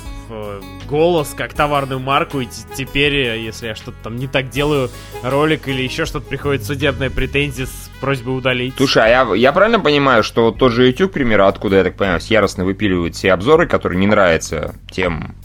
голос 0.88 1.34
как 1.36 1.54
товарную 1.54 2.00
марку, 2.00 2.40
и 2.40 2.48
теперь, 2.76 3.14
э, 3.16 3.40
если 3.40 3.68
я 3.68 3.76
что-то 3.76 3.98
там 4.04 4.16
не 4.16 4.28
так 4.28 4.50
делаю, 4.50 4.90
ролик 5.24 5.68
или 5.68 5.82
еще 5.82 6.06
что-то 6.06 6.28
приходит 6.28 6.64
судебная 6.64 7.10
претензия 7.10 7.66
с 7.66 7.92
просьбой 8.00 8.38
удалить. 8.38 8.74
Слушай, 8.78 9.06
а 9.06 9.08
я, 9.08 9.36
я 9.36 9.52
правильно 9.52 9.80
понимаю, 9.80 10.24
что 10.24 10.52
тот 10.52 10.72
же 10.72 10.88
YouTube, 10.88 11.12
к 11.12 11.14
примеру, 11.14 11.46
откуда, 11.46 11.78
я 11.78 11.84
так 11.84 11.96
понимаю, 11.96 12.20
яростно 12.24 12.66
выпиливают 12.66 13.16
все 13.16 13.32
обзоры, 13.34 13.68
которые 13.68 14.00
не 14.00 14.08
нравятся 14.08 14.76
тем 14.92 15.36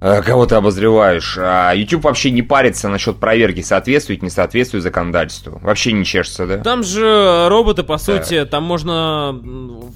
кого 0.00 0.46
ты 0.46 0.54
обозреваешь. 0.54 1.36
А 1.38 1.72
YouTube 1.72 2.04
вообще 2.04 2.30
не 2.30 2.42
парится 2.42 2.88
насчет 2.88 3.18
проверки, 3.18 3.60
соответствует, 3.60 4.22
не 4.22 4.30
соответствует 4.30 4.82
законодательству. 4.82 5.58
Вообще 5.62 5.92
не 5.92 6.04
чешется, 6.04 6.46
да? 6.46 6.58
Там 6.58 6.82
же 6.82 7.46
роботы, 7.48 7.82
по 7.82 7.98
сути, 7.98 8.40
да. 8.40 8.46
там 8.46 8.64
можно 8.64 9.38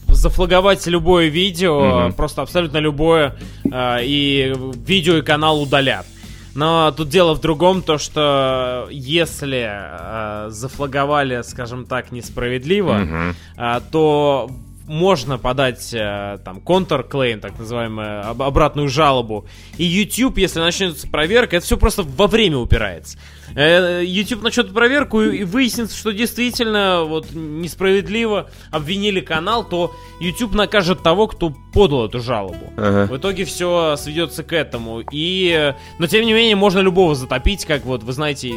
зафлаговать 0.08 0.86
любое 0.86 1.28
видео, 1.28 2.06
угу. 2.06 2.14
просто 2.14 2.42
абсолютно 2.42 2.78
любое, 2.78 3.36
э, 3.70 3.98
и 4.02 4.54
видео 4.86 5.16
и 5.16 5.22
канал 5.22 5.62
удалят. 5.62 6.06
Но 6.54 6.92
тут 6.96 7.08
дело 7.08 7.34
в 7.34 7.40
другом, 7.40 7.82
то 7.82 7.98
что 7.98 8.86
если 8.90 9.68
э, 9.68 10.50
зафлаговали, 10.50 11.42
скажем 11.42 11.84
так, 11.84 12.12
несправедливо, 12.12 13.00
угу. 13.02 13.36
э, 13.56 13.80
то 13.90 14.50
можно 14.86 15.38
подать 15.38 15.92
э, 15.94 16.38
там 16.44 16.60
контрклейм, 16.60 17.40
так 17.40 17.58
называемую, 17.58 18.28
об- 18.28 18.42
обратную 18.42 18.88
жалобу. 18.88 19.46
И 19.78 19.84
YouTube, 19.84 20.38
если 20.38 20.60
начнется 20.60 21.08
проверка, 21.08 21.56
это 21.56 21.64
все 21.64 21.76
просто 21.76 22.02
во 22.02 22.26
время 22.26 22.58
упирается. 22.58 23.18
Э, 23.56 24.02
YouTube 24.04 24.42
начнет 24.42 24.72
проверку 24.74 25.22
и 25.22 25.44
выяснится, 25.44 25.96
что 25.96 26.12
действительно 26.12 27.04
вот 27.04 27.28
несправедливо 27.32 28.50
обвинили 28.70 29.20
канал, 29.20 29.64
то 29.64 29.94
YouTube 30.20 30.54
накажет 30.54 31.02
того, 31.02 31.28
кто 31.28 31.54
подал 31.72 32.06
эту 32.06 32.20
жалобу. 32.20 32.72
Ага. 32.76 33.12
В 33.12 33.16
итоге 33.16 33.44
все 33.44 33.96
сведется 33.96 34.42
к 34.42 34.52
этому. 34.52 35.00
И, 35.10 35.50
э, 35.56 35.74
но 35.98 36.06
тем 36.06 36.26
не 36.26 36.32
менее, 36.34 36.56
можно 36.56 36.80
любого 36.80 37.14
затопить, 37.14 37.64
как 37.64 37.84
вот, 37.84 38.02
вы 38.02 38.12
знаете, 38.12 38.52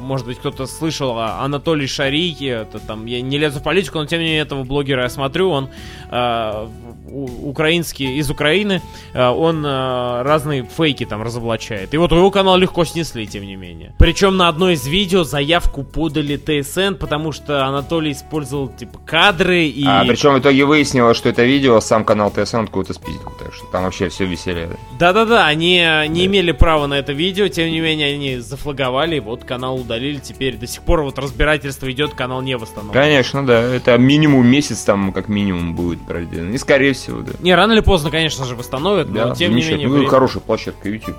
может 0.00 0.26
быть, 0.26 0.38
кто-то 0.38 0.66
слышал 0.66 1.18
о 1.18 1.44
Анатолии 1.44 1.86
Шарийке, 1.86 2.46
это 2.48 2.78
там, 2.80 3.06
я 3.06 3.20
не 3.20 3.38
лезу 3.38 3.60
в 3.60 3.62
политику, 3.62 3.98
но 3.98 4.06
тем 4.06 4.18
не 4.20 4.26
менее, 4.26 4.42
этого 4.42 4.64
блогера 4.64 5.02
я 5.02 5.08
смотрю, 5.08 5.27
он 5.50 5.68
э, 6.10 6.68
украинский, 7.12 8.16
из 8.16 8.30
Украины, 8.30 8.82
э, 9.12 9.26
он 9.26 9.64
э, 9.64 10.22
разные 10.22 10.64
фейки 10.64 11.04
там 11.04 11.22
разоблачает. 11.22 11.94
И 11.94 11.96
вот 11.96 12.12
его 12.12 12.30
канал 12.30 12.56
легко 12.56 12.84
снесли, 12.84 13.26
тем 13.26 13.44
не 13.44 13.56
менее. 13.56 13.94
Причем 13.98 14.36
на 14.36 14.48
одно 14.48 14.70
из 14.70 14.86
видео 14.86 15.24
заявку 15.24 15.82
подали 15.82 16.36
ТСН, 16.36 16.94
потому 16.94 17.32
что 17.32 17.64
Анатолий 17.66 18.12
использовал, 18.12 18.68
типа, 18.68 18.98
кадры 19.04 19.64
и... 19.64 19.84
А 19.86 20.04
причем 20.04 20.34
в 20.34 20.38
итоге 20.40 20.64
выяснилось, 20.64 21.16
что 21.16 21.28
это 21.28 21.44
видео 21.44 21.80
сам 21.80 22.04
канал 22.04 22.30
ТСН 22.30 22.58
откуда-то 22.58 22.94
спиздил, 22.94 23.32
так 23.38 23.54
что 23.54 23.66
там 23.66 23.84
вообще 23.84 24.08
все 24.08 24.24
веселье. 24.24 24.70
Да-да-да, 24.98 25.46
они 25.46 25.76
не 26.08 26.26
имели 26.26 26.52
права 26.52 26.86
на 26.86 26.94
это 26.94 27.12
видео, 27.12 27.48
тем 27.48 27.70
не 27.70 27.80
менее 27.80 28.14
они 28.14 28.36
зафлаговали, 28.38 29.18
вот 29.18 29.44
канал 29.44 29.76
удалили, 29.76 30.18
теперь 30.18 30.56
до 30.56 30.66
сих 30.66 30.82
пор 30.82 31.02
вот 31.02 31.18
разбирательство 31.18 31.90
идет, 31.90 32.14
канал 32.14 32.42
не 32.42 32.56
восстановлен. 32.56 32.92
Конечно, 32.92 33.46
да, 33.46 33.60
это 33.60 33.96
минимум 33.98 34.46
месяц 34.46 34.82
там 34.84 35.12
как 35.12 35.28
минимум 35.28 35.74
будет 35.74 36.00
пройден. 36.06 36.52
И 36.52 36.58
скорее 36.58 36.92
всего, 36.92 36.97
да. 37.06 37.32
Не, 37.40 37.54
рано 37.54 37.72
или 37.72 37.80
поздно, 37.80 38.10
конечно 38.10 38.44
же, 38.44 38.54
восстановят, 38.54 39.12
Да, 39.12 39.26
но 39.28 39.34
тем 39.34 39.54
не 39.54 39.62
менее... 39.62 39.88
Ну, 39.88 39.94
время- 39.94 40.08
хорошая 40.08 40.42
площадка 40.42 40.88
YouTube. 40.88 41.16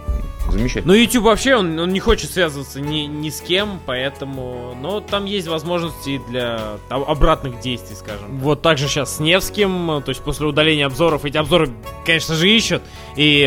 Замечательно. 0.51 0.93
Ну, 0.93 0.99
YouTube 0.99 1.25
вообще, 1.25 1.55
он, 1.55 1.77
он 1.79 1.93
не 1.93 1.99
хочет 1.99 2.31
связываться 2.31 2.81
ни, 2.81 3.01
ни 3.01 3.29
с 3.29 3.41
кем, 3.41 3.79
поэтому... 3.85 4.75
Но 4.81 4.99
там 4.99 5.25
есть 5.25 5.47
возможности 5.47 6.21
для 6.29 6.77
там, 6.87 7.03
обратных 7.03 7.59
действий, 7.59 7.95
скажем. 7.95 8.39
Вот 8.39 8.61
также 8.61 8.87
сейчас 8.87 9.17
с 9.17 9.19
Невским, 9.19 10.01
то 10.03 10.09
есть 10.09 10.21
после 10.21 10.47
удаления 10.47 10.85
обзоров, 10.85 11.25
эти 11.25 11.37
обзоры, 11.37 11.69
конечно 12.05 12.35
же, 12.35 12.49
ищут. 12.49 12.81
И 13.15 13.41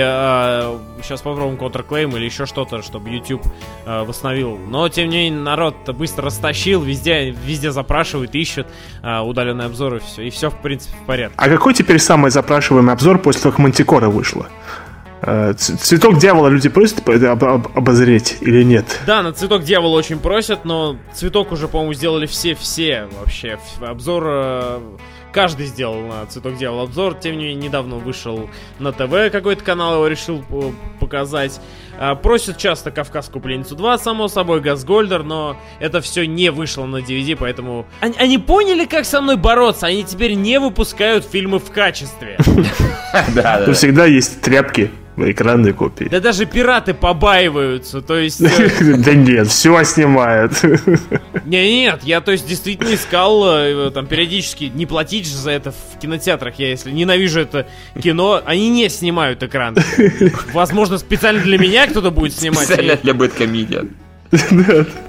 сейчас 1.03 1.22
попробуем 1.22 1.57
контрклейм 1.57 2.16
или 2.16 2.24
еще 2.24 2.46
что-то, 2.46 2.82
чтобы 2.82 3.11
YouTube 3.11 3.42
э, 3.86 4.03
восстановил. 4.05 4.57
Но, 4.57 4.88
тем 4.88 5.09
не 5.09 5.16
менее, 5.16 5.40
народ 5.40 5.74
быстро 5.94 6.26
растащил, 6.26 6.82
везде, 6.82 7.30
везде 7.30 7.72
запрашивают, 7.72 8.34
ищут 8.34 8.66
э, 9.03 9.20
удаленные 9.20 9.66
обзоры, 9.66 10.00
все, 10.00 10.22
и 10.22 10.30
все, 10.30 10.50
в 10.50 10.61
принципе, 10.61 10.94
в 11.03 11.07
порядке. 11.07 11.34
А 11.38 11.48
какой 11.48 11.74
теперь 11.74 11.98
самый 11.98 12.30
запрашиваемый 12.30 12.92
обзор 12.92 13.18
после 13.18 13.42
того, 13.42 13.53
как 13.53 13.59
Мантикора 13.59 14.09
вышла? 14.09 14.48
Э, 15.24 15.52
Цветок 15.56 16.18
дьявола 16.18 16.48
люди 16.48 16.68
просят 16.68 17.02
по- 17.04 17.14
об- 17.14 17.44
об- 17.44 17.78
обозреть 17.78 18.38
или 18.40 18.62
нет? 18.64 19.00
Да, 19.06 19.22
на 19.22 19.32
цветок 19.32 19.62
дьявола 19.62 19.96
очень 19.96 20.18
просят, 20.18 20.64
но 20.64 20.96
цветок 21.14 21.52
уже, 21.52 21.68
по-моему, 21.68 21.94
сделали 21.94 22.26
все-все 22.26 23.08
вообще. 23.20 23.58
Обзор... 23.80 24.24
э, 24.26 24.80
Каждый 25.32 25.64
сделал 25.64 25.98
на 26.02 26.26
цветок 26.26 26.58
дьявола 26.58 26.82
обзор. 26.82 27.14
Тем 27.14 27.38
не 27.38 27.44
менее, 27.46 27.54
недавно 27.68 27.96
вышел 27.96 28.50
на 28.78 28.92
ТВ 28.92 29.32
какой-то 29.32 29.64
канал, 29.64 29.94
его 29.94 30.06
решил 30.06 30.44
э, 30.50 30.70
показать. 31.00 31.58
А, 31.98 32.14
Просят 32.16 32.58
часто 32.58 32.90
Кавказскую 32.90 33.40
пленницу 33.42 33.74
2, 33.74 33.96
само 33.98 34.28
собой, 34.28 34.60
Газгольдер, 34.60 35.22
но 35.22 35.56
это 35.80 36.02
все 36.02 36.26
не 36.26 36.50
вышло 36.50 36.84
на 36.84 36.98
DVD, 36.98 37.34
поэтому... 37.36 37.86
Они, 38.00 38.14
они 38.18 38.36
поняли, 38.38 38.84
как 38.84 39.06
со 39.06 39.22
мной 39.22 39.36
бороться, 39.36 39.86
они 39.86 40.04
теперь 40.04 40.34
не 40.34 40.58
выпускают 40.60 41.24
фильмы 41.24 41.60
в 41.60 41.70
качестве. 41.70 42.36
Да, 43.34 43.62
да. 43.66 43.72
Всегда 43.74 44.06
есть 44.06 44.40
тряпки, 44.40 44.90
экранные 45.16 45.72
копии. 45.72 46.08
Да 46.10 46.20
даже 46.20 46.46
пираты 46.46 46.94
побаиваются, 46.94 48.00
то 48.00 48.16
есть... 48.16 48.40
э, 48.40 48.96
Да 48.98 49.14
нет, 49.14 49.48
все 49.48 49.82
снимают. 49.84 50.52
Не, 51.44 51.82
нет, 51.82 52.00
я 52.04 52.20
то 52.20 52.32
есть 52.32 52.46
действительно 52.46 52.94
искал 52.94 53.44
э, 53.46 53.90
там 53.90 54.06
периодически 54.06 54.64
не 54.74 54.86
платить 54.86 55.26
же 55.26 55.36
за 55.36 55.50
это 55.50 55.72
в 55.72 55.98
кинотеатрах. 56.00 56.58
Я 56.58 56.68
если 56.68 56.90
ненавижу 56.90 57.40
это 57.40 57.66
кино, 58.00 58.40
они 58.44 58.70
не 58.70 58.88
снимают 58.88 59.42
экран. 59.42 59.76
Возможно, 60.52 60.98
специально 60.98 61.40
для 61.42 61.58
меня 61.58 61.86
кто-то 61.86 62.10
будет 62.10 62.34
снимать. 62.34 62.66
Специально 62.66 62.96
для 62.96 63.14
Бэткомедиан. 63.14 63.90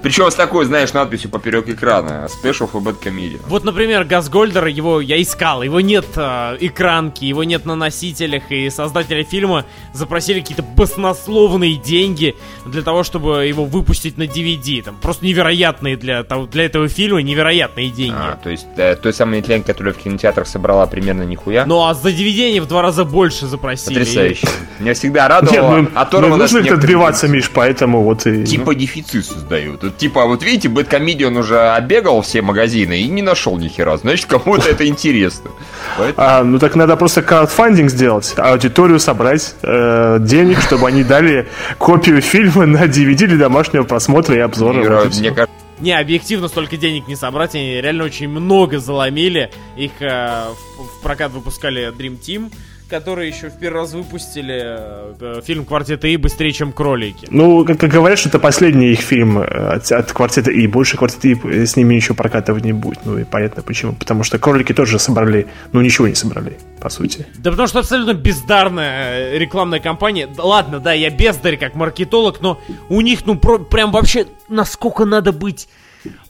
Причем 0.01 0.29
с 0.29 0.35
такой, 0.35 0.65
знаешь, 0.65 0.91
надписью 0.91 1.29
поперек 1.29 1.69
экрана. 1.69 2.27
Special 2.43 2.69
for 2.69 2.83
Bad 2.83 3.39
Вот, 3.47 3.63
например, 3.63 4.03
Газгольдер, 4.03 4.67
его 4.67 4.99
я 4.99 5.21
искал, 5.21 5.63
его 5.63 5.79
нет 5.79 6.05
э, 6.17 6.57
экранки, 6.59 7.23
его 7.23 7.45
нет 7.45 7.65
на 7.65 7.75
носителях, 7.75 8.43
и 8.51 8.69
создатели 8.69 9.23
фильма 9.23 9.65
запросили 9.93 10.41
какие-то 10.41 10.63
баснословные 10.63 11.77
деньги 11.77 12.35
для 12.65 12.81
того, 12.81 13.03
чтобы 13.03 13.45
его 13.45 13.63
выпустить 13.63 14.17
на 14.17 14.23
DVD. 14.23 14.83
Там 14.83 14.97
просто 15.01 15.25
невероятные 15.25 15.95
для, 15.95 16.23
того, 16.23 16.45
для 16.45 16.65
этого 16.65 16.89
фильма, 16.89 17.21
невероятные 17.21 17.91
деньги. 17.91 18.17
А, 18.17 18.37
то 18.43 18.49
есть 18.49 18.67
э, 18.75 18.97
той 18.97 19.13
самой 19.13 19.41
тлен, 19.41 19.63
которая 19.63 19.93
в 19.93 19.97
кинотеатрах 19.99 20.47
собрала 20.47 20.85
примерно 20.85 21.23
нихуя. 21.23 21.65
Ну 21.65 21.85
а 21.85 21.93
за 21.93 22.09
DVD 22.09 22.49
они 22.49 22.59
в 22.59 22.67
два 22.67 22.81
раза 22.81 23.05
больше 23.05 23.47
запросили. 23.47 23.99
Потрясающе. 23.99 24.47
Меня 24.79 24.93
всегда 24.93 25.21
Нет, 25.23 25.29
радовало 25.29 25.77
ну, 25.77 25.81
ну, 25.83 25.89
оторванность 25.95 26.39
нужно 26.53 26.59
как-то 26.59 26.73
некоторых 26.73 26.83
отбиваться, 26.83 27.27
Миш, 27.29 27.49
поэтому 27.53 28.03
вот 28.03 28.27
и... 28.27 28.43
Типа 28.43 28.75
дефицит 28.75 29.12
создают. 29.21 29.83
Вот, 29.83 29.97
типа, 29.97 30.25
вот 30.25 30.41
видите, 30.43 30.69
Бэткомедиан 30.69 31.35
уже 31.37 31.59
оббегал 31.59 32.21
все 32.21 32.41
магазины 32.41 32.99
и 33.01 33.07
не 33.07 33.21
нашел 33.21 33.57
ни 33.57 33.67
хера. 33.67 33.97
Значит, 33.97 34.25
кому-то 34.25 34.69
это 34.69 34.87
интересно. 34.87 35.51
Поэтому- 35.97 36.27
А, 36.27 36.43
ну 36.43 36.57
так 36.59 36.75
надо 36.75 36.95
просто 36.95 37.21
краудфандинг 37.21 37.89
сделать, 37.91 38.33
аудиторию 38.37 38.99
собрать, 38.99 39.55
э, 39.61 40.17
денег, 40.21 40.61
чтобы 40.61 40.87
они 40.87 41.03
дали 41.03 41.47
копию 41.77 42.21
фильма 42.21 42.65
на 42.65 42.85
DVD 42.85 43.27
для 43.27 43.37
домашнего 43.37 43.83
просмотра 43.83 44.35
и 44.35 44.39
обзора. 44.39 44.73
Мне 44.73 44.81
вот 44.81 44.87
и 44.87 44.89
кажется, 44.95 45.11
всё. 45.11 45.19
мне 45.21 45.31
кажется, 45.31 45.53
Не, 45.79 45.99
объективно 45.99 46.47
столько 46.47 46.77
денег 46.77 47.07
не 47.07 47.15
собрать, 47.15 47.55
они 47.55 47.81
реально 47.81 48.05
очень 48.05 48.29
много 48.29 48.79
заломили. 48.79 49.51
Их 49.75 49.91
э, 49.99 50.45
в, 50.77 50.83
в 50.83 51.01
прокат 51.01 51.31
выпускали 51.31 51.91
Dream 51.91 52.17
Team, 52.19 52.51
которые 52.89 53.29
еще 53.29 53.49
в 53.49 53.57
первый 53.57 53.81
раз 53.81 53.93
выпустили 53.93 54.61
э, 55.19 55.41
фильм 55.43 55.65
«Квартета 55.65 56.07
И» 56.07 56.17
быстрее, 56.17 56.51
чем 56.51 56.71
«Кролики». 56.71 57.27
Ну, 57.29 57.65
как, 57.65 57.79
как 57.79 57.89
говорят, 57.89 58.19
что 58.19 58.29
это 58.29 58.39
последний 58.39 58.91
их 58.91 58.99
фильм 58.99 59.39
э, 59.39 59.43
от, 59.43 59.91
от 59.91 60.11
квартета 60.11 60.51
И. 60.51 60.67
Больше 60.67 60.97
квартета 60.97 61.27
И 61.27 61.65
с 61.65 61.75
ними 61.75 61.95
еще 61.95 62.13
прокатывать 62.13 62.63
не 62.63 62.73
будет. 62.73 62.99
Ну 63.05 63.17
и 63.17 63.23
понятно 63.23 63.63
почему. 63.63 63.93
Потому 63.93 64.23
что 64.23 64.37
кролики 64.39 64.73
тоже 64.73 64.99
собрали, 64.99 65.47
ну 65.71 65.81
ничего 65.81 66.07
не 66.07 66.15
собрали, 66.15 66.57
по 66.79 66.89
сути. 66.89 67.25
Да 67.37 67.51
потому 67.51 67.67
что 67.67 67.79
абсолютно 67.79 68.13
бездарная 68.13 69.33
э, 69.33 69.37
рекламная 69.37 69.79
кампания. 69.79 70.29
Ладно, 70.37 70.79
да, 70.79 70.93
я 70.93 71.09
бездарь 71.09 71.57
как 71.57 71.75
маркетолог, 71.75 72.41
но 72.41 72.59
у 72.89 73.01
них, 73.01 73.25
ну, 73.25 73.35
про- 73.35 73.59
прям 73.59 73.91
вообще, 73.91 74.25
насколько 74.49 75.05
надо 75.05 75.31
быть 75.31 75.67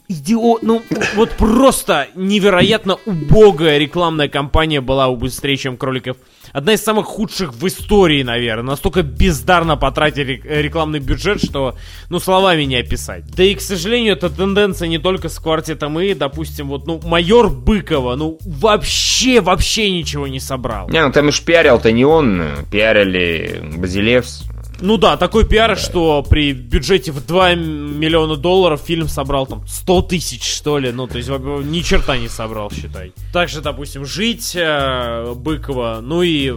идиот, 0.08 0.62
ну, 0.62 0.82
вот 1.16 1.30
просто 1.30 2.08
невероятно 2.14 2.98
убогая 3.06 3.78
рекламная 3.78 4.28
кампания 4.28 4.80
была 4.80 5.08
у 5.08 5.16
«Быстрее, 5.16 5.56
чем 5.56 5.76
кроликов». 5.76 6.16
Одна 6.54 6.74
из 6.74 6.84
самых 6.84 7.06
худших 7.06 7.52
в 7.52 7.66
истории, 7.66 8.22
наверное. 8.22 8.62
Настолько 8.70 9.02
бездарно 9.02 9.76
потратили 9.76 10.34
рек- 10.34 10.44
рекламный 10.44 11.00
бюджет, 11.00 11.44
что, 11.44 11.76
ну, 12.10 12.20
словами 12.20 12.62
не 12.62 12.76
описать. 12.76 13.24
Да 13.34 13.42
и, 13.42 13.56
к 13.56 13.60
сожалению, 13.60 14.12
эта 14.14 14.30
тенденция 14.30 14.86
не 14.86 14.98
только 14.98 15.28
с 15.28 15.40
квартетом 15.40 15.98
и, 15.98 16.14
допустим, 16.14 16.68
вот, 16.68 16.86
ну, 16.86 17.00
майор 17.04 17.50
Быкова, 17.50 18.14
ну, 18.14 18.38
вообще, 18.46 19.40
вообще 19.40 19.90
ничего 19.90 20.28
не 20.28 20.38
собрал. 20.38 20.88
Не, 20.90 21.04
ну 21.04 21.10
там 21.10 21.26
уж 21.26 21.40
пиарил-то 21.42 21.90
не 21.90 22.04
он, 22.04 22.40
э, 22.40 22.54
пиарили 22.70 23.60
Базилевс. 23.76 24.44
Ну 24.80 24.96
да, 24.96 25.16
такой 25.16 25.46
пиар, 25.46 25.76
что 25.76 26.22
при 26.28 26.52
бюджете 26.52 27.12
в 27.12 27.24
2 27.24 27.54
миллиона 27.54 28.36
долларов 28.36 28.82
фильм 28.84 29.08
собрал 29.08 29.46
там 29.46 29.66
100 29.66 30.02
тысяч, 30.02 30.44
что 30.44 30.78
ли. 30.78 30.92
Ну, 30.92 31.06
то 31.06 31.18
есть 31.18 31.28
ни 31.28 31.80
черта 31.80 32.16
не 32.16 32.28
собрал, 32.28 32.70
считай. 32.70 33.12
Также, 33.32 33.60
допустим, 33.60 34.04
«Жить» 34.04 34.52
э, 34.54 35.32
Быкова, 35.34 36.00
ну 36.02 36.22
и, 36.22 36.52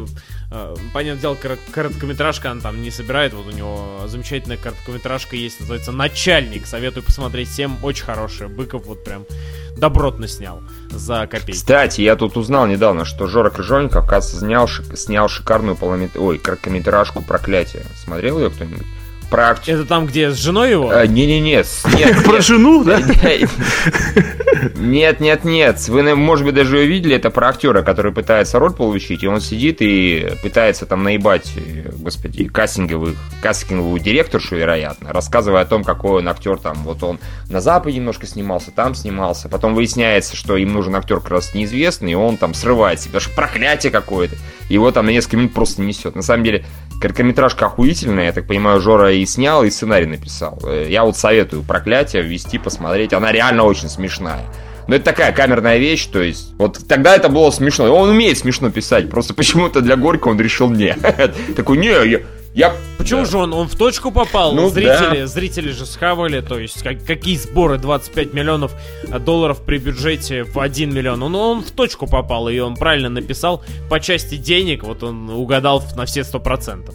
понятное 0.94 1.22
дело, 1.22 1.36
корот- 1.36 1.72
короткометражка 1.72 2.52
она 2.52 2.62
там 2.62 2.82
не 2.82 2.92
собирает. 2.92 3.34
Вот 3.34 3.48
у 3.48 3.52
него 3.52 4.02
замечательная 4.08 4.58
короткометражка 4.58 5.36
есть, 5.36 5.60
называется 5.60 5.92
«Начальник». 5.92 6.66
Советую 6.66 7.04
посмотреть 7.04 7.50
всем, 7.50 7.78
очень 7.84 8.06
хорошая. 8.06 8.48
Быков 8.48 8.86
вот 8.86 9.04
прям 9.04 9.26
добротно 9.76 10.28
снял 10.28 10.62
за 10.90 11.28
копейки. 11.28 11.58
Кстати, 11.58 12.02
я 12.02 12.16
тут 12.16 12.38
узнал 12.38 12.68
недавно, 12.68 13.06
что 13.06 13.28
Жора 13.28 13.50
Крыжовников, 13.50 14.06
оказывается, 14.06 14.40
снял, 14.40 14.66
шик- 14.66 14.96
снял 14.96 15.28
шикарную 15.28 15.76
полумет... 15.76 16.16
Ой, 16.16 16.38
короткометражку 16.38 17.22
«Проклятие». 17.22 17.86
Смотрел 17.96 18.40
ее 18.40 18.50
кто-нибудь? 18.50 18.88
Акт- 19.32 19.68
Это 19.70 19.86
там, 19.86 20.06
где 20.08 20.32
с 20.32 20.38
женой 20.38 20.72
его? 20.72 20.92
Э, 20.92 21.06
Не-не-не, 21.08 21.64
нет, 21.98 22.24
Про 22.26 22.42
жену, 22.42 22.84
да? 22.84 23.00
Нет, 24.76 25.20
нет, 25.20 25.44
нет. 25.44 25.88
Вы, 25.88 26.02
наверное, 26.02 26.24
может 26.24 26.46
быть, 26.46 26.56
даже 26.56 26.78
увидели 26.80 27.16
это 27.16 27.30
про 27.30 27.50
актера, 27.50 27.82
который 27.84 28.12
пытается 28.12 28.60
роль 28.60 28.74
получить, 28.74 29.24
и 29.24 29.28
он 29.28 29.42
сидит 29.42 29.78
и 29.82 30.30
пытается 30.42 30.86
там 30.86 31.04
наебать, 31.04 31.52
э, 31.56 31.92
господи, 31.98 32.46
кастинговых, 32.46 33.16
кастинговую 33.42 34.00
директоршу, 34.00 34.56
вероятно, 34.56 35.12
рассказывая 35.14 35.62
о 35.62 35.66
том, 35.66 35.84
какой 35.84 36.20
он 36.22 36.28
актер 36.28 36.58
там. 36.58 36.78
Вот 36.84 37.04
он 37.04 37.20
на 37.50 37.62
Западе 37.62 37.98
немножко 37.98 38.26
снимался, 38.26 38.72
там 38.72 38.96
снимался. 38.96 39.50
Потом 39.50 39.76
выясняется, 39.76 40.36
что 40.36 40.58
им 40.58 40.74
нужен 40.74 40.96
актер 40.96 41.20
как 41.20 41.32
раз 41.32 41.54
неизвестный, 41.54 42.12
и 42.14 42.16
он 42.16 42.38
там 42.38 42.54
срывается, 42.54 43.08
потому 43.08 43.22
что 43.22 43.36
проклятие 43.36 43.92
какое-то. 43.92 44.36
Его 44.70 44.92
там 44.92 45.06
на 45.06 45.12
несколько 45.12 45.38
минут 45.38 45.54
просто 45.54 45.82
несет. 45.82 46.16
На 46.16 46.22
самом 46.22 46.44
деле, 46.44 46.66
короткометражка 47.02 47.68
охуительная, 47.68 48.26
я 48.26 48.32
так 48.32 48.48
понимаю, 48.48 48.82
Жора 48.82 49.14
и 49.18 49.26
снял, 49.26 49.64
и 49.64 49.70
сценарий 49.70 50.06
написал. 50.06 50.60
Э, 50.64 50.88
Я 50.90 51.04
вот 51.04 51.18
советую 51.18 51.64
«Проклятие» 51.64 52.24
ввести, 52.24 52.58
посмотреть. 52.58 53.14
Она 53.14 53.32
реально 53.32 53.64
очень 53.64 53.90
смешная. 53.90 54.46
Но 54.88 54.96
это 54.96 55.04
такая 55.06 55.34
камерная 55.34 55.78
вещь, 55.80 56.06
то 56.06 56.22
есть, 56.22 56.54
вот 56.58 56.80
тогда 56.88 57.14
это 57.16 57.28
было 57.28 57.52
смешно. 57.52 57.94
Он 57.94 58.10
умеет 58.10 58.38
смешно 58.38 58.70
писать, 58.70 59.10
просто 59.10 59.34
почему-то 59.34 59.82
для 59.82 59.98
Горько 59.98 60.30
он 60.30 60.40
решил 60.40 60.70
не. 60.70 60.94
Такой, 61.58 61.78
не, 61.78 61.88
я... 61.88 62.22
я- 62.54 62.74
Почему 62.98 63.26
же 63.26 63.38
он? 63.38 63.54
Он 63.54 63.68
в 63.68 63.76
точку 63.76 64.12
попал. 64.12 64.54
Ну 64.54 64.70
зрители, 64.70 65.26
зрители 65.26 65.72
же 65.72 65.86
схавали, 65.86 66.40
то 66.42 66.58
есть 66.58 66.82
как- 66.84 67.04
какие 67.06 67.36
сборы 67.36 67.78
25 67.78 68.34
миллионов 68.34 68.74
э, 69.10 69.20
долларов 69.20 69.62
при 69.66 69.78
бюджете 69.78 70.44
в 70.44 70.58
1 70.58 70.94
миллион. 70.94 71.22
Он, 71.22 71.36
он 71.36 71.64
в 71.64 71.72
точку 71.72 72.08
попал, 72.08 72.48
и 72.50 72.58
он 72.60 72.76
правильно 72.78 73.10
написал 73.10 73.64
по 73.90 74.00
части 74.00 74.36
денег, 74.38 74.84
вот 74.84 75.04
он 75.04 75.30
угадал 75.30 75.84
на 75.98 76.06
все 76.06 76.22
100%. 76.22 76.94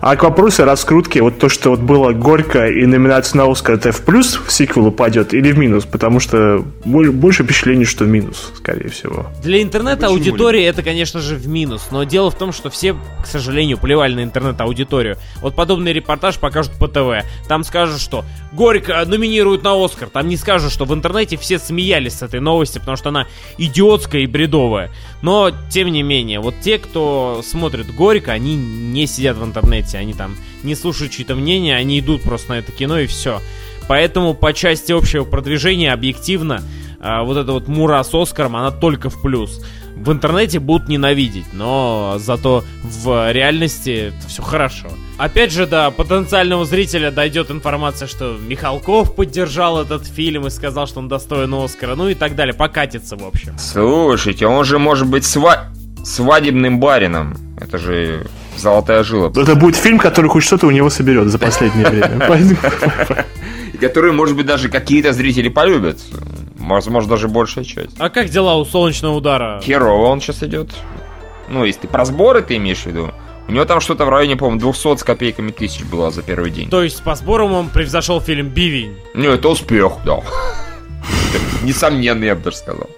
А 0.00 0.16
к 0.16 0.22
вопросу 0.22 0.62
о 0.62 0.66
раскрутке, 0.66 1.22
вот 1.22 1.38
то, 1.38 1.48
что 1.48 1.70
вот 1.70 1.80
было 1.80 2.12
горько 2.12 2.66
и 2.66 2.86
номинация 2.86 3.38
на 3.38 3.50
Оскар, 3.50 3.76
это 3.76 3.92
в 3.92 4.02
плюс 4.02 4.38
в 4.46 4.52
сиквел 4.52 4.86
упадет 4.86 5.34
или 5.34 5.52
в 5.52 5.58
минус? 5.58 5.84
Потому 5.84 6.20
что 6.20 6.64
боль- 6.84 7.10
больше 7.10 7.44
впечатлений, 7.44 7.84
что 7.84 8.04
в 8.04 8.08
минус, 8.08 8.52
скорее 8.56 8.88
всего. 8.88 9.26
Для 9.42 9.62
интернет-аудитории 9.62 10.62
это, 10.64 10.82
конечно 10.82 11.20
же, 11.20 11.36
в 11.36 11.48
минус, 11.48 11.88
но 11.90 12.04
дело 12.04 12.30
в 12.30 12.36
том, 12.36 12.52
что 12.52 12.70
все, 12.70 12.94
к 13.22 13.26
сожалению, 13.26 13.78
плевали 13.78 14.14
на 14.14 14.22
интернет-аудиторию. 14.22 15.16
Вот 15.40 15.54
подобный 15.54 15.92
репортаж 15.92 16.38
покажут 16.38 16.72
по 16.72 16.88
ТВ. 16.88 17.24
Там 17.48 17.64
скажут, 17.64 18.00
что 18.00 18.24
Горько 18.52 19.04
номинируют 19.04 19.62
на 19.64 19.84
Оскар. 19.84 20.08
Там 20.08 20.28
не 20.28 20.36
скажут, 20.36 20.72
что 20.72 20.86
в 20.86 20.94
интернете 20.94 21.36
все 21.36 21.58
смеялись 21.58 22.14
с 22.14 22.22
этой 22.22 22.40
новости, 22.40 22.78
потому 22.78 22.96
что 22.96 23.10
она 23.10 23.26
идиотская 23.58 24.22
и 24.22 24.26
бредовая. 24.26 24.90
Но, 25.20 25.50
тем 25.70 25.88
не 25.88 26.02
менее, 26.02 26.40
вот 26.40 26.54
те, 26.62 26.78
кто 26.78 27.42
смотрит 27.44 27.94
Горько, 27.94 28.32
они 28.32 28.56
не 28.56 29.06
сидят 29.06 29.36
в 29.36 29.44
интернете, 29.44 29.55
они 29.62 30.14
там 30.14 30.36
не 30.62 30.74
слушают 30.74 31.12
чьи-то 31.12 31.34
мнения, 31.34 31.76
они 31.76 32.00
идут 32.00 32.22
просто 32.22 32.50
на 32.50 32.58
это 32.58 32.72
кино 32.72 32.98
и 32.98 33.06
все. 33.06 33.40
Поэтому 33.88 34.34
по 34.34 34.52
части 34.52 34.92
общего 34.92 35.24
продвижения 35.24 35.92
объективно 35.92 36.62
а, 37.00 37.22
вот 37.22 37.36
эта 37.36 37.52
вот 37.52 37.68
мура 37.68 38.02
с 38.02 38.12
Оскаром, 38.12 38.56
она 38.56 38.70
только 38.70 39.10
в 39.10 39.20
плюс. 39.22 39.62
В 39.96 40.12
интернете 40.12 40.58
будут 40.58 40.88
ненавидеть, 40.88 41.46
но 41.54 42.16
зато 42.18 42.64
в 42.82 43.32
реальности 43.32 44.12
все 44.28 44.42
хорошо. 44.42 44.88
Опять 45.16 45.52
же, 45.52 45.66
до 45.66 45.90
потенциального 45.90 46.66
зрителя 46.66 47.10
дойдет 47.10 47.50
информация, 47.50 48.06
что 48.06 48.36
Михалков 48.36 49.14
поддержал 49.14 49.80
этот 49.80 50.06
фильм 50.06 50.46
и 50.46 50.50
сказал, 50.50 50.86
что 50.86 50.98
он 50.98 51.08
достоин 51.08 51.54
Оскара, 51.54 51.94
ну 51.94 52.08
и 52.10 52.14
так 52.14 52.36
далее. 52.36 52.52
Покатится, 52.54 53.16
в 53.16 53.24
общем. 53.24 53.56
Слушайте, 53.58 54.46
он 54.46 54.66
же 54.66 54.78
может 54.78 55.06
быть 55.06 55.22
сва- 55.22 55.68
свадебным 56.06 56.78
барином. 56.78 57.36
Это 57.60 57.78
же 57.78 58.26
золотая 58.56 59.02
жила. 59.02 59.28
Это 59.28 59.54
будет 59.54 59.76
фильм, 59.76 59.98
который 59.98 60.30
хоть 60.30 60.44
что-то 60.44 60.66
у 60.66 60.70
него 60.70 60.88
соберет 60.88 61.28
за 61.28 61.38
последнее 61.38 61.88
время. 61.88 63.26
Который, 63.80 64.12
может 64.12 64.36
быть, 64.36 64.46
даже 64.46 64.70
какие-то 64.70 65.12
зрители 65.12 65.50
полюбят. 65.50 65.98
Возможно, 66.58 67.10
даже 67.10 67.28
большая 67.28 67.64
часть. 67.64 67.90
А 67.98 68.08
как 68.08 68.30
дела 68.30 68.56
у 68.56 68.64
солнечного 68.64 69.16
удара? 69.16 69.60
Херово 69.62 70.06
он 70.06 70.22
сейчас 70.22 70.42
идет. 70.42 70.70
Ну, 71.50 71.62
если 71.64 71.82
ты 71.82 71.88
про 71.88 72.06
сборы 72.06 72.40
ты 72.40 72.56
имеешь 72.56 72.84
в 72.84 72.86
виду. 72.86 73.12
У 73.48 73.52
него 73.52 73.64
там 73.66 73.80
что-то 73.80 74.06
в 74.06 74.08
районе, 74.08 74.36
по-моему, 74.36 74.60
200 74.60 74.96
с 74.96 75.04
копейками 75.04 75.50
тысяч 75.50 75.84
было 75.84 76.10
за 76.10 76.22
первый 76.22 76.50
день. 76.50 76.70
То 76.70 76.82
есть 76.82 77.02
по 77.02 77.14
сборам 77.14 77.52
он 77.52 77.68
превзошел 77.68 78.20
фильм 78.20 78.48
«Бивень». 78.48 78.96
Ну, 79.14 79.30
это 79.30 79.48
успех, 79.48 79.92
да. 80.06 80.20
Несомненно, 81.62 82.24
я 82.24 82.34
бы 82.34 82.42
даже 82.42 82.56
сказал. 82.56 82.88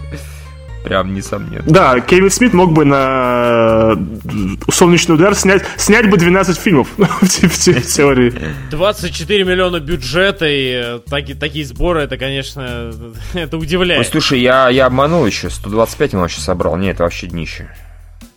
Прям 0.88 1.14
несомненно. 1.14 1.64
Да, 1.66 2.00
Кевин 2.00 2.30
Смит 2.30 2.52
мог 2.54 2.72
бы 2.72 2.84
на 2.84 3.94
э, 3.96 4.70
«Солнечный 4.72 5.14
удар» 5.16 5.34
снять, 5.34 5.62
снять 5.76 6.08
бы 6.10 6.16
12 6.16 6.56
фильмов 6.58 6.88
в 6.96 7.28
те- 7.28 7.46
в 7.48 7.56
те- 7.56 7.74
в 7.74 7.86
теории. 7.86 8.32
24 8.70 9.44
миллиона 9.44 9.80
бюджета 9.80 10.46
и 10.46 10.72
э, 10.72 11.00
таки- 11.08 11.34
такие 11.34 11.64
сборы, 11.64 12.00
это, 12.00 12.16
конечно, 12.16 12.92
это 13.34 13.56
Ой, 13.56 13.62
удивляет. 13.62 14.06
слушай, 14.08 14.40
я, 14.40 14.68
я 14.70 14.86
обманул 14.86 15.26
еще. 15.26 15.50
125 15.50 16.14
он 16.14 16.20
вообще 16.20 16.40
собрал. 16.40 16.76
Нет, 16.76 16.94
это 16.94 17.04
вообще 17.04 17.26
днище. 17.26 17.68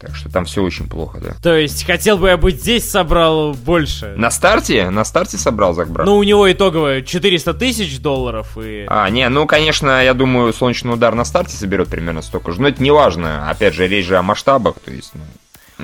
Так 0.02 0.16
что 0.16 0.30
там 0.30 0.46
все 0.46 0.64
очень 0.64 0.88
плохо, 0.88 1.20
да. 1.20 1.36
То 1.44 1.56
есть, 1.56 1.86
хотел 1.86 2.18
бы 2.18 2.30
я 2.30 2.38
быть 2.38 2.60
здесь, 2.60 2.90
собрал 2.90 3.54
больше. 3.54 4.16
На 4.18 4.32
старте? 4.32 4.90
На 4.90 5.06
старте 5.06 5.38
собрал 5.38 5.76
Зак 5.76 5.92
Брат? 5.92 6.08
Ну, 6.08 6.18
у 6.18 6.24
него 6.24 6.52
итоговое 6.52 7.04
400 7.04 7.54
тысяч 7.54 8.00
долларов 8.00 8.58
и... 8.58 8.86
А, 8.88 9.08
не, 9.12 9.30
ну, 9.30 9.46
конечно, 9.46 10.04
я 10.04 10.16
думаю, 10.16 10.54
солнечный 10.54 10.94
удар 10.94 11.14
на 11.14 11.24
старте 11.24 11.56
соберет 11.56 11.88
примерно 11.90 12.24
столько 12.24 12.52
же. 12.52 12.60
Но 12.60 12.70
это 12.70 12.82
не 12.82 12.90
важно. 12.90 13.48
Опять 13.50 13.76
же, 13.76 13.88
речь 13.88 14.08
же 14.08 14.18
о 14.18 14.24
масштабах. 14.24 14.76
То 14.84 14.92
есть, 14.92 15.12
ну, 15.14 15.22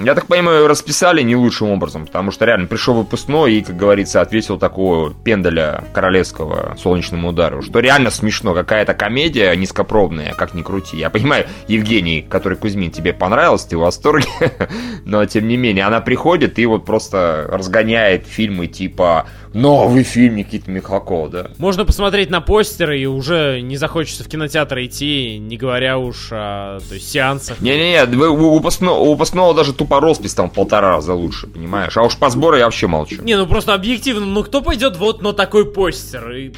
я 0.03 0.15
так 0.15 0.27
понимаю, 0.27 0.67
расписали 0.67 1.21
не 1.21 1.35
лучшим 1.35 1.69
образом, 1.69 2.05
потому 2.05 2.31
что 2.31 2.45
реально 2.45 2.67
пришел 2.67 2.93
выпускной 2.95 3.53
и, 3.53 3.61
как 3.61 3.75
говорится, 3.75 4.21
ответил 4.21 4.57
такого 4.57 5.13
пендаля 5.13 5.83
королевского 5.93 6.75
солнечному 6.77 7.29
удару, 7.29 7.61
что 7.61 7.79
реально 7.79 8.09
смешно, 8.09 8.53
какая-то 8.53 8.93
комедия 8.93 9.55
низкопробная, 9.55 10.33
как 10.33 10.53
ни 10.53 10.61
крути. 10.61 10.97
Я 10.97 11.09
понимаю, 11.09 11.45
Евгений, 11.67 12.21
который 12.21 12.57
Кузьмин, 12.57 12.91
тебе 12.91 13.13
понравилось, 13.13 13.65
ты 13.65 13.77
в 13.77 13.81
восторге, 13.81 14.27
но 15.05 15.25
тем 15.25 15.47
не 15.47 15.57
менее, 15.57 15.85
она 15.85 16.01
приходит 16.01 16.59
и 16.59 16.65
вот 16.65 16.85
просто 16.85 17.47
разгоняет 17.49 18.27
фильмы 18.27 18.67
типа 18.67 19.27
новый 19.53 20.03
фильм 20.03 20.35
Никиты 20.35 20.71
Михалкова, 20.71 21.29
да. 21.29 21.51
Можно 21.57 21.85
посмотреть 21.85 22.29
на 22.29 22.41
постеры, 22.41 22.99
и 22.99 23.05
уже 23.05 23.61
не 23.61 23.77
захочется 23.77 24.23
в 24.23 24.27
кинотеатр 24.27 24.79
идти, 24.79 25.37
не 25.37 25.57
говоря 25.57 25.97
уж 25.97 26.29
о 26.31 26.79
то 26.87 26.95
есть, 26.95 27.11
сеансах. 27.11 27.59
Не-не-не, 27.61 28.03
у 28.27 28.53
выпускного, 28.53 28.99
у 28.99 29.11
выпускного 29.11 29.53
даже 29.53 29.73
тупо 29.73 29.99
роспись 29.99 30.33
там 30.33 30.49
в 30.49 30.53
полтора 30.53 30.89
раза 30.89 31.13
лучше, 31.13 31.47
понимаешь? 31.47 31.95
А 31.97 32.03
уж 32.03 32.17
по 32.17 32.29
сбору 32.29 32.57
я 32.57 32.65
вообще 32.65 32.87
молчу. 32.87 33.21
Не, 33.21 33.37
ну 33.37 33.47
просто 33.47 33.73
объективно, 33.73 34.25
ну 34.25 34.43
кто 34.43 34.61
пойдет 34.61 34.97
вот 34.97 35.21
на 35.21 35.33
такой 35.33 35.71
постер? 35.71 36.31
И, 36.31 36.51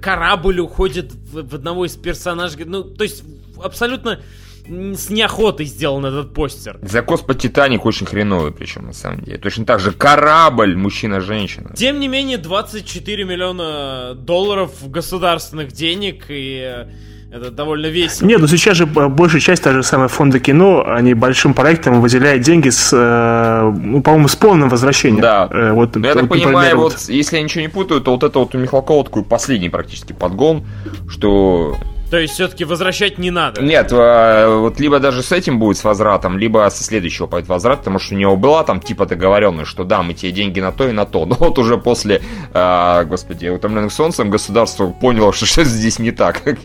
корабль 0.00 0.60
уходит 0.60 1.12
в, 1.12 1.48
в 1.48 1.54
одного 1.54 1.86
из 1.86 1.96
персонажей. 1.96 2.64
Ну, 2.64 2.82
то 2.82 3.04
есть, 3.04 3.22
абсолютно 3.62 4.20
с 4.66 5.10
неохотой 5.10 5.66
сделан 5.66 6.06
этот 6.06 6.32
постер. 6.32 6.78
Закос 6.82 7.20
под 7.20 7.38
Титаник 7.38 7.84
очень 7.84 8.06
хреновый, 8.06 8.52
причем 8.52 8.86
на 8.86 8.92
самом 8.92 9.20
деле. 9.20 9.38
Точно 9.38 9.64
так 9.64 9.80
же 9.80 9.92
корабль, 9.92 10.76
мужчина-женщина. 10.76 11.72
Тем 11.76 11.98
не 12.00 12.08
менее, 12.08 12.38
24 12.38 13.24
миллиона 13.24 14.14
долларов 14.14 14.70
государственных 14.88 15.72
денег, 15.72 16.26
и 16.28 16.60
э, 16.64 16.86
это 17.32 17.50
довольно 17.50 17.86
весело. 17.86 18.28
Нет, 18.28 18.40
ну 18.40 18.46
сейчас 18.46 18.76
же 18.76 18.84
э, 18.84 19.08
большая 19.08 19.40
часть, 19.40 19.64
та 19.64 19.72
же 19.72 19.82
самая 19.82 20.08
фонда 20.08 20.38
кино, 20.38 20.84
они 20.86 21.14
большим 21.14 21.54
проектом 21.54 22.00
выделяют 22.00 22.42
деньги 22.42 22.68
с, 22.68 22.90
э, 22.92 23.70
ну, 23.70 24.00
по-моему, 24.00 24.28
с 24.28 24.36
полным 24.36 24.68
возвращением. 24.68 25.22
Да. 25.22 25.48
Вот, 25.72 25.96
Ну, 25.96 26.04
я 26.04 26.14
вот, 26.14 26.20
так 26.20 26.28
понимаю, 26.28 26.54
например, 26.54 26.76
вот, 26.76 26.98
если 27.08 27.36
я 27.36 27.42
ничего 27.42 27.62
не 27.62 27.68
путаю, 27.68 28.00
то 28.00 28.12
вот 28.12 28.22
это 28.22 28.38
вот 28.38 28.54
у 28.54 28.58
Михалкова 28.58 29.04
такой 29.04 29.24
последний 29.24 29.70
практически 29.70 30.12
подгон, 30.12 30.64
что 31.08 31.76
То 32.12 32.18
есть, 32.18 32.34
все-таки 32.34 32.66
возвращать 32.66 33.16
не 33.16 33.30
надо. 33.30 33.62
Нет, 33.62 33.90
э, 33.90 34.46
вот 34.58 34.78
либо 34.78 35.00
даже 35.00 35.22
с 35.22 35.32
этим 35.32 35.58
будет 35.58 35.78
с 35.78 35.84
возвратом, 35.84 36.36
либо 36.36 36.68
со 36.70 36.84
следующего 36.84 37.26
пойдет 37.26 37.48
возврат, 37.48 37.78
потому 37.78 37.98
что 37.98 38.14
у 38.14 38.18
него 38.18 38.36
была 38.36 38.64
там 38.64 38.80
типа 38.82 39.06
договоренность, 39.06 39.70
что 39.70 39.84
да, 39.84 40.02
мы 40.02 40.12
тебе 40.12 40.30
деньги 40.30 40.60
на 40.60 40.72
то 40.72 40.86
и 40.86 40.92
на 40.92 41.06
то. 41.06 41.24
Но 41.32 41.36
вот 41.36 41.58
уже 41.58 41.78
после, 41.78 42.20
э, 42.52 43.04
господи, 43.06 43.48
утомленных 43.48 43.94
солнцем 43.94 44.28
государство 44.28 44.88
поняло, 44.90 45.32
что 45.32 45.46
что-то 45.46 45.70
здесь 45.70 45.98
не 45.98 46.10
так. 46.10 46.42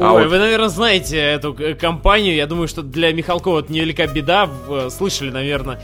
А 0.00 0.12
Ой, 0.12 0.24
вот- 0.24 0.30
вы, 0.32 0.38
наверное, 0.38 0.68
знаете 0.68 1.16
эту 1.16 1.56
компанию. 1.80 2.34
Я 2.34 2.46
думаю, 2.46 2.66
что 2.68 2.82
для 2.82 3.12
Михалкова 3.12 3.60
это 3.60 3.72
невелика 3.72 4.06
беда. 4.06 4.48
Э, 4.68 4.88
Слышали, 4.90 5.30
наверное, 5.30 5.80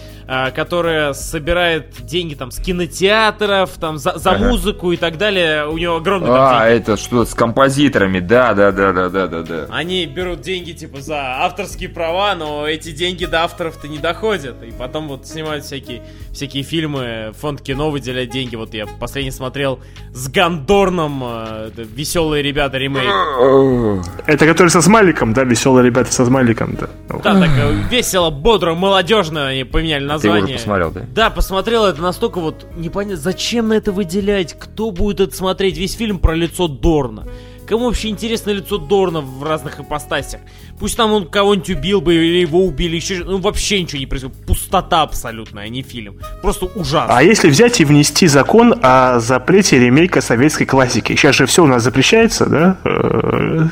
которая 0.55 1.13
собирает 1.13 1.95
деньги 2.01 2.35
там 2.35 2.51
с 2.51 2.59
кинотеатров, 2.59 3.71
там 3.81 3.99
за, 3.99 4.17
за 4.19 4.33
Ага. 4.33 4.49
музыку 4.49 4.93
и 4.93 4.97
так 4.97 5.19
далее. 5.19 5.67
У 5.69 5.79
него 5.79 5.97
огромный 5.97 6.31
А, 6.31 6.67
это 6.69 6.97
что 6.97 7.25
с 7.25 7.35
композиторами, 7.35 8.21
да, 8.21 8.55
да, 8.55 8.73
да, 8.73 8.93
да, 8.93 9.04
автора, 9.09 9.27
да-да-да. 9.29 9.67
Они 9.75 10.07
берут 10.07 10.41
деньги, 10.41 10.73
типа, 10.73 11.01
за 11.01 11.17
авторские 11.45 11.89
права, 11.89 12.35
но 12.35 12.67
эти 12.67 12.91
деньги 12.91 13.27
до 13.27 13.45
авторов-то 13.45 13.89
не 13.89 13.99
доходят. 13.99 14.63
И 14.63 14.71
потом 14.73 15.09
вот 15.09 15.27
снимают 15.27 15.65
всякие, 15.65 16.03
всякие 16.33 16.63
фильмы, 16.63 17.33
фонд 17.41 17.61
кино 17.61 17.91
выделяет 17.91 18.31
деньги. 18.31 18.57
Вот 18.57 18.75
я 18.75 18.87
последний 18.87 19.31
смотрел 19.31 19.81
с 20.13 20.29
Гандорном 20.29 21.23
э, 21.25 21.71
«Веселые 21.77 22.43
ребята» 22.43 22.79
ремейк. 22.79 23.05
Это 24.27 24.47
который 24.47 24.69
со 24.69 24.83
смайликом, 24.83 25.33
да? 25.33 25.45
Веселые 25.45 25.85
ребята 25.85 26.13
со 26.13 26.25
смайликом, 26.27 26.77
да. 26.77 26.89
Да, 27.09 27.41
так 27.41 27.51
э, 27.51 27.73
весело, 27.91 28.31
бодро, 28.31 28.75
молодежно 28.75 29.49
они 29.49 29.65
поменяли 29.65 30.03
Ты 30.03 30.09
название. 30.09 30.45
уже 30.45 30.55
посмотрел, 30.55 30.91
да? 30.91 31.03
Да, 31.15 31.31
посмотрел 31.31 31.85
это 31.87 32.01
настолько 32.01 32.41
вот 32.41 32.67
непонятно, 32.77 33.17
зачем 33.17 33.69
на 33.69 33.75
это 33.75 33.93
выделять, 33.93 34.57
кто 34.59 34.91
будет 34.91 35.21
это 35.21 35.37
смотреть, 35.37 35.77
весь 35.77 35.95
фильм 35.95 36.19
про 36.19 36.35
лицо 36.35 36.69
Дорна. 36.69 37.27
Кому 37.67 37.87
вообще 37.87 38.09
интересно 38.09 38.51
лицо 38.51 38.79
Дорна 38.79 39.21
в 39.21 39.43
разных 39.43 39.81
ипостасях? 39.81 40.41
Пусть 40.79 40.97
там 40.97 41.13
он 41.13 41.27
кого-нибудь 41.27 41.71
убил 41.71 42.01
бы 42.01 42.15
или 42.15 42.41
его 42.41 42.65
убили, 42.65 42.97
еще 42.97 43.25
ну 43.25 43.39
вообще 43.39 43.81
ничего 43.81 44.01
не 44.01 44.07
происходит. 44.07 44.37
Пустота 44.47 45.03
абсолютная, 45.03 45.65
а 45.65 45.69
не 45.69 45.83
фильм. 45.83 46.19
Просто 46.43 46.67
ужасно. 46.67 47.17
А 47.17 47.23
если 47.23 47.49
взять 47.49 47.81
и 47.81 47.85
внести 47.85 48.27
закон 48.27 48.75
о 48.83 49.19
запрете 49.21 49.79
ремейка 49.79 50.21
советской 50.21 50.67
классики? 50.67 51.15
Сейчас 51.15 51.37
же 51.37 51.47
все 51.47 51.65
у 51.65 51.67
нас 51.67 51.83
запрещается, 51.83 52.47
да? 52.47 53.71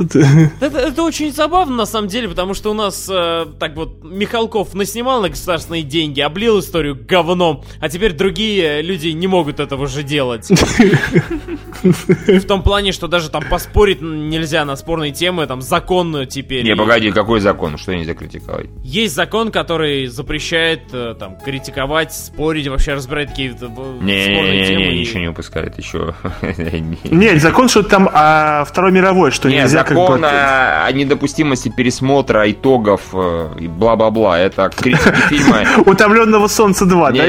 Это, 0.00 0.78
это 0.78 1.02
очень 1.02 1.32
забавно 1.32 1.76
на 1.76 1.86
самом 1.86 2.08
деле, 2.08 2.28
потому 2.28 2.54
что 2.54 2.70
у 2.70 2.74
нас 2.74 3.08
э, 3.10 3.46
так 3.58 3.76
вот 3.76 4.02
Михалков 4.02 4.74
наснимал 4.74 5.20
на 5.22 5.28
государственные 5.28 5.82
деньги, 5.82 6.20
облил 6.20 6.60
историю 6.60 6.98
говном, 7.06 7.64
а 7.80 7.88
теперь 7.88 8.12
другие 8.12 8.82
люди 8.82 9.08
не 9.08 9.26
могут 9.26 9.60
этого 9.60 9.86
же 9.86 10.02
делать. 10.02 10.48
В 11.82 12.44
том 12.46 12.62
плане, 12.62 12.92
что 12.92 13.08
даже 13.08 13.30
там 13.30 13.44
поспорить 13.48 14.00
нельзя 14.00 14.64
на 14.64 14.76
спорные 14.76 15.12
темы, 15.12 15.46
там 15.46 15.62
закон 15.62 16.26
теперь. 16.26 16.64
Не, 16.64 16.76
погоди, 16.76 17.10
какой 17.10 17.40
закон? 17.40 17.78
Что 17.78 17.94
нельзя 17.94 18.14
критиковать? 18.14 18.66
Есть 18.82 19.14
закон, 19.14 19.50
который 19.50 20.06
запрещает 20.06 20.82
э, 20.92 21.14
там 21.18 21.36
критиковать, 21.38 22.12
спорить, 22.14 22.68
вообще 22.68 22.94
разбирать 22.94 23.30
какие-то 23.30 23.66
спорные 23.68 24.66
темы. 24.66 24.82
И- 24.94 24.98
ничего 25.00 25.20
не 25.20 25.28
упускает 25.28 25.78
еще. 25.78 26.14
Нет, 27.04 27.40
закон 27.40 27.68
что-то 27.68 27.88
там 27.90 28.10
о 28.12 28.64
Второй 28.64 28.92
мировой, 28.92 29.30
что 29.30 29.48
Не, 29.48 29.56
нельзя 29.56 29.84
закон 29.94 30.20
бы... 30.20 30.26
о 30.26 30.90
о 30.90 30.92
недопустимости 30.92 31.68
пересмотра 31.68 32.50
итогов 32.50 33.02
э, 33.12 33.50
и 33.60 33.68
бла-бла-бла. 33.68 34.38
Это 34.38 34.70
критики 34.74 35.28
фильма. 35.28 35.64
Утомленного 35.86 36.48
солнца 36.48 36.84
2, 36.84 37.12
да? 37.12 37.24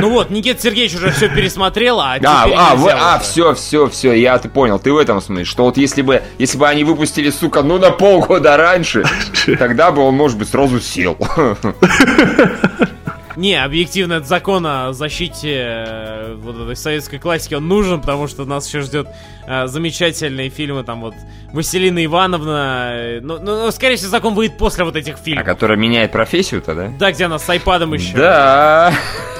Ну 0.00 0.10
вот, 0.10 0.30
Никита 0.30 0.60
Сергеевич 0.60 0.96
уже 0.96 1.10
все 1.10 1.28
пересмотрел, 1.28 2.00
а 2.00 2.18
А, 3.14 3.18
все, 3.20 3.54
все, 3.54 3.88
все, 3.88 4.12
я 4.12 4.38
ты 4.38 4.48
понял, 4.48 4.78
ты 4.78 4.92
в 4.92 4.98
этом 4.98 5.20
смысле, 5.20 5.44
что 5.44 5.64
вот 5.64 5.76
если 5.76 6.02
бы, 6.02 6.22
если 6.38 6.58
бы 6.58 6.68
они 6.68 6.84
выпустили, 6.84 7.30
сука, 7.30 7.62
ну 7.62 7.78
на 7.78 7.90
полгода 7.90 8.56
раньше, 8.56 9.04
тогда 9.58 9.92
бы 9.92 10.02
он, 10.02 10.14
может 10.14 10.38
быть, 10.38 10.48
сразу 10.48 10.80
сел. 10.80 11.16
Не, 13.36 13.62
объективно, 13.62 14.14
этот 14.14 14.28
закон 14.28 14.66
о 14.66 14.92
защите 14.92 15.52
э, 15.56 16.34
вот 16.38 16.56
этой 16.56 16.76
советской 16.76 17.18
классики, 17.18 17.54
он 17.54 17.66
нужен, 17.68 18.00
потому 18.00 18.28
что 18.28 18.44
нас 18.44 18.66
еще 18.68 18.80
ждет 18.80 19.08
э, 19.46 19.66
замечательные 19.66 20.50
фильмы, 20.50 20.84
там 20.84 21.00
вот 21.00 21.14
Василина 21.52 22.04
Ивановна. 22.04 22.90
э, 22.94 23.20
ну, 23.22 23.38
ну, 23.40 23.64
ну, 23.64 23.70
скорее 23.70 23.96
всего, 23.96 24.10
закон 24.10 24.34
выйдет 24.34 24.56
после 24.58 24.84
вот 24.84 24.96
этих 24.96 25.14
А 25.14 25.18
фильмов. 25.18 25.44
который 25.44 25.76
меняет 25.76 26.12
профессию-то, 26.12 26.74
да? 26.74 26.92
Да, 26.98 27.12
где 27.12 27.24
она 27.24 27.38
с 27.38 27.48
айпадом 27.48 27.92
еще. 27.94 28.16
Да, 28.16 28.92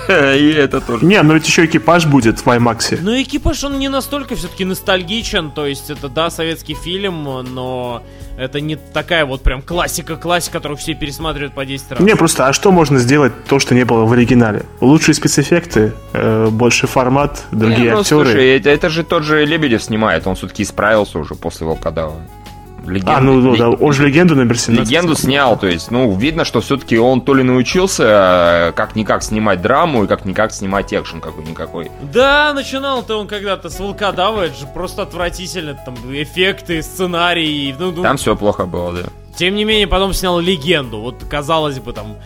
и 0.36 0.52
это 0.52 0.80
тоже. 0.80 1.04
Не, 1.04 1.22
ну 1.22 1.34
ведь 1.34 1.46
еще 1.46 1.64
экипаж 1.64 2.06
будет 2.06 2.40
в 2.40 2.46
IMAX. 2.46 2.98
Ну, 3.00 3.20
экипаж, 3.20 3.64
он 3.64 3.78
не 3.78 3.88
настолько 3.88 4.36
все-таки 4.36 4.64
ностальгичен, 4.64 5.50
то 5.50 5.66
есть 5.66 5.90
это, 5.90 6.08
да, 6.08 6.30
советский 6.30 6.74
фильм, 6.74 7.24
но 7.24 8.02
это 8.36 8.60
не 8.60 8.76
такая 8.76 9.24
вот 9.24 9.42
прям 9.42 9.62
классика-классика, 9.62 10.54
которую 10.54 10.78
все 10.78 10.94
пересматривают 10.94 11.54
по 11.54 11.64
10 11.64 11.92
раз. 11.92 12.00
Не, 12.00 12.16
просто, 12.16 12.48
а 12.48 12.52
что 12.52 12.72
можно 12.72 12.98
сделать 12.98 13.32
то, 13.48 13.58
что 13.58 13.74
не 13.74 13.84
было 13.84 14.04
в 14.04 14.12
оригинале? 14.12 14.64
Лучшие 14.80 15.14
спецэффекты, 15.14 15.92
э, 16.12 16.48
больше 16.50 16.86
формат, 16.86 17.44
другие 17.50 17.78
Не, 17.78 17.90
ну, 17.92 18.00
актеры. 18.00 18.24
слушай, 18.24 18.56
это, 18.56 18.70
это 18.70 18.88
же 18.90 19.04
тот 19.04 19.22
же 19.22 19.44
Лебедев 19.44 19.82
снимает, 19.82 20.26
он 20.26 20.34
все-таки 20.34 20.62
исправился 20.62 21.18
уже 21.18 21.34
после 21.34 21.66
Волкодава. 21.66 22.16
Легенда- 22.86 23.16
а, 23.16 23.20
ну, 23.20 23.40
ну 23.40 23.56
да, 23.56 23.70
он 23.70 23.92
же 23.92 24.06
легенду 24.06 24.36
номер 24.36 24.58
17. 24.58 24.88
Легенду 24.90 25.14
снял, 25.14 25.58
то 25.58 25.66
есть, 25.66 25.90
ну, 25.90 26.14
видно, 26.16 26.44
что 26.44 26.60
все-таки 26.60 26.98
он 26.98 27.20
то 27.22 27.34
ли 27.34 27.42
научился 27.42 28.68
э, 28.68 28.72
как-никак 28.72 29.22
снимать 29.22 29.62
драму 29.62 30.04
и 30.04 30.06
как-никак 30.06 30.52
снимать 30.52 30.92
экшен 30.92 31.20
какой-никакой. 31.20 31.90
Да, 32.12 32.52
начинал-то 32.54 33.18
он 33.18 33.26
когда-то 33.26 33.70
с 33.70 33.80
волкодава, 33.80 34.42
это 34.42 34.58
же 34.58 34.66
просто 34.66 35.02
отвратительно, 35.02 35.74
там, 35.84 35.94
эффекты, 36.12 36.82
сценарий, 36.82 37.74
ну, 37.78 37.90
ну, 37.90 38.02
Там 38.02 38.16
все 38.16 38.36
плохо 38.36 38.66
было, 38.66 38.92
да. 38.92 39.02
тем 39.36 39.54
не 39.54 39.64
менее, 39.64 39.86
потом 39.86 40.12
снял 40.12 40.38
легенду, 40.38 40.98
вот, 41.00 41.24
казалось 41.28 41.78
бы, 41.78 41.92
там, 41.92 42.16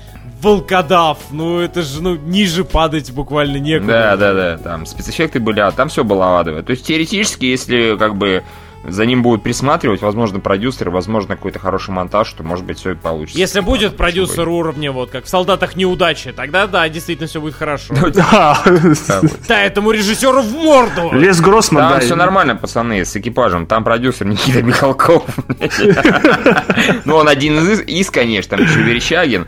волкодав, 0.43 1.19
ну, 1.31 1.59
это 1.61 1.83
же, 1.83 2.03
ну, 2.03 2.15
ниже 2.17 2.65
падать 2.65 3.11
буквально 3.13 3.57
некуда. 3.59 3.93
Да, 3.93 4.17
да, 4.17 4.35
да, 4.35 4.59
там 4.59 4.87
спецэффекты 4.87 5.41
были, 5.41 5.61
а 5.61 5.71
там 5.73 5.89
все 5.89 6.05
было 6.05 6.39
адово. 6.41 6.63
То 6.63 6.71
есть, 6.73 6.87
теоретически, 6.87 7.45
если, 7.47 7.97
как 7.99 8.17
бы, 8.17 8.45
за 8.85 9.07
ним 9.07 9.23
будут 9.23 9.43
присматривать, 9.43 10.03
возможно, 10.03 10.41
продюсеры, 10.41 10.91
возможно, 10.91 11.37
какой-то 11.37 11.59
хороший 11.59 11.91
монтаж, 11.91 12.33
то, 12.33 12.43
может 12.43 12.65
быть, 12.65 12.79
все 12.79 12.93
и 12.93 12.95
получится. 12.95 13.39
Если 13.39 13.61
будет 13.61 13.97
продюсер 13.97 14.49
уровня, 14.49 14.93
вот, 14.93 15.11
как 15.11 15.25
в 15.25 15.29
«Солдатах 15.29 15.77
неудачи», 15.77 16.33
тогда, 16.33 16.67
да, 16.67 16.89
действительно 16.89 17.29
все 17.29 17.41
будет 17.41 17.55
хорошо. 17.55 17.95
Да. 17.95 18.63
не. 18.67 18.95
Да. 19.07 19.21
Да, 19.49 19.61
этому 19.65 19.91
режиссеру 19.91 20.43
в 20.43 20.53
морду! 20.53 21.11
Лес 21.13 21.41
Гроссман, 21.41 21.83
Там 21.89 21.93
да. 21.95 22.01
все 22.01 22.15
нормально, 22.17 22.57
пацаны, 22.57 23.05
с 23.05 23.17
экипажем. 23.17 23.67
Там 23.67 23.85
продюсер 23.85 24.27
Никита 24.27 24.63
Михалков. 24.63 25.25
Ну, 27.05 27.17
он 27.17 27.29
один 27.29 27.59
из, 27.59 27.81
из, 27.81 28.11
конечно, 28.11 28.57
там 28.57 28.67
еще 28.67 28.81
Верещагин, 28.81 29.47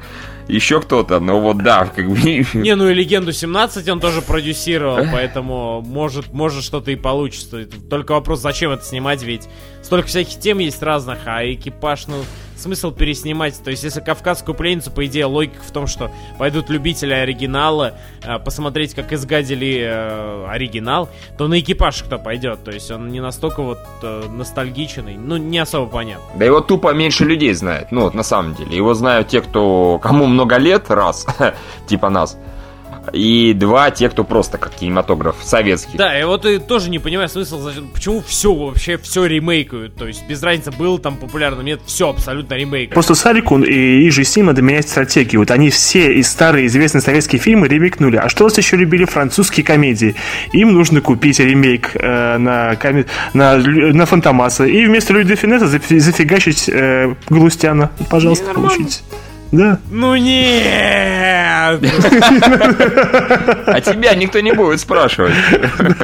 еще 0.50 0.80
кто-то, 0.80 1.20
но 1.20 1.40
вот 1.40 1.58
да, 1.58 1.86
как 1.86 2.08
бы... 2.08 2.18
Не, 2.54 2.74
ну 2.74 2.88
и 2.88 2.94
«Легенду 2.94 3.30
17» 3.30 3.88
он 3.90 4.00
тоже 4.00 4.22
продюсировал, 4.22 5.04
поэтому 5.12 5.80
может, 5.80 6.32
может 6.32 6.64
что-то 6.64 6.90
и 6.90 6.96
получится. 6.96 7.66
Только 7.88 8.12
вопрос, 8.12 8.40
зачем 8.40 8.70
это 8.70 8.84
снимать, 8.84 9.22
ведь 9.22 9.48
столько 9.82 10.08
всяких 10.08 10.38
тем 10.40 10.58
есть 10.58 10.82
разных, 10.82 11.18
а 11.26 11.44
экипаж, 11.44 12.06
ну, 12.06 12.16
смысл 12.60 12.92
переснимать. 12.92 13.60
То 13.62 13.70
есть, 13.70 13.82
если 13.84 14.00
«Кавказскую 14.00 14.54
пленницу», 14.54 14.90
по 14.90 15.04
идее, 15.06 15.26
логика 15.26 15.62
в 15.62 15.70
том, 15.70 15.86
что 15.86 16.10
пойдут 16.38 16.70
любители 16.70 17.12
оригинала 17.12 17.94
э, 18.22 18.38
посмотреть, 18.38 18.94
как 18.94 19.12
изгадили 19.12 19.80
э, 19.82 20.46
оригинал, 20.48 21.08
то 21.38 21.48
на 21.48 21.58
экипаж 21.58 22.02
кто 22.02 22.18
пойдет. 22.18 22.64
То 22.64 22.70
есть, 22.70 22.90
он 22.90 23.08
не 23.08 23.20
настолько 23.20 23.62
вот 23.62 23.78
э, 24.02 24.24
ностальгичный, 24.28 25.16
ну, 25.16 25.36
не 25.36 25.58
особо 25.58 25.90
понятно. 25.90 26.24
Да 26.34 26.44
его 26.44 26.60
тупо 26.60 26.92
меньше 26.92 27.24
людей 27.24 27.52
знает, 27.54 27.90
ну 27.90 28.02
вот 28.02 28.14
на 28.14 28.22
самом 28.22 28.54
деле. 28.54 28.76
Его 28.76 28.94
знают 28.94 29.28
те, 29.28 29.40
кто 29.40 29.98
кому 29.98 30.26
много 30.26 30.56
лет, 30.56 30.90
раз, 30.90 31.26
типа 31.86 32.10
нас. 32.10 32.36
И 33.12 33.52
два, 33.54 33.90
те, 33.90 34.08
кто 34.08 34.24
просто 34.24 34.58
как 34.58 34.74
кинематограф 34.74 35.36
советский. 35.42 35.96
Да, 35.96 36.18
и 36.18 36.24
вот 36.24 36.44
и 36.46 36.58
тоже 36.58 36.90
не 36.90 36.98
понимаю 36.98 37.28
смысл, 37.28 37.70
почему 37.92 38.22
все 38.26 38.54
вообще 38.54 38.98
все 38.98 39.26
ремейкают. 39.26 39.94
То 39.96 40.06
есть 40.06 40.26
без 40.28 40.42
разницы, 40.42 40.70
был 40.72 40.98
там 40.98 41.16
популярным, 41.16 41.64
нет, 41.64 41.80
все 41.86 42.08
абсолютно 42.10 42.54
ремейк. 42.54 42.92
Просто 42.92 43.14
Сарику 43.14 43.58
и 43.58 44.08
Иже 44.08 44.24
с 44.24 44.36
ним 44.36 44.46
надо 44.46 44.62
менять 44.62 44.88
стратегию. 44.88 45.40
Вот 45.40 45.50
они 45.50 45.70
все 45.70 46.14
из 46.14 46.28
старые 46.28 46.66
известные 46.66 47.02
советские 47.02 47.40
фильмы 47.40 47.68
ремейкнули. 47.68 48.16
А 48.16 48.28
что 48.28 48.44
раз 48.44 48.58
еще 48.58 48.76
любили 48.76 49.04
французские 49.04 49.64
комедии? 49.64 50.14
Им 50.52 50.72
нужно 50.72 51.00
купить 51.00 51.40
ремейк 51.40 51.90
э, 51.94 52.38
на, 52.38 52.74
коме- 52.74 53.06
на, 53.34 53.56
на 53.58 54.06
Фантомаса. 54.06 54.64
И 54.64 54.86
вместо 54.86 55.12
Люи 55.12 55.24
де 55.24 55.34
Финесса 55.36 55.66
зафи- 55.66 55.98
зафигачить 55.98 56.68
э, 56.68 57.14
Галустяна. 57.28 57.90
Пожалуйста, 58.08 58.52
получите. 58.54 59.00
Да. 59.52 59.80
Ну 59.90 60.16
нет! 60.16 61.80
А 63.66 63.80
тебя 63.80 64.14
никто 64.14 64.40
не 64.40 64.52
будет 64.52 64.80
спрашивать. 64.80 65.34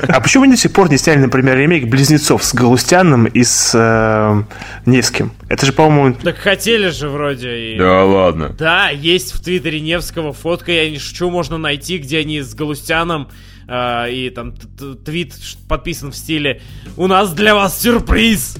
А 0.08 0.20
почему 0.20 0.44
они 0.44 0.52
до 0.52 0.58
сих 0.58 0.72
пор 0.72 0.88
не 0.88 0.96
сняли, 0.98 1.18
например, 1.18 1.56
ремейк 1.56 1.88
«Близнецов» 1.88 2.44
с 2.44 2.54
Галустяном 2.54 3.26
и 3.26 3.42
с 3.42 3.72
э, 3.74 4.42
Невским? 4.88 5.32
Это 5.48 5.66
же, 5.66 5.72
по-моему, 5.72 6.14
Так 6.22 6.36
хотели 6.36 6.90
же 6.90 7.08
вроде 7.08 7.74
и... 7.74 7.78
Да 7.78 8.04
ладно. 8.04 8.54
Да, 8.56 8.90
есть 8.90 9.34
в 9.34 9.42
Твиттере 9.42 9.80
Невского 9.80 10.32
фотка, 10.32 10.70
я 10.70 10.88
не 10.90 10.98
шучу, 10.98 11.28
можно 11.30 11.58
найти, 11.58 11.98
где 11.98 12.18
они 12.18 12.40
с 12.40 12.54
Галустяном 12.54 13.28
э, 13.68 14.10
и 14.12 14.30
там 14.30 14.52
т- 14.52 14.66
т- 14.78 14.94
твит 15.04 15.34
подписан 15.68 16.12
в 16.12 16.16
стиле 16.16 16.60
«У 16.96 17.06
нас 17.06 17.32
для 17.32 17.54
вас 17.54 17.80
сюрприз!» 17.80 18.56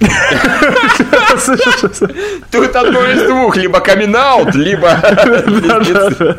Тут 2.51 2.77
одно 2.77 3.05
из 3.11 3.23
двух, 3.29 3.57
либо 3.57 3.81
камин 3.81 4.17
либо... 4.55 4.99
Вынуты 5.47 6.37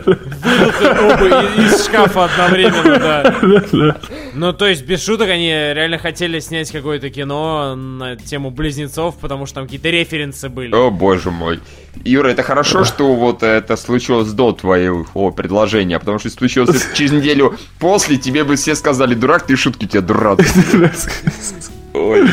оба 1.00 1.44
из 1.58 1.86
шкафа 1.86 2.26
одновременно, 2.26 3.00
да. 3.00 3.98
Ну, 4.34 4.54
то 4.54 4.68
есть, 4.68 4.86
без 4.86 5.04
шуток, 5.04 5.30
они 5.30 5.50
реально 5.50 5.98
хотели 5.98 6.40
снять 6.40 6.72
какое-то 6.72 7.10
кино 7.10 7.76
на 7.76 8.16
тему 8.16 8.52
близнецов, 8.52 9.18
потому 9.18 9.46
что 9.46 9.56
там 9.56 9.66
какие-то 9.66 9.90
референсы 9.90 10.50
были. 10.50 10.74
О, 10.74 10.90
боже 10.92 11.32
мой. 11.32 11.60
Юра, 12.04 12.30
это 12.30 12.44
хорошо, 12.44 12.84
что 12.84 13.16
вот 13.16 13.44
это 13.44 13.78
случилось 13.78 14.32
до 14.32 14.52
твоего 14.52 15.32
предложения, 15.32 16.00
потому 16.00 16.20
что 16.20 16.28
если 16.28 16.40
случилось 16.40 16.70
это 16.70 16.96
через 16.96 17.12
неделю 17.12 17.58
после, 17.80 18.18
тебе 18.18 18.44
бы 18.44 18.56
все 18.56 18.76
сказали, 18.76 19.16
дурак, 19.16 19.46
ты 19.46 19.56
шутки 19.56 19.86
у 19.86 19.88
тебя 19.88 20.02
дурак. 20.02 20.40
Ой. 21.94 22.28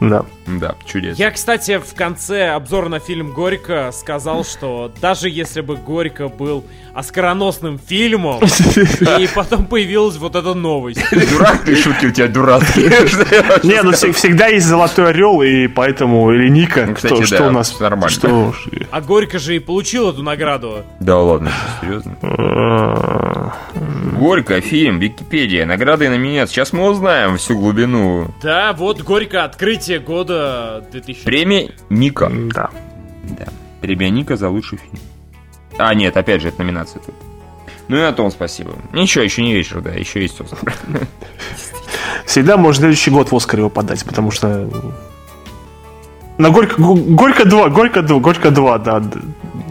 Да. 0.00 0.24
Да, 0.46 0.74
чудесно. 0.84 1.22
Я, 1.22 1.30
кстати, 1.30 1.78
в 1.78 1.94
конце 1.94 2.50
обзора 2.50 2.88
на 2.88 2.98
фильм 3.00 3.32
«Горько» 3.32 3.90
сказал, 3.92 4.44
что 4.44 4.92
даже 5.00 5.28
если 5.30 5.60
бы 5.62 5.76
«Горько» 5.76 6.28
был 6.28 6.64
оскароносным 6.92 7.78
фильмом, 7.78 8.40
и 9.18 9.28
потом 9.34 9.64
появилась 9.66 10.16
вот 10.16 10.36
эта 10.36 10.54
новость. 10.54 11.00
Дурак, 11.32 11.64
ты 11.64 11.74
шутки 11.76 12.06
у 12.06 12.10
тебя 12.10 12.28
дурацкие. 12.28 12.88
Не, 13.62 13.82
ну 13.82 13.92
вс- 13.92 14.12
всегда 14.12 14.48
есть 14.48 14.66
золотой 14.66 15.10
орел, 15.10 15.42
и 15.42 15.66
поэтому, 15.66 16.30
или 16.32 16.48
Ника, 16.48 16.86
Ну, 17.02 17.22
что, 17.24 17.46
у 17.46 17.50
нас... 17.50 17.80
нормально. 17.80 18.10
Что, 18.10 18.54
А 18.90 19.00
«Горько» 19.00 19.38
же 19.38 19.56
и 19.56 19.58
получил 19.58 20.10
эту 20.10 20.22
награду. 20.22 20.84
Да 21.00 21.18
ладно, 21.18 21.50
что, 21.78 21.86
серьезно? 21.86 22.16
Горько, 24.18 24.60
фильм, 24.60 24.98
Википедия, 24.98 25.66
награды 25.66 26.06
и 26.06 26.08
номинации. 26.08 26.52
Сейчас 26.54 26.72
мы 26.72 26.88
узнаем 26.88 27.36
всю 27.38 27.58
глубину. 27.58 28.28
Да, 28.42 28.72
вот 28.72 29.00
«Горько» 29.02 29.44
открытие 29.44 29.98
года 29.98 30.33
2000. 30.90 31.24
Премия 31.24 31.70
Ника. 31.90 32.30
да. 32.54 32.70
Да. 33.38 33.46
Премия 33.80 34.10
Ника 34.10 34.36
за 34.36 34.48
лучший 34.48 34.78
фильм. 34.78 34.98
А, 35.78 35.94
нет, 35.94 36.16
опять 36.16 36.42
же, 36.42 36.48
это 36.48 36.62
номинация 36.62 37.00
тут. 37.02 37.14
Ну 37.88 37.96
и 37.96 38.00
на 38.00 38.12
том 38.12 38.30
спасибо. 38.30 38.72
Ничего, 38.92 39.24
еще 39.24 39.42
не 39.42 39.52
вечер, 39.54 39.80
да, 39.80 39.90
еще 39.90 40.22
есть 40.22 40.40
Оскар. 40.40 40.74
Всегда 42.26 42.56
можно 42.56 42.82
следующий 42.82 43.10
год 43.10 43.30
в 43.30 43.36
Оскар 43.36 43.60
его 43.60 43.70
подать, 43.70 44.04
потому 44.04 44.30
что... 44.30 44.68
На 46.38 46.50
Горько, 46.50 46.80
Го- 46.80 46.94
Горько 46.96 47.44
2, 47.44 47.68
Горько 47.68 48.02
2, 48.02 48.18
Горько 48.20 48.50
2, 48.50 48.78
да. 48.78 49.02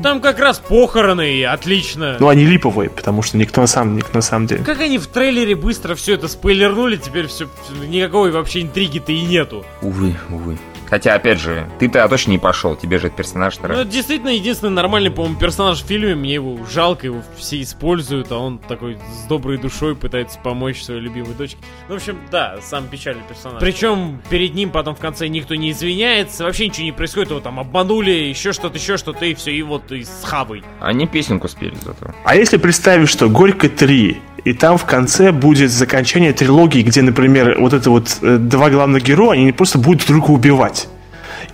Там 0.03 0.19
как 0.19 0.37
раз 0.37 0.59
похороны, 0.59 1.33
и 1.33 1.43
отлично. 1.43 2.17
Ну, 2.19 2.27
они 2.27 2.43
липовые, 2.45 2.89
потому 2.89 3.21
что 3.21 3.37
никто 3.37 3.61
на 3.61 3.67
самом, 3.67 3.95
никто 3.95 4.11
на 4.13 4.21
самом 4.21 4.47
деле. 4.47 4.61
Как 4.61 4.81
они 4.81 4.97
в 4.97 5.07
трейлере 5.07 5.55
быстро 5.55 5.95
все 5.95 6.15
это 6.15 6.27
спойлернули, 6.27 6.97
теперь 6.97 7.27
все, 7.27 7.47
никакой 7.87 8.31
вообще 8.31 8.61
интриги-то 8.61 9.13
и 9.13 9.21
нету. 9.21 9.65
Увы, 9.81 10.15
увы. 10.29 10.57
Хотя, 10.93 11.15
опять 11.15 11.39
же, 11.39 11.67
ты-то 11.79 12.07
точно 12.07 12.29
не 12.29 12.37
пошел, 12.37 12.75
тебе 12.75 12.99
же 12.99 13.07
этот 13.07 13.17
персонаж 13.17 13.57
Ну, 13.57 13.69
это 13.69 13.85
действительно 13.85 14.29
единственный 14.29 14.73
нормальный, 14.73 15.09
по-моему, 15.09 15.39
персонаж 15.39 15.81
в 15.81 15.87
фильме. 15.87 16.13
Мне 16.13 16.35
его 16.35 16.63
жалко, 16.71 17.07
его 17.07 17.23
все 17.35 17.59
используют, 17.63 18.31
а 18.31 18.37
он 18.37 18.59
такой 18.59 18.99
с 19.11 19.27
доброй 19.27 19.57
душой 19.57 19.95
пытается 19.95 20.37
помочь 20.37 20.83
своей 20.83 21.01
любимой 21.01 21.33
дочке. 21.33 21.57
Ну, 21.89 21.95
в 21.95 21.97
общем, 21.97 22.19
да, 22.29 22.57
сам 22.61 22.87
печальный 22.89 23.23
персонаж. 23.27 23.59
Причем 23.59 24.21
перед 24.29 24.53
ним 24.53 24.69
потом 24.69 24.93
в 24.93 24.99
конце 24.99 25.29
никто 25.29 25.55
не 25.55 25.71
извиняется, 25.71 26.43
вообще 26.43 26.67
ничего 26.67 26.83
не 26.83 26.91
происходит, 26.91 27.31
его 27.31 27.39
там 27.39 27.59
обманули, 27.59 28.11
еще 28.11 28.51
что-то, 28.51 28.77
еще 28.77 28.97
что-то, 28.97 29.25
и 29.25 29.33
все, 29.33 29.51
и 29.51 29.63
вот 29.63 29.91
и 29.91 30.03
с 30.03 30.23
хавой. 30.23 30.63
Они 30.79 31.07
песенку 31.07 31.47
спели 31.47 31.73
зато. 31.83 32.13
А 32.23 32.35
если 32.35 32.57
представить, 32.57 33.09
что 33.09 33.29
Горько 33.29 33.67
3, 33.67 34.21
и 34.43 34.53
там 34.53 34.77
в 34.77 34.85
конце 34.85 35.31
будет 35.31 35.71
закончение 35.71 36.33
трилогии, 36.33 36.81
где, 36.81 37.01
например, 37.01 37.57
вот 37.59 37.73
это 37.73 37.89
вот 37.89 38.17
э, 38.21 38.37
два 38.37 38.69
главных 38.69 39.03
героя, 39.03 39.37
они 39.37 39.51
просто 39.51 39.77
будут 39.77 40.05
друг 40.05 40.25
друга 40.25 40.31
убивать. 40.31 40.89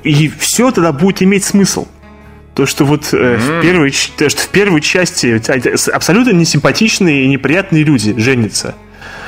И 0.04 0.28
все 0.28 0.72
тогда 0.72 0.92
будет 0.92 1.22
иметь 1.22 1.44
смысл. 1.44 1.88
То, 2.56 2.66
что 2.66 2.86
вот 2.86 3.14
э, 3.14 3.38
в, 3.38 3.62
первой, 3.62 3.94
то, 4.18 4.30
что 4.30 4.42
в 4.42 4.48
первой 4.50 4.82
части 4.82 5.40
абсолютно 5.92 6.32
несимпатичные 6.32 7.26
и 7.26 7.28
неприятные 7.28 7.84
люди 7.84 8.20
женятся. 8.20 8.76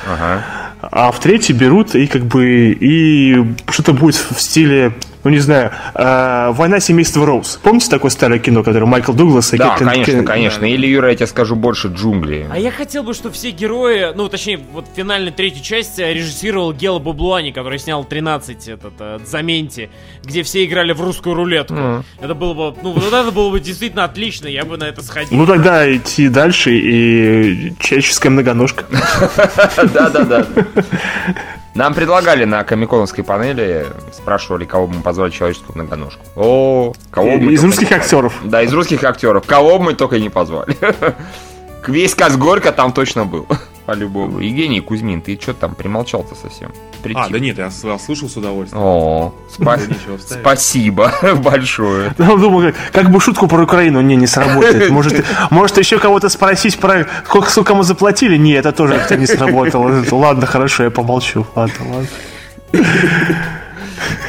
Ага. 0.07 0.43
А 0.82 1.12
в 1.12 1.20
третьей 1.20 1.53
берут 1.53 1.93
и 1.93 2.07
как 2.07 2.26
бы 2.26 2.76
и 2.80 3.45
что-то 3.70 3.93
будет 3.93 4.16
в 4.16 4.41
стиле, 4.41 4.93
ну 5.24 5.30
не 5.30 5.39
знаю, 5.39 5.72
э, 5.93 6.51
война 6.51 6.80
семейства 6.80 7.26
Роуз. 7.26 7.59
Помните 7.61 7.89
такое 7.89 8.11
старое 8.11 8.39
кино, 8.39 8.63
которое 8.63 8.86
Майкл 8.86 9.13
Дуглас 9.13 9.53
и 9.53 9.57
Да, 9.57 9.76
Кэтрин- 9.78 9.86
конечно, 9.86 10.11
Кэ- 10.19 10.24
конечно. 10.24 10.65
Или, 10.65 10.88
Юра, 10.88 11.09
я 11.09 11.15
тебе 11.15 11.28
скажу 11.28 11.55
больше 11.55 11.89
джунгли. 11.89 12.47
А 12.51 12.57
я 12.57 12.72
хотел 12.72 13.03
бы, 13.03 13.13
чтобы 13.13 13.36
все 13.36 13.51
герои, 13.51 14.13
ну, 14.15 14.28
точнее, 14.30 14.59
вот 14.74 14.86
финальной 14.95 15.32
третью 15.32 15.63
часть 15.63 15.99
э, 15.99 16.13
режиссировал 16.13 16.74
Гела 16.74 16.99
Баблуани, 16.99 17.51
который 17.51 17.80
снял 17.80 18.03
13, 18.03 18.67
этот, 18.67 18.93
э, 18.99 19.19
Дзаменти, 19.24 19.89
где 20.24 20.43
все 20.43 20.65
играли 20.65 20.93
в 20.93 21.01
русскую 21.01 21.36
рулетку. 21.36 22.03
Это 22.19 22.36
было 22.36 22.53
бы, 22.53 22.78
ну, 22.82 22.91
вот 22.93 23.03
это 23.13 23.32
было 23.32 23.49
бы 23.51 23.59
действительно 23.59 24.03
отлично, 24.05 24.47
я 24.47 24.65
бы 24.65 24.78
на 24.78 24.86
это 24.86 25.03
сходил. 25.03 25.38
Ну 25.38 25.45
тогда 25.45 25.91
идти 25.95 26.28
дальше 26.30 26.72
и 26.76 27.74
человеческая 27.80 28.30
многоножка. 28.30 28.86
Да-да-да. 29.93 30.45
Нам 31.74 31.93
предлагали 31.93 32.43
на 32.43 32.63
комиконовской 32.63 33.24
панели, 33.24 33.88
спрашивали, 34.11 34.65
кого 34.65 34.88
бы 34.88 34.95
мы 34.95 35.01
позвали 35.01 35.32
человеческую 35.32 35.78
многоножку. 35.78 36.22
О, 36.36 36.93
кого 37.09 37.38
бы 37.38 37.53
Из 37.53 37.63
русских 37.63 37.91
актеров. 37.91 38.34
Да, 38.43 38.61
из 38.61 38.74
русских 38.74 39.03
актеров. 39.03 39.45
Кого 39.45 39.78
бы 39.78 39.86
мы 39.86 39.93
только 39.93 40.19
не 40.19 40.30
позвали. 40.30 40.76
Весь 41.88 42.13
Каз 42.13 42.36
Горько 42.36 42.72
там 42.72 42.91
точно 42.91 43.26
был. 43.26 43.47
По-любому. 43.86 44.39
Евгений 44.39 44.79
Кузьмин, 44.79 45.21
ты 45.21 45.38
что 45.41 45.53
там 45.53 45.73
примолчал-то 45.75 46.36
совсем? 46.36 46.71
Прийти. 47.01 47.19
А, 47.19 47.29
да 47.29 47.39
нет, 47.39 47.57
я 47.57 47.71
слушал 47.71 48.29
с 48.29 48.38
удовольствием. 48.38 48.82
О, 48.84 49.34
спа- 49.57 49.79
спасибо 50.19 51.11
большое. 51.43 52.13
Я 52.17 52.25
думал, 52.25 52.61
как, 52.61 52.75
как 52.91 53.09
бы 53.11 53.19
шутку 53.19 53.47
про 53.47 53.63
Украину 53.63 54.01
не, 54.01 54.15
не 54.15 54.27
сработает. 54.27 54.89
Может, 54.91 55.25
может 55.49 55.77
еще 55.79 55.97
кого-то 55.97 56.29
спросить 56.29 56.77
про 56.79 57.07
сколько, 57.25 57.49
сколько 57.49 57.73
мы 57.73 57.84
заплатили? 57.84 58.38
Не, 58.38 58.53
это 58.53 58.71
тоже 58.71 58.93
как-то 58.99 59.17
не 59.17 59.25
сработало. 59.25 60.03
Ладно, 60.11 60.45
хорошо, 60.45 60.84
я 60.84 60.91
помолчу. 60.91 61.47
Ладно, 61.55 61.75
ладно. 61.89 62.86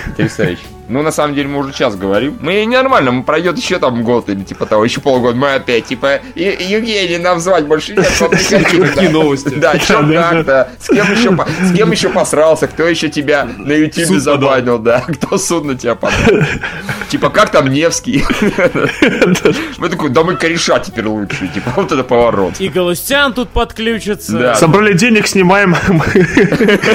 Потрясающе. 0.06 0.62
Ну, 0.92 1.02
на 1.02 1.10
самом 1.10 1.34
деле, 1.34 1.48
мы 1.48 1.58
уже 1.60 1.72
час 1.72 1.96
говорим. 1.96 2.36
Мы 2.40 2.66
нормально, 2.66 3.10
мы 3.12 3.22
пройдет 3.22 3.56
еще 3.56 3.78
там 3.78 4.02
год 4.02 4.28
или 4.28 4.42
типа 4.42 4.66
того, 4.66 4.84
еще 4.84 5.00
полгода. 5.00 5.36
Мы 5.36 5.54
опять, 5.54 5.86
типа, 5.86 6.20
«Е- 6.34 6.56
Евгений, 6.60 7.16
нам 7.18 7.40
звать 7.40 7.66
больше 7.66 7.94
нет, 7.94 8.06
Какие 8.20 9.06
да». 9.06 9.10
новости? 9.10 9.48
Да, 9.54 9.72
как-то, 9.88 10.70
с 10.78 10.88
кем 10.88 11.10
еще, 11.12 11.36
с 11.64 11.74
кем 11.76 11.90
еще 11.92 12.08
посрался, 12.10 12.66
кто 12.66 12.86
еще 12.86 13.08
тебя 13.08 13.44
на 13.56 13.74
подал. 13.74 14.18
забанил, 14.20 14.78
да, 14.78 15.00
кто 15.00 15.38
суд 15.38 15.64
на 15.64 15.74
тебя 15.76 15.94
подал. 15.94 16.42
Типа, 17.08 17.30
как 17.30 17.50
там 17.50 17.68
Невский? 17.68 18.22
Мы 19.78 19.88
такой, 19.88 20.10
да 20.10 20.22
мы 20.24 20.36
кореша 20.36 20.78
теперь 20.80 21.06
лучше, 21.06 21.48
типа, 21.48 21.72
вот 21.76 21.90
это 21.92 22.04
поворот. 22.04 22.54
И 22.60 22.68
Галустян 22.68 23.32
тут 23.32 23.48
подключится. 23.48 24.32
Да. 24.32 24.54
Собрали 24.56 24.92
денег, 24.92 25.26
снимаем 25.26 25.74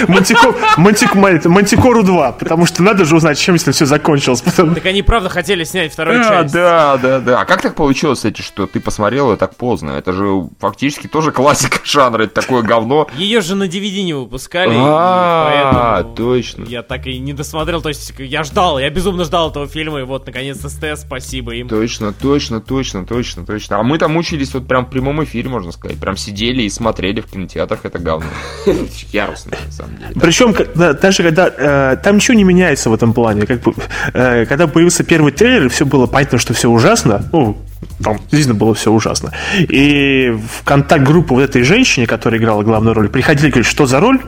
Мантико- 0.07 0.55
Мантик- 0.77 1.15
Мантикору 1.47 2.03
2, 2.03 2.31
потому 2.33 2.65
что 2.65 2.83
надо 2.83 3.05
же 3.05 3.15
узнать, 3.15 3.39
чем 3.39 3.55
если 3.55 3.71
все 3.71 3.85
закончилось. 3.87 4.41
Потом- 4.41 4.75
Так 4.75 4.85
они 4.85 5.01
правда 5.01 5.29
хотели 5.29 5.63
снять 5.63 5.91
вторую 5.93 6.19
Да, 6.23 6.29
часть. 6.29 6.53
да, 6.53 6.97
да, 6.97 7.19
да. 7.19 7.41
А 7.41 7.45
как 7.45 7.61
так 7.61 7.75
получилось, 7.75 8.19
кстати, 8.19 8.41
что 8.41 8.67
ты 8.67 8.79
посмотрел 8.79 9.31
ее 9.31 9.37
так 9.37 9.55
поздно? 9.55 9.91
Это 9.91 10.13
же 10.13 10.47
фактически 10.59 11.07
тоже 11.07 11.31
классика 11.31 11.79
жанра, 11.83 12.23
это 12.23 12.33
такое 12.41 12.61
говно. 12.61 13.07
Ее 13.15 13.41
же 13.41 13.55
на 13.55 13.63
DVD 13.63 14.03
не 14.03 14.13
выпускали, 14.13 14.73
А, 14.75 15.71
поэтому 16.03 16.15
точно. 16.15 16.65
я 16.65 16.83
так 16.83 17.07
и 17.07 17.17
не 17.19 17.33
досмотрел. 17.33 17.81
То 17.81 17.89
есть 17.89 18.13
я 18.19 18.43
ждал, 18.43 18.79
я 18.79 18.89
безумно 18.89 19.23
ждал 19.23 19.49
этого 19.49 19.67
фильма, 19.67 19.99
и 19.99 20.03
вот 20.03 20.25
наконец 20.27 20.57
СТС, 20.59 21.01
спасибо 21.01 21.53
им. 21.55 21.67
Точно, 21.67 22.13
точно, 22.13 22.61
точно, 22.61 23.05
точно, 23.05 23.45
точно. 23.45 23.79
А 23.79 23.83
мы 23.83 23.97
там 23.97 24.13
мучились 24.13 24.53
вот 24.53 24.67
прям 24.67 24.85
в 24.85 24.89
прямом 24.89 25.23
эфире, 25.23 25.49
можно 25.49 25.71
сказать. 25.71 25.97
Прям 25.97 26.17
сидели 26.17 26.63
и 26.63 26.69
смотрели 26.69 27.21
в 27.21 27.27
кинотеатрах 27.27 27.79
это 27.85 27.99
говно. 27.99 28.27
Яростно, 29.11 29.57
на 29.65 29.71
самом 29.71 29.97
деле. 29.97 30.11
Причем, 30.19 30.53
даже 30.75 31.23
когда 31.23 31.47
э, 31.47 31.97
там 32.03 32.15
ничего 32.17 32.35
не 32.35 32.43
меняется 32.43 32.89
в 32.89 32.93
этом 32.93 33.13
плане. 33.13 33.45
Как 33.45 33.61
бы, 33.61 33.73
когда 34.13 34.67
появился 34.67 35.03
первый 35.03 35.31
трейлер, 35.31 35.69
все 35.69 35.85
было 35.85 36.07
понятно, 36.07 36.37
что 36.37 36.53
все 36.53 36.69
ужасно. 36.69 37.27
Ну, 37.31 37.57
там 38.03 38.17
действительно 38.17 38.55
было 38.55 38.73
все 38.73 38.91
ужасно. 38.91 39.31
И 39.57 40.29
в 40.31 40.63
контакт-группу 40.63 41.35
вот 41.35 41.41
этой 41.41 41.63
женщине, 41.63 42.07
которая 42.07 42.39
играла 42.39 42.63
главную 42.63 42.93
роль, 42.95 43.09
приходили 43.09 43.47
и 43.47 43.51
говорили, 43.51 43.69
что 43.69 43.85
за 43.85 43.99
роль, 43.99 44.19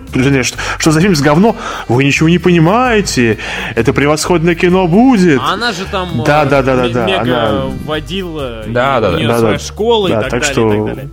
что, 0.43 0.57
что 0.77 0.91
за 0.91 1.01
фильм 1.01 1.15
с 1.15 1.21
говно, 1.21 1.55
вы 1.87 2.03
ничего 2.03 2.29
не 2.29 2.37
понимаете, 2.37 3.37
это 3.75 3.91
превосходное 3.93 4.55
кино 4.55 4.87
будет. 4.87 5.39
А 5.41 5.53
она 5.53 5.71
же 5.71 5.85
там 5.91 6.23
Да, 6.25 6.43
э, 6.45 6.49
да, 6.49 6.61
да, 6.61 6.75
да, 6.75 6.85
м- 6.85 6.91
да, 6.93 7.05
мега 7.05 7.49
она- 7.49 7.65
водила, 7.85 8.67
и 8.67 8.71
Да, 8.71 8.99
да, 8.99 9.09
у 9.09 9.11
да. 9.13 9.17
нее 9.17 9.27
Да, 9.29 9.39
своя 9.39 9.53
да. 9.57 9.59
школа 9.59 10.09
Да, 10.09 10.19
и 10.19 10.21
так, 10.21 10.29
так 10.31 10.39
далее, 10.41 10.53
что- 10.53 10.73
и 10.73 10.77
так 10.77 10.85
далее. 10.95 11.09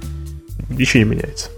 Ничего 0.71 1.03
не 1.05 1.11
меняется. 1.11 1.49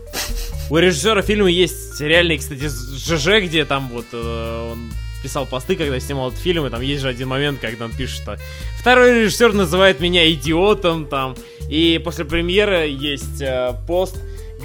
У 0.71 0.77
режиссера 0.77 1.23
фильма 1.23 1.49
есть 1.51 2.01
реальный, 2.01 2.39
кстати, 2.39 2.69
ЖЖ, 2.69 3.45
где 3.47 3.65
там 3.65 3.89
вот 3.93 4.05
э, 4.13 4.71
он 4.73 4.79
писал 5.23 5.47
посты, 5.47 5.77
когда 5.77 5.99
снимал 6.01 6.29
этот 6.29 6.41
фильм, 6.41 6.67
и 6.67 6.71
там 6.71 6.81
есть 6.81 7.03
же 7.03 7.09
один 7.09 7.29
момент, 7.29 7.61
когда 7.61 7.87
он 7.87 7.93
пишет, 7.93 8.23
что 8.23 8.39
второй 8.79 9.21
режиссер 9.21 9.53
называет 9.53 10.01
меня 10.01 10.31
идиотом, 10.33 11.07
там, 11.07 11.37
и 11.69 12.01
после 12.03 12.25
премьеры 12.25 12.89
есть 12.89 13.41
э, 13.41 13.75
пост, 13.87 14.17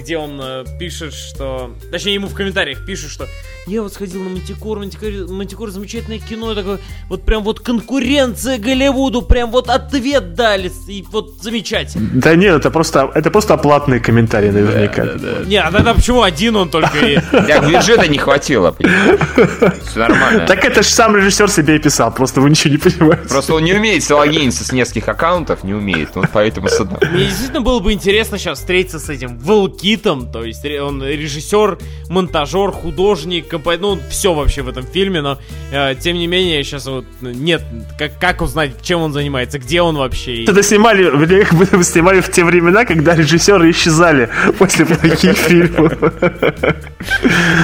где 0.04 0.18
он 0.18 0.38
э, 0.40 0.64
пишет, 0.78 1.14
что... 1.14 1.74
Точнее, 1.90 2.14
ему 2.14 2.28
в 2.28 2.34
комментариях 2.34 2.84
пишут, 2.84 3.10
что 3.10 3.26
я 3.66 3.82
вот 3.82 3.94
сходил 3.94 4.22
на 4.22 4.28
Мантикор, 4.28 4.78
Мантикор, 4.78 5.10
Мантикор 5.30 5.70
замечательное 5.70 6.18
кино, 6.18 6.52
и 6.52 6.54
такое, 6.54 6.78
вот 7.08 7.22
прям 7.22 7.42
вот 7.42 7.60
конкуренция 7.60 8.58
Голливуду, 8.58 9.22
прям 9.22 9.50
вот 9.50 9.70
ответ 9.70 10.34
дали, 10.34 10.70
и 10.88 11.02
вот 11.10 11.36
замечательно. 11.40 12.10
Да 12.12 12.34
нет, 12.36 12.56
это 12.56 12.70
просто, 12.70 13.10
это 13.14 13.30
просто 13.30 13.54
оплатные 13.54 14.00
комментарии 14.00 14.50
наверняка. 14.50 15.06
Не, 15.46 15.56
а 15.56 15.72
тогда 15.72 15.94
почему 15.94 16.20
один 16.20 16.56
он 16.56 16.68
только 16.68 16.98
и... 16.98 17.18
Так, 17.30 17.68
бюджета 17.68 18.06
не 18.06 18.18
хватило? 18.18 18.76
Все 18.76 19.98
нормально. 19.98 20.46
Так 20.46 20.64
это 20.64 20.82
же 20.82 20.88
сам 20.90 21.16
режиссер 21.16 21.48
себе 21.50 21.76
и 21.76 21.78
писал, 21.78 22.12
просто 22.12 22.42
вы 22.42 22.50
ничего 22.50 22.74
не 22.74 22.78
понимаете. 22.78 23.28
Просто 23.28 23.54
он 23.54 23.64
не 23.64 23.72
умеет 23.72 24.04
залогиниться 24.04 24.64
с 24.64 24.72
нескольких 24.72 25.08
аккаунтов, 25.08 25.64
не 25.64 25.72
умеет. 25.72 26.10
Он 26.16 26.26
поэтому 26.30 26.68
с 26.68 26.78
одного. 26.78 27.00
Мне 27.12 27.24
действительно 27.24 27.62
было 27.62 27.80
бы 27.80 27.92
интересно 27.94 28.38
сейчас 28.38 28.58
встретиться 28.58 28.98
с 28.98 29.08
этим 29.08 29.38
Вэл 29.38 29.68
битом, 29.94 30.30
то 30.30 30.44
есть 30.44 30.64
он 30.64 31.02
режиссер, 31.02 31.78
монтажер, 32.08 32.70
художник, 32.72 33.48
компо... 33.48 33.76
ну, 33.78 33.98
все 34.10 34.34
вообще 34.34 34.62
в 34.62 34.68
этом 34.68 34.84
фильме, 34.86 35.20
но 35.20 35.38
э, 35.72 35.94
тем 36.00 36.16
не 36.16 36.26
менее 36.26 36.62
сейчас 36.64 36.86
вот 36.86 37.04
нет, 37.20 37.62
как, 37.98 38.18
как 38.18 38.42
узнать, 38.42 38.72
чем 38.82 39.00
он 39.02 39.12
занимается, 39.12 39.58
где 39.58 39.82
он 39.82 39.96
вообще. 39.96 40.34
и- 40.36 40.44
Это 40.50 40.62
снимали, 40.62 41.08
как 41.44 41.54
будто 41.58 41.76
бы 41.78 41.84
снимали 41.84 42.20
в 42.20 42.30
те 42.30 42.44
времена, 42.44 42.84
когда 42.84 43.14
режиссеры 43.14 43.70
исчезали 43.70 44.28
после 44.58 44.84
плохих 44.86 45.36
фильмов. 45.48 45.92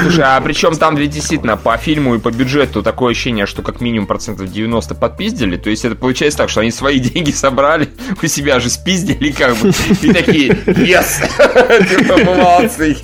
Слушай, 0.03 0.25
а 0.25 0.41
причем 0.41 0.77
там 0.77 0.97
ведь 0.97 1.11
действительно 1.11 1.57
по 1.57 1.77
фильму 1.77 2.15
и 2.15 2.19
по 2.19 2.31
бюджету 2.31 2.83
такое 2.83 3.13
ощущение, 3.13 3.47
что 3.47 3.63
как 3.63 3.81
минимум 3.81 4.07
процентов 4.07 4.51
90 4.53 4.95
подпиздили. 4.95 5.57
То 5.57 5.71
есть 5.71 5.85
это 5.85 5.95
получается 5.97 6.39
так, 6.39 6.51
что 6.51 6.61
они 6.61 6.71
свои 6.71 6.99
деньги 6.99 7.31
собрали, 7.31 7.89
у 8.23 8.27
себя 8.27 8.61
же 8.61 8.71
спиздили 8.71 9.31
как 9.33 9.57
бы. 9.57 9.71
И 10.03 10.13
такие, 10.13 10.51
yes! 10.51 11.21
Молодцы. 12.25 12.97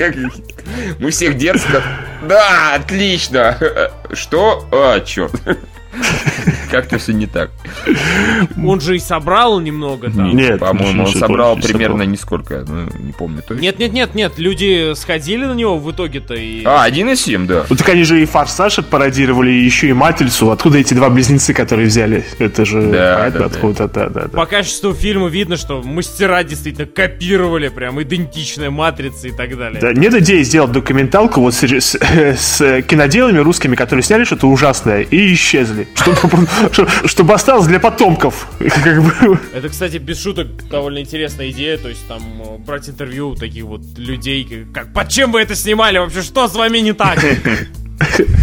Мы 0.98 1.10
всех 1.10 1.36
дерзко. 1.36 1.82
Да, 2.22 2.74
отлично. 2.74 3.58
Что? 4.12 4.66
А, 4.72 5.00
черт. 5.00 5.32
Как-то 6.70 6.98
все 6.98 7.12
не 7.12 7.26
так. 7.26 7.50
Он 8.62 8.80
же 8.80 8.96
и 8.96 8.98
собрал 8.98 9.60
немного 9.60 10.10
там. 10.10 10.34
Нет, 10.36 10.58
По-моему, 10.60 11.04
он 11.04 11.12
собрал 11.12 11.56
примерно 11.56 12.02
нисколько, 12.02 12.64
ну, 12.66 12.86
не 12.98 13.12
помню 13.12 13.42
точно. 13.46 13.62
Нет, 13.62 13.78
нет, 13.78 13.92
нет, 13.92 14.14
нет, 14.14 14.32
люди 14.38 14.94
сходили 14.94 15.44
на 15.44 15.54
него 15.54 15.78
в 15.78 15.90
итоге-то 15.90 16.34
и... 16.34 16.62
А, 16.64 16.88
1,7, 16.88 17.46
да. 17.46 17.64
Ну 17.68 17.76
так 17.76 17.88
они 17.90 18.02
же 18.04 18.20
и 18.20 18.26
Форсаж 18.26 18.78
пародировали, 18.90 19.50
и 19.50 19.64
еще 19.64 19.88
и 19.88 19.92
Матрицу. 19.92 20.50
Откуда 20.50 20.78
эти 20.78 20.94
два 20.94 21.08
близнецы, 21.10 21.54
которые 21.54 21.86
взяли? 21.88 22.24
Это 22.38 22.64
же 22.64 22.82
Да, 22.82 23.16
понятно, 23.18 23.30
да, 23.30 23.38
да. 23.38 23.44
откуда, 23.46 23.88
да, 23.88 24.08
да, 24.08 24.20
да. 24.22 24.28
По 24.28 24.46
качеству 24.46 24.92
фильма 24.92 25.28
видно, 25.28 25.56
что 25.56 25.82
мастера 25.82 26.42
действительно 26.42 26.86
копировали 26.86 27.68
прям 27.68 28.02
идентичные 28.02 28.70
матрицы 28.70 29.28
и 29.28 29.32
так 29.32 29.56
далее. 29.56 29.80
Да, 29.80 29.92
нет 29.92 30.14
идеи 30.14 30.42
сделать 30.42 30.72
документалку 30.72 31.40
вот 31.40 31.54
с, 31.54 31.62
с- 31.62 31.96
с 32.38 32.82
киноделами 32.82 33.38
русскими, 33.38 33.76
которые 33.76 34.02
сняли 34.02 34.24
что-то 34.24 34.48
ужасное 34.48 35.02
и 35.02 35.32
исчезли. 35.32 35.85
Чтобы, 35.94 36.46
чтобы 37.06 37.34
осталось 37.34 37.66
для 37.66 37.80
потомков. 37.80 38.48
Это, 38.60 39.68
кстати, 39.68 39.96
без 39.96 40.22
шуток 40.22 40.68
довольно 40.68 40.98
интересная 41.00 41.50
идея, 41.50 41.78
то 41.78 41.88
есть 41.88 42.06
там 42.06 42.22
э, 42.40 42.58
брать 42.58 42.88
интервью 42.88 43.34
таких 43.34 43.64
вот 43.64 43.80
людей, 43.96 44.66
как 44.72 44.92
под 44.92 45.08
чем 45.08 45.32
вы 45.32 45.40
это 45.40 45.54
снимали 45.54 45.98
вообще, 45.98 46.22
что 46.22 46.48
с 46.48 46.54
вами 46.54 46.78
не 46.78 46.92
так? 46.92 47.18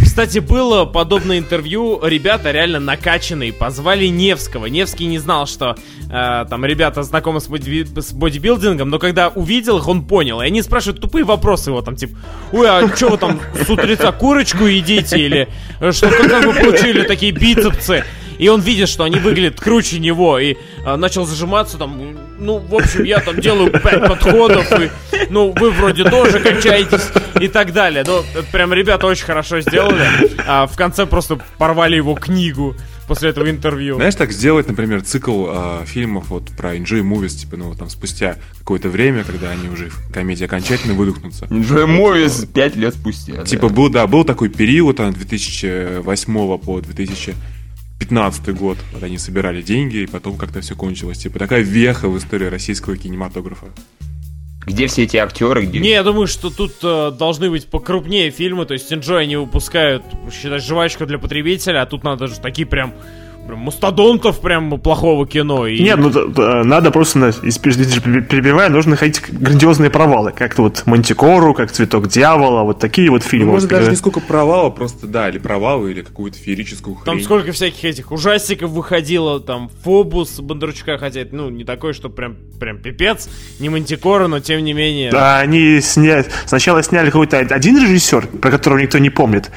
Кстати, 0.04 0.40
было 0.40 0.86
подобное 0.86 1.40
интервью, 1.40 2.00
ребята 2.04 2.52
реально 2.52 2.80
накачанные, 2.80 3.54
позвали 3.54 4.06
Невского. 4.08 4.68
Невский 4.68 5.06
не 5.06 5.20
знал, 5.20 5.48
что 5.48 5.76
э, 6.10 6.46
там 6.50 6.66
ребята 6.66 7.04
знакомы 7.04 7.40
с, 7.40 7.50
боди- 7.50 8.00
с 8.00 8.14
бодибилдингом, 8.14 8.90
но 8.90 9.00
когда 9.00 9.30
увидел 9.30 9.78
их, 9.78 9.88
он 9.88 10.06
понял. 10.06 10.42
И 10.42 10.46
они 10.46 10.62
спрашивают 10.62 11.02
тупые 11.02 11.24
вопросы 11.26 11.72
его 11.72 11.82
там, 11.82 11.96
типа, 11.96 12.18
ой, 12.52 12.68
а 12.70 12.96
что 12.96 13.10
вы 13.10 13.18
там 13.18 13.40
с 13.66 13.70
утреца 13.70 14.12
курочку 14.12 14.66
едите? 14.66 15.20
Или 15.20 15.48
что, 15.92 16.10
как 16.10 16.46
вы 16.46 16.54
получили 16.54 17.04
такие 17.04 17.32
бицепсы? 17.32 18.04
И 18.40 18.48
он 18.48 18.62
видит, 18.62 18.90
что 18.90 19.04
они 19.04 19.18
выглядят 19.20 19.60
круче 19.60 20.00
него, 20.00 20.40
и 20.40 20.56
а, 20.86 20.98
начал 20.98 21.26
зажиматься 21.26 21.78
там. 21.78 22.18
Ну, 22.40 22.58
в 22.58 22.76
общем, 22.76 23.04
я 23.04 23.20
там 23.20 23.40
делаю 23.40 23.72
пять 23.72 24.02
подходов, 24.02 24.72
и 24.80 24.90
ну, 25.30 25.54
вы 25.58 25.72
вроде 25.72 26.04
тоже 26.04 26.40
качаетесь 26.40 27.10
и 27.40 27.48
так 27.48 27.74
далее. 27.74 28.04
Ну, 28.06 28.24
это 28.36 28.44
прям 28.52 28.74
ребята 28.74 29.08
очень 29.08 29.26
хорошо 29.26 29.62
сделали. 29.62 30.06
А 30.46 30.68
в 30.68 30.76
конце 30.76 31.06
просто 31.06 31.40
порвали 31.58 31.96
его 31.96 32.16
книгу 32.16 32.76
после 33.08 33.30
этого 33.30 33.50
интервью. 33.50 33.96
Знаешь, 33.96 34.16
так 34.16 34.32
сделать, 34.32 34.68
например, 34.68 35.02
цикл 35.02 35.48
э, 35.48 35.86
фильмов 35.86 36.30
вот 36.30 36.50
про 36.58 36.76
Enjoy 36.76 37.02
Movies, 37.02 37.30
типа, 37.30 37.58
ну, 37.58 37.70
вот 37.70 37.78
там 37.78 37.90
спустя 37.90 38.38
какое-то 38.60 38.90
время, 38.90 39.24
когда 39.24 39.52
они 39.52 39.70
уже 39.70 39.90
в 39.90 40.12
комедии 40.12 40.46
окончательно 40.46 40.94
выдохнутся. 40.94 41.46
Enjoy 41.46 41.86
Movies 41.86 42.48
5 42.52 42.76
лет 42.76 42.94
спустя. 42.94 43.36
да. 43.36 43.44
Типа, 43.46 43.70
был, 43.70 43.90
да, 43.90 44.08
был 44.08 44.24
такой 44.24 44.50
период, 44.50 44.98
там, 44.98 45.14
2008 45.14 46.58
по 46.60 46.82
2015 48.00 48.50
год, 48.56 48.78
вот 48.92 49.04
они 49.04 49.18
собирали 49.18 49.62
деньги, 49.62 49.98
и 49.98 50.08
потом 50.08 50.38
как-то 50.38 50.62
все 50.62 50.76
кончилось. 50.76 51.20
Типа, 51.20 51.40
такая 51.40 51.62
веха 51.62 52.10
в 52.10 52.18
истории 52.18 52.46
российского 52.46 52.98
кинематографа. 52.98 53.68
Где 54.66 54.88
все 54.88 55.04
эти 55.04 55.18
актеры, 55.18 55.66
где... 55.66 55.80
Не, 55.80 55.92
я 55.92 56.04
думаю, 56.04 56.28
что 56.28 56.50
тут 56.50 56.76
э, 56.84 57.12
должны 57.12 57.50
быть 57.50 57.68
покрупнее 57.68 58.32
фильмы, 58.32 58.66
то 58.66 58.74
есть 58.74 58.92
Enjoy 58.92 59.18
они 59.18 59.36
выпускают, 59.36 60.04
считай, 60.32 60.60
жвачку 60.60 61.06
для 61.06 61.20
потребителя, 61.20 61.82
а 61.82 61.86
тут 61.86 62.04
надо 62.04 62.28
же 62.28 62.40
такие 62.40 62.66
прям, 62.66 62.94
прям 63.48 63.60
мастодонтов 63.60 64.40
прям 64.40 64.80
плохого 64.80 65.28
кино. 65.28 65.68
И... 65.68 65.82
Нет, 65.82 65.98
ну 65.98 66.10
надо 66.64 66.92
просто, 66.92 67.32
перебивая, 67.32 68.70
нужно 68.70 68.92
находить 68.92 69.22
грандиозные 69.30 69.90
провалы, 69.90 70.32
как-то 70.32 70.64
вот 70.64 70.84
Мантикору, 70.86 71.54
как 71.54 71.72
Цветок 71.72 72.08
Дьявола, 72.08 72.64
вот 72.64 72.80
такие 72.80 73.10
вот 73.10 73.24
фильмы. 73.24 73.48
Ну, 73.48 73.52
может, 73.54 73.70
даже 73.70 73.90
не 73.90 73.96
сколько 73.96 74.20
провала, 74.20 74.70
просто, 74.70 75.08
да, 75.08 75.30
или 75.30 75.38
провалы, 75.38 75.92
или 75.92 76.02
какую-то 76.02 76.38
феерическую 76.38 76.96
хрень. 76.96 77.06
Там 77.06 77.22
сколько 77.22 77.52
всяких 77.52 77.84
этих 77.86 78.12
ужастиков 78.12 78.70
выходило, 78.72 79.40
там 79.40 79.70
Фобус 79.84 80.40
Бондарчука, 80.40 80.98
хотя 80.98 81.22
это, 81.22 81.36
ну, 81.36 81.50
не 81.50 81.64
такой, 81.64 81.94
что 81.94 82.10
прям, 82.10 82.38
прям 82.60 82.78
пипец, 82.78 83.30
не 83.60 83.70
Мантикора, 83.70 84.28
но 84.28 84.40
тем 84.40 84.64
не 84.64 84.74
менее. 84.74 85.12
Да, 85.12 85.40
они 85.40 85.80
сня... 85.82 86.26
сначала 86.46 86.82
сняли 86.84 87.08
какой-то 87.08 87.38
один 87.38 87.82
режиссер, 87.82 88.28
про 88.42 88.52
которого 88.52 88.80
никто 88.80 88.98
не 89.00 89.10
помнит, 89.10 89.52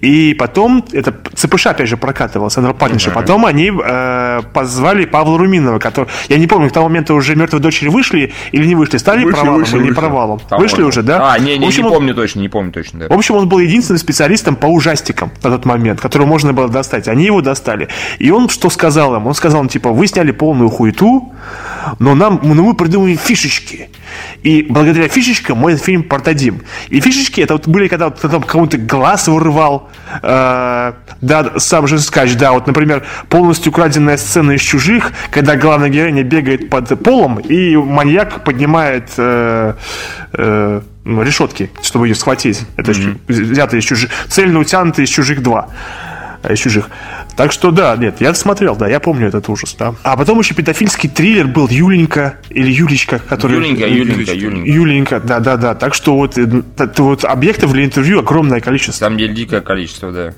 и 0.00 0.34
потом, 0.34 0.84
это 0.92 1.14
ЦПШ 1.34 1.66
опять 1.66 1.88
же 1.88 1.96
прокатывал, 1.96 2.50
Сандра 2.50 2.72
Патниша, 2.72 3.10
потом 3.20 3.46
они 3.46 3.70
э, 3.72 4.40
позвали 4.52 5.04
Павла 5.04 5.38
Руминова, 5.38 5.78
который, 5.78 6.08
я 6.28 6.38
не 6.38 6.46
помню, 6.46 6.68
к 6.70 6.72
тому 6.72 6.88
моменту 6.88 7.14
уже 7.14 7.34
«Мертвые 7.36 7.60
дочери» 7.62 7.88
вышли 7.88 8.32
или 8.52 8.66
не 8.66 8.74
вышли, 8.74 8.96
стали 8.98 9.24
Вышли, 9.24 9.36
провалом 9.36 9.60
вышли, 9.60 9.74
или 9.76 9.82
не 9.82 9.88
вышли. 9.88 10.00
провалом? 10.00 10.38
По-моему. 10.40 10.62
Вышли 10.70 10.82
уже, 10.82 11.02
да? 11.02 11.32
А, 11.32 11.38
не, 11.38 11.58
не, 11.58 11.64
В 11.64 11.68
общем, 11.68 11.82
не 11.82 11.88
он- 11.88 11.94
помню 11.94 12.14
точно, 12.14 12.40
не 12.40 12.48
помню 12.48 12.72
точно, 12.72 13.06
В 13.06 13.08
да. 13.08 13.14
общем, 13.14 13.34
он 13.36 13.48
был 13.48 13.58
единственным 13.58 13.98
специалистом 13.98 14.56
по 14.56 14.66
ужастикам 14.66 15.30
на 15.42 15.50
тот 15.50 15.64
момент, 15.64 16.00
которого 16.00 16.26
можно 16.26 16.52
было 16.52 16.68
достать. 16.68 17.08
Они 17.08 17.24
его 17.24 17.40
достали. 17.40 17.88
И 18.18 18.30
он 18.30 18.48
что 18.48 18.70
сказал 18.70 19.14
им? 19.16 19.26
Он 19.26 19.34
сказал 19.34 19.62
им, 19.62 19.68
типа, 19.68 19.90
вы 19.90 20.06
сняли 20.06 20.30
полную 20.32 20.68
хуету, 20.70 21.32
но 21.98 22.14
нам, 22.14 22.40
ну, 22.42 22.64
мы 22.64 22.74
придумали 22.74 23.16
фишечки. 23.16 23.88
И 24.42 24.66
благодаря 24.68 25.08
фишечкам 25.08 25.58
мой 25.58 25.76
фильм 25.76 26.02
продадим. 26.02 26.62
И 26.88 27.00
фишечки 27.00 27.40
это 27.40 27.54
вот 27.54 27.68
были, 27.68 27.88
когда 27.88 28.06
вот, 28.06 28.20
там 28.20 28.42
кому-то 28.42 28.78
глаз 28.78 29.28
вырывал. 29.28 29.88
Э, 30.22 30.92
да, 31.20 31.58
сам 31.58 31.86
же 31.86 31.98
скач, 31.98 32.34
да, 32.34 32.52
вот, 32.52 32.66
например, 32.66 33.04
полностью 33.28 33.72
украденная 33.72 34.16
сцена 34.16 34.52
из 34.52 34.60
«Чужих», 34.60 35.12
когда 35.30 35.56
главная 35.56 35.88
героиня 35.88 36.22
бегает 36.22 36.70
под 36.70 37.02
полом, 37.02 37.38
и 37.38 37.76
маньяк 37.76 38.44
поднимает 38.44 39.10
э, 39.16 39.74
э, 40.32 40.80
ну, 41.04 41.22
решетки, 41.22 41.70
чтобы 41.82 42.08
ее 42.08 42.14
схватить. 42.14 42.62
Это 42.76 42.92
mm-hmm. 42.92 43.18
взято 43.28 43.76
из 43.76 43.84
«Чужих», 43.84 44.10
цельно 44.28 44.60
утянутые 44.60 45.04
из 45.04 45.10
«Чужих 45.10 45.42
два. 45.42 45.68
Из 46.48 46.58
чужих. 46.58 46.88
Так 47.36 47.52
что 47.52 47.70
да, 47.70 47.96
нет, 47.96 48.20
я 48.20 48.32
смотрел, 48.34 48.76
да, 48.76 48.88
я 48.88 48.98
помню 48.98 49.28
этот 49.28 49.48
ужас, 49.48 49.74
да. 49.78 49.94
А 50.02 50.16
потом 50.16 50.38
еще 50.38 50.54
педофильский 50.54 51.08
триллер 51.08 51.46
был 51.46 51.68
Юленька 51.68 52.36
или 52.48 52.70
Юлечка, 52.70 53.18
который... 53.18 53.56
Юленька, 53.56 53.86
Юленька, 53.86 54.32
Юленька. 54.32 54.70
Юленька, 54.70 55.20
да, 55.20 55.40
да, 55.40 55.56
да. 55.56 55.74
Так 55.74 55.94
что 55.94 56.16
вот, 56.16 56.38
э, 56.38 56.62
это 56.78 57.02
вот 57.02 57.24
объектов 57.24 57.72
для 57.72 57.84
интервью 57.84 58.20
огромное 58.20 58.60
количество. 58.60 58.92
самом 58.92 59.18
деле 59.18 59.34
дикое 59.34 59.60
количество, 59.60 60.10
да. 60.12 60.34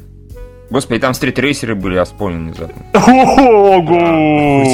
Господи, 0.73 1.01
там 1.01 1.13
стритрейсеры 1.13 1.75
были, 1.75 1.97
я 1.97 2.05
вспомнил 2.05 2.55
внезапно. 2.55 2.83
Ого! 2.95 4.65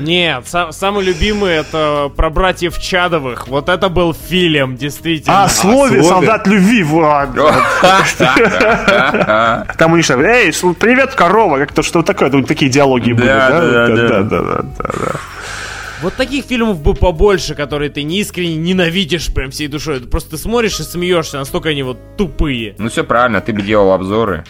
Нет, 0.00 0.44
са- 0.44 0.70
самый 0.72 1.02
любимый 1.02 1.54
это 1.54 2.10
про 2.14 2.28
братьев 2.28 2.78
Чадовых. 2.78 3.48
Вот 3.48 3.70
это 3.70 3.88
был 3.88 4.12
фильм, 4.12 4.76
действительно. 4.76 5.44
А, 5.44 5.48
слове, 5.48 6.02
слове. 6.02 6.04
солдат 6.04 6.46
любви, 6.46 6.82
вот. 6.82 7.30
Там 9.78 9.92
у 9.92 9.96
них 9.96 10.10
эй, 10.10 10.52
привет, 10.78 11.14
корова, 11.14 11.56
как-то 11.58 11.82
что 11.82 12.02
такое, 12.02 12.28
такие 12.42 12.70
диалоги 12.70 13.12
были, 13.14 13.26
Да, 13.26 13.50
да? 13.50 14.22
да, 14.22 14.22
да. 14.22 14.62
Вот 16.02 16.14
таких 16.14 16.46
фильмов 16.46 16.82
бы 16.82 16.94
побольше, 16.94 17.54
которые 17.54 17.88
ты 17.88 18.02
не 18.02 18.18
искренне 18.18 18.56
ненавидишь 18.56 19.32
прям 19.32 19.52
всей 19.52 19.68
душой. 19.68 20.00
Ты 20.00 20.08
просто 20.08 20.36
смотришь 20.36 20.80
и 20.80 20.82
смеешься, 20.82 21.38
настолько 21.38 21.68
они 21.68 21.84
вот 21.84 22.16
тупые. 22.16 22.74
Ну 22.78 22.88
все 22.88 23.04
правильно, 23.04 23.40
ты 23.40 23.52
бы 23.52 23.62
делал 23.62 23.92
обзоры. 23.92 24.44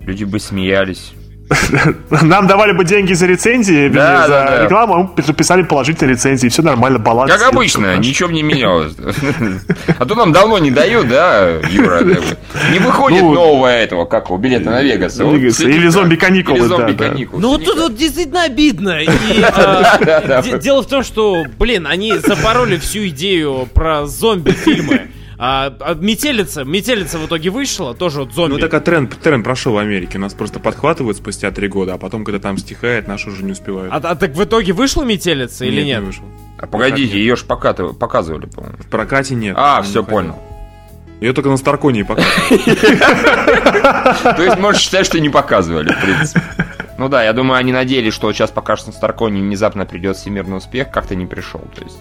Люди 0.00 0.24
бы 0.24 0.40
смеялись. 0.40 1.12
Нам 2.22 2.46
давали 2.46 2.72
бы 2.72 2.84
деньги 2.84 3.12
за 3.12 3.26
рецензии, 3.26 3.88
Да, 3.88 4.22
за 4.22 4.28
да, 4.28 4.44
да. 4.58 4.64
рекламу, 4.64 4.94
а 4.94 4.98
мы 5.16 5.34
писали 5.34 5.62
положительные 5.62 6.14
рецензии, 6.14 6.48
все 6.48 6.62
нормально, 6.62 6.98
баланс. 6.98 7.32
Как 7.32 7.52
обычно, 7.52 7.96
ничего 7.96 8.30
не 8.30 8.42
менялось. 8.42 8.94
А 9.98 10.06
то 10.06 10.14
нам 10.14 10.32
давно 10.32 10.58
не 10.58 10.70
дают, 10.70 11.08
да, 11.08 11.58
Юра? 11.70 12.02
Не 12.72 12.78
выходит 12.78 13.20
Ну, 13.22 13.32
нового 13.34 13.66
этого, 13.66 14.04
как 14.04 14.26
его, 14.26 14.38
билета 14.38 14.70
на 14.70 14.82
Вегас. 14.82 15.18
Или 15.20 15.88
зомби-каникулы, 15.88 16.58
Или 16.58 16.64
зомби-каникулы. 16.66 17.40
Ну 17.42 17.48
вот 17.50 17.64
тут 17.64 17.78
вот 17.78 17.96
действительно 17.96 18.42
обидно. 18.44 18.98
А, 19.54 20.42
де- 20.42 20.58
Дело 20.58 20.82
в 20.82 20.86
том, 20.86 21.02
что, 21.02 21.44
блин, 21.58 21.86
они 21.86 22.16
запороли 22.18 22.78
всю 22.78 23.06
идею 23.08 23.68
про 23.74 24.06
зомби-фильмы. 24.06 25.08
А, 25.44 25.74
а 25.80 25.94
метелица, 25.94 26.62
метелица 26.62 27.18
в 27.18 27.26
итоге 27.26 27.50
вышла, 27.50 27.94
тоже 27.94 28.20
вот 28.20 28.32
зомби. 28.32 28.52
Ну 28.52 28.58
так 28.60 28.72
а 28.74 28.80
тренд, 28.80 29.18
тренд 29.18 29.42
прошел 29.42 29.72
в 29.72 29.78
Америке. 29.78 30.16
Нас 30.16 30.34
просто 30.34 30.60
подхватывают 30.60 31.16
спустя 31.16 31.50
три 31.50 31.66
года, 31.66 31.94
а 31.94 31.98
потом, 31.98 32.24
когда 32.24 32.38
там 32.38 32.58
стихает, 32.58 33.08
наши 33.08 33.28
уже 33.28 33.42
не 33.42 33.50
успевают. 33.50 33.92
А, 33.92 33.96
а 33.96 34.14
так 34.14 34.36
в 34.36 34.44
итоге 34.44 34.72
вышла 34.72 35.02
метелица 35.02 35.64
или 35.64 35.82
нет? 35.82 35.98
не 35.98 36.06
вышел. 36.06 36.22
А 36.58 36.68
погодите, 36.68 37.18
ее 37.18 37.34
ж 37.34 37.42
показывали, 37.42 38.46
по-моему. 38.46 38.78
В 38.78 38.86
прокате 38.86 39.34
нет. 39.34 39.56
А, 39.58 39.82
все, 39.82 40.04
понял. 40.04 40.38
Ее 41.20 41.32
только 41.32 41.50
на 41.50 41.56
Старконии 41.56 42.04
показывают. 42.04 42.80
То 44.36 44.42
есть 44.44 44.58
можешь 44.60 44.82
считать, 44.82 45.06
что 45.06 45.18
не 45.18 45.28
показывали, 45.28 45.92
в 45.92 46.00
принципе. 46.00 46.40
Ну 46.98 47.08
да, 47.08 47.24
я 47.24 47.32
думаю, 47.32 47.58
они 47.58 47.72
надеялись, 47.72 48.14
что 48.14 48.32
сейчас 48.32 48.52
покажут 48.52 48.86
на 48.86 48.92
Старконе 48.92 49.40
внезапно 49.40 49.86
придет 49.86 50.16
всемирный 50.16 50.58
успех, 50.58 50.92
как-то 50.92 51.16
не 51.16 51.26
пришел, 51.26 51.62
то 51.74 51.82
есть 51.82 51.98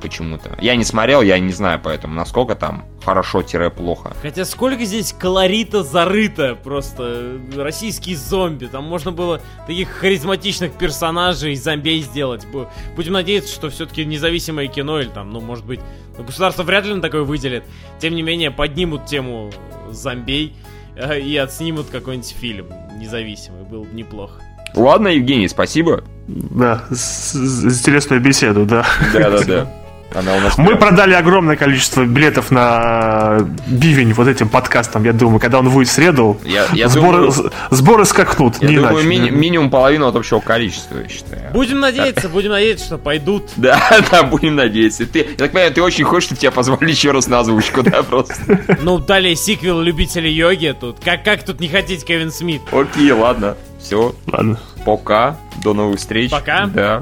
почему-то. 0.00 0.56
Я 0.60 0.76
не 0.76 0.84
смотрел, 0.84 1.22
я 1.22 1.38
не 1.38 1.52
знаю, 1.52 1.80
поэтому 1.82 2.14
насколько 2.14 2.54
там 2.54 2.84
хорошо-плохо. 3.04 4.12
Хотя 4.22 4.44
сколько 4.44 4.84
здесь 4.84 5.12
колорита 5.12 5.82
зарыто 5.82 6.56
просто. 6.62 7.38
Российские 7.56 8.16
зомби. 8.16 8.66
Там 8.66 8.84
можно 8.84 9.12
было 9.12 9.40
таких 9.66 9.88
харизматичных 9.88 10.72
персонажей 10.72 11.54
зомбей 11.56 12.00
сделать. 12.02 12.46
Бу- 12.52 12.68
Будем 12.96 13.12
надеяться, 13.14 13.52
что 13.54 13.70
все-таки 13.70 14.04
независимое 14.04 14.66
кино 14.68 15.00
или 15.00 15.08
там, 15.08 15.30
ну, 15.30 15.40
может 15.40 15.64
быть, 15.64 15.80
ну, 16.16 16.24
государство 16.24 16.62
вряд 16.62 16.84
ли 16.84 16.94
на 16.94 17.00
такое 17.00 17.22
выделит. 17.22 17.64
Тем 18.00 18.14
не 18.14 18.22
менее, 18.22 18.50
поднимут 18.50 19.06
тему 19.06 19.50
зомбей 19.90 20.54
э, 20.96 21.20
и 21.20 21.36
отснимут 21.36 21.86
какой-нибудь 21.90 22.30
фильм 22.38 22.66
независимый. 22.98 23.62
Было 23.64 23.84
бы 23.84 23.94
неплохо. 23.94 24.42
Ладно, 24.74 25.08
Евгений, 25.08 25.48
спасибо. 25.48 26.04
Да, 26.26 26.84
с- 26.90 27.32
с- 27.32 27.32
за 27.32 27.68
интересную 27.68 28.20
беседу, 28.20 28.66
да. 28.66 28.84
Да-да-да. 29.14 29.72
Она 30.14 30.34
у 30.36 30.40
нас... 30.40 30.56
Мы 30.56 30.68
прям- 30.68 30.78
продали 30.78 31.12
огромное 31.12 31.56
количество 31.56 32.04
билетов 32.04 32.50
на 32.50 33.40
бивень 33.66 34.14
вот 34.14 34.26
этим 34.26 34.48
подкастом, 34.48 35.04
я 35.04 35.12
думаю, 35.12 35.38
когда 35.38 35.58
он 35.58 35.68
будет 35.68 35.88
в 35.88 35.92
среду. 35.92 36.40
Я, 36.44 36.66
я 36.72 36.88
сборы, 36.88 37.28
думаю, 37.30 37.52
сборы 37.70 38.04
скакнут, 38.06 38.56
я 38.62 38.68
не 38.68 38.76
думаю, 38.76 38.94
иначе. 38.94 39.08
мини- 39.08 39.30
минимум 39.30 39.70
половину 39.70 40.06
от 40.06 40.16
общего 40.16 40.40
количества, 40.40 40.98
я 40.98 41.08
считаю. 41.08 41.52
Будем 41.52 41.80
надеяться, 41.80 42.28
будем 42.30 42.52
надеяться, 42.52 42.86
что 42.86 42.98
пойдут. 42.98 43.44
Да, 43.56 43.80
да, 44.10 44.22
будем 44.22 44.56
надеяться. 44.56 45.04
Ты, 45.06 45.18
я 45.18 45.24
так 45.36 45.52
понимаю, 45.52 45.72
ты 45.74 45.82
очень 45.82 46.04
хочешь, 46.04 46.24
чтобы 46.26 46.40
тебя 46.40 46.52
позвали 46.52 46.90
еще 46.90 47.10
раз 47.12 47.26
на 47.26 47.40
озвучку, 47.40 47.82
да, 47.82 48.02
просто? 48.02 48.34
Ну, 48.82 48.98
далее 48.98 49.36
сиквел 49.36 49.80
любителей 49.80 50.32
йоги 50.32 50.74
тут. 50.80 50.96
Как, 51.04 51.22
как 51.22 51.42
тут 51.44 51.60
не 51.60 51.68
хотеть 51.68 52.04
Кевин 52.04 52.30
Смит? 52.32 52.62
Окей, 52.72 53.12
ладно. 53.12 53.56
Все, 53.80 54.14
Ладно. 54.26 54.58
пока, 54.84 55.36
до 55.62 55.72
новых 55.74 55.98
встреч. 55.98 56.30
Пока. 56.30 56.66
Да. 56.66 57.00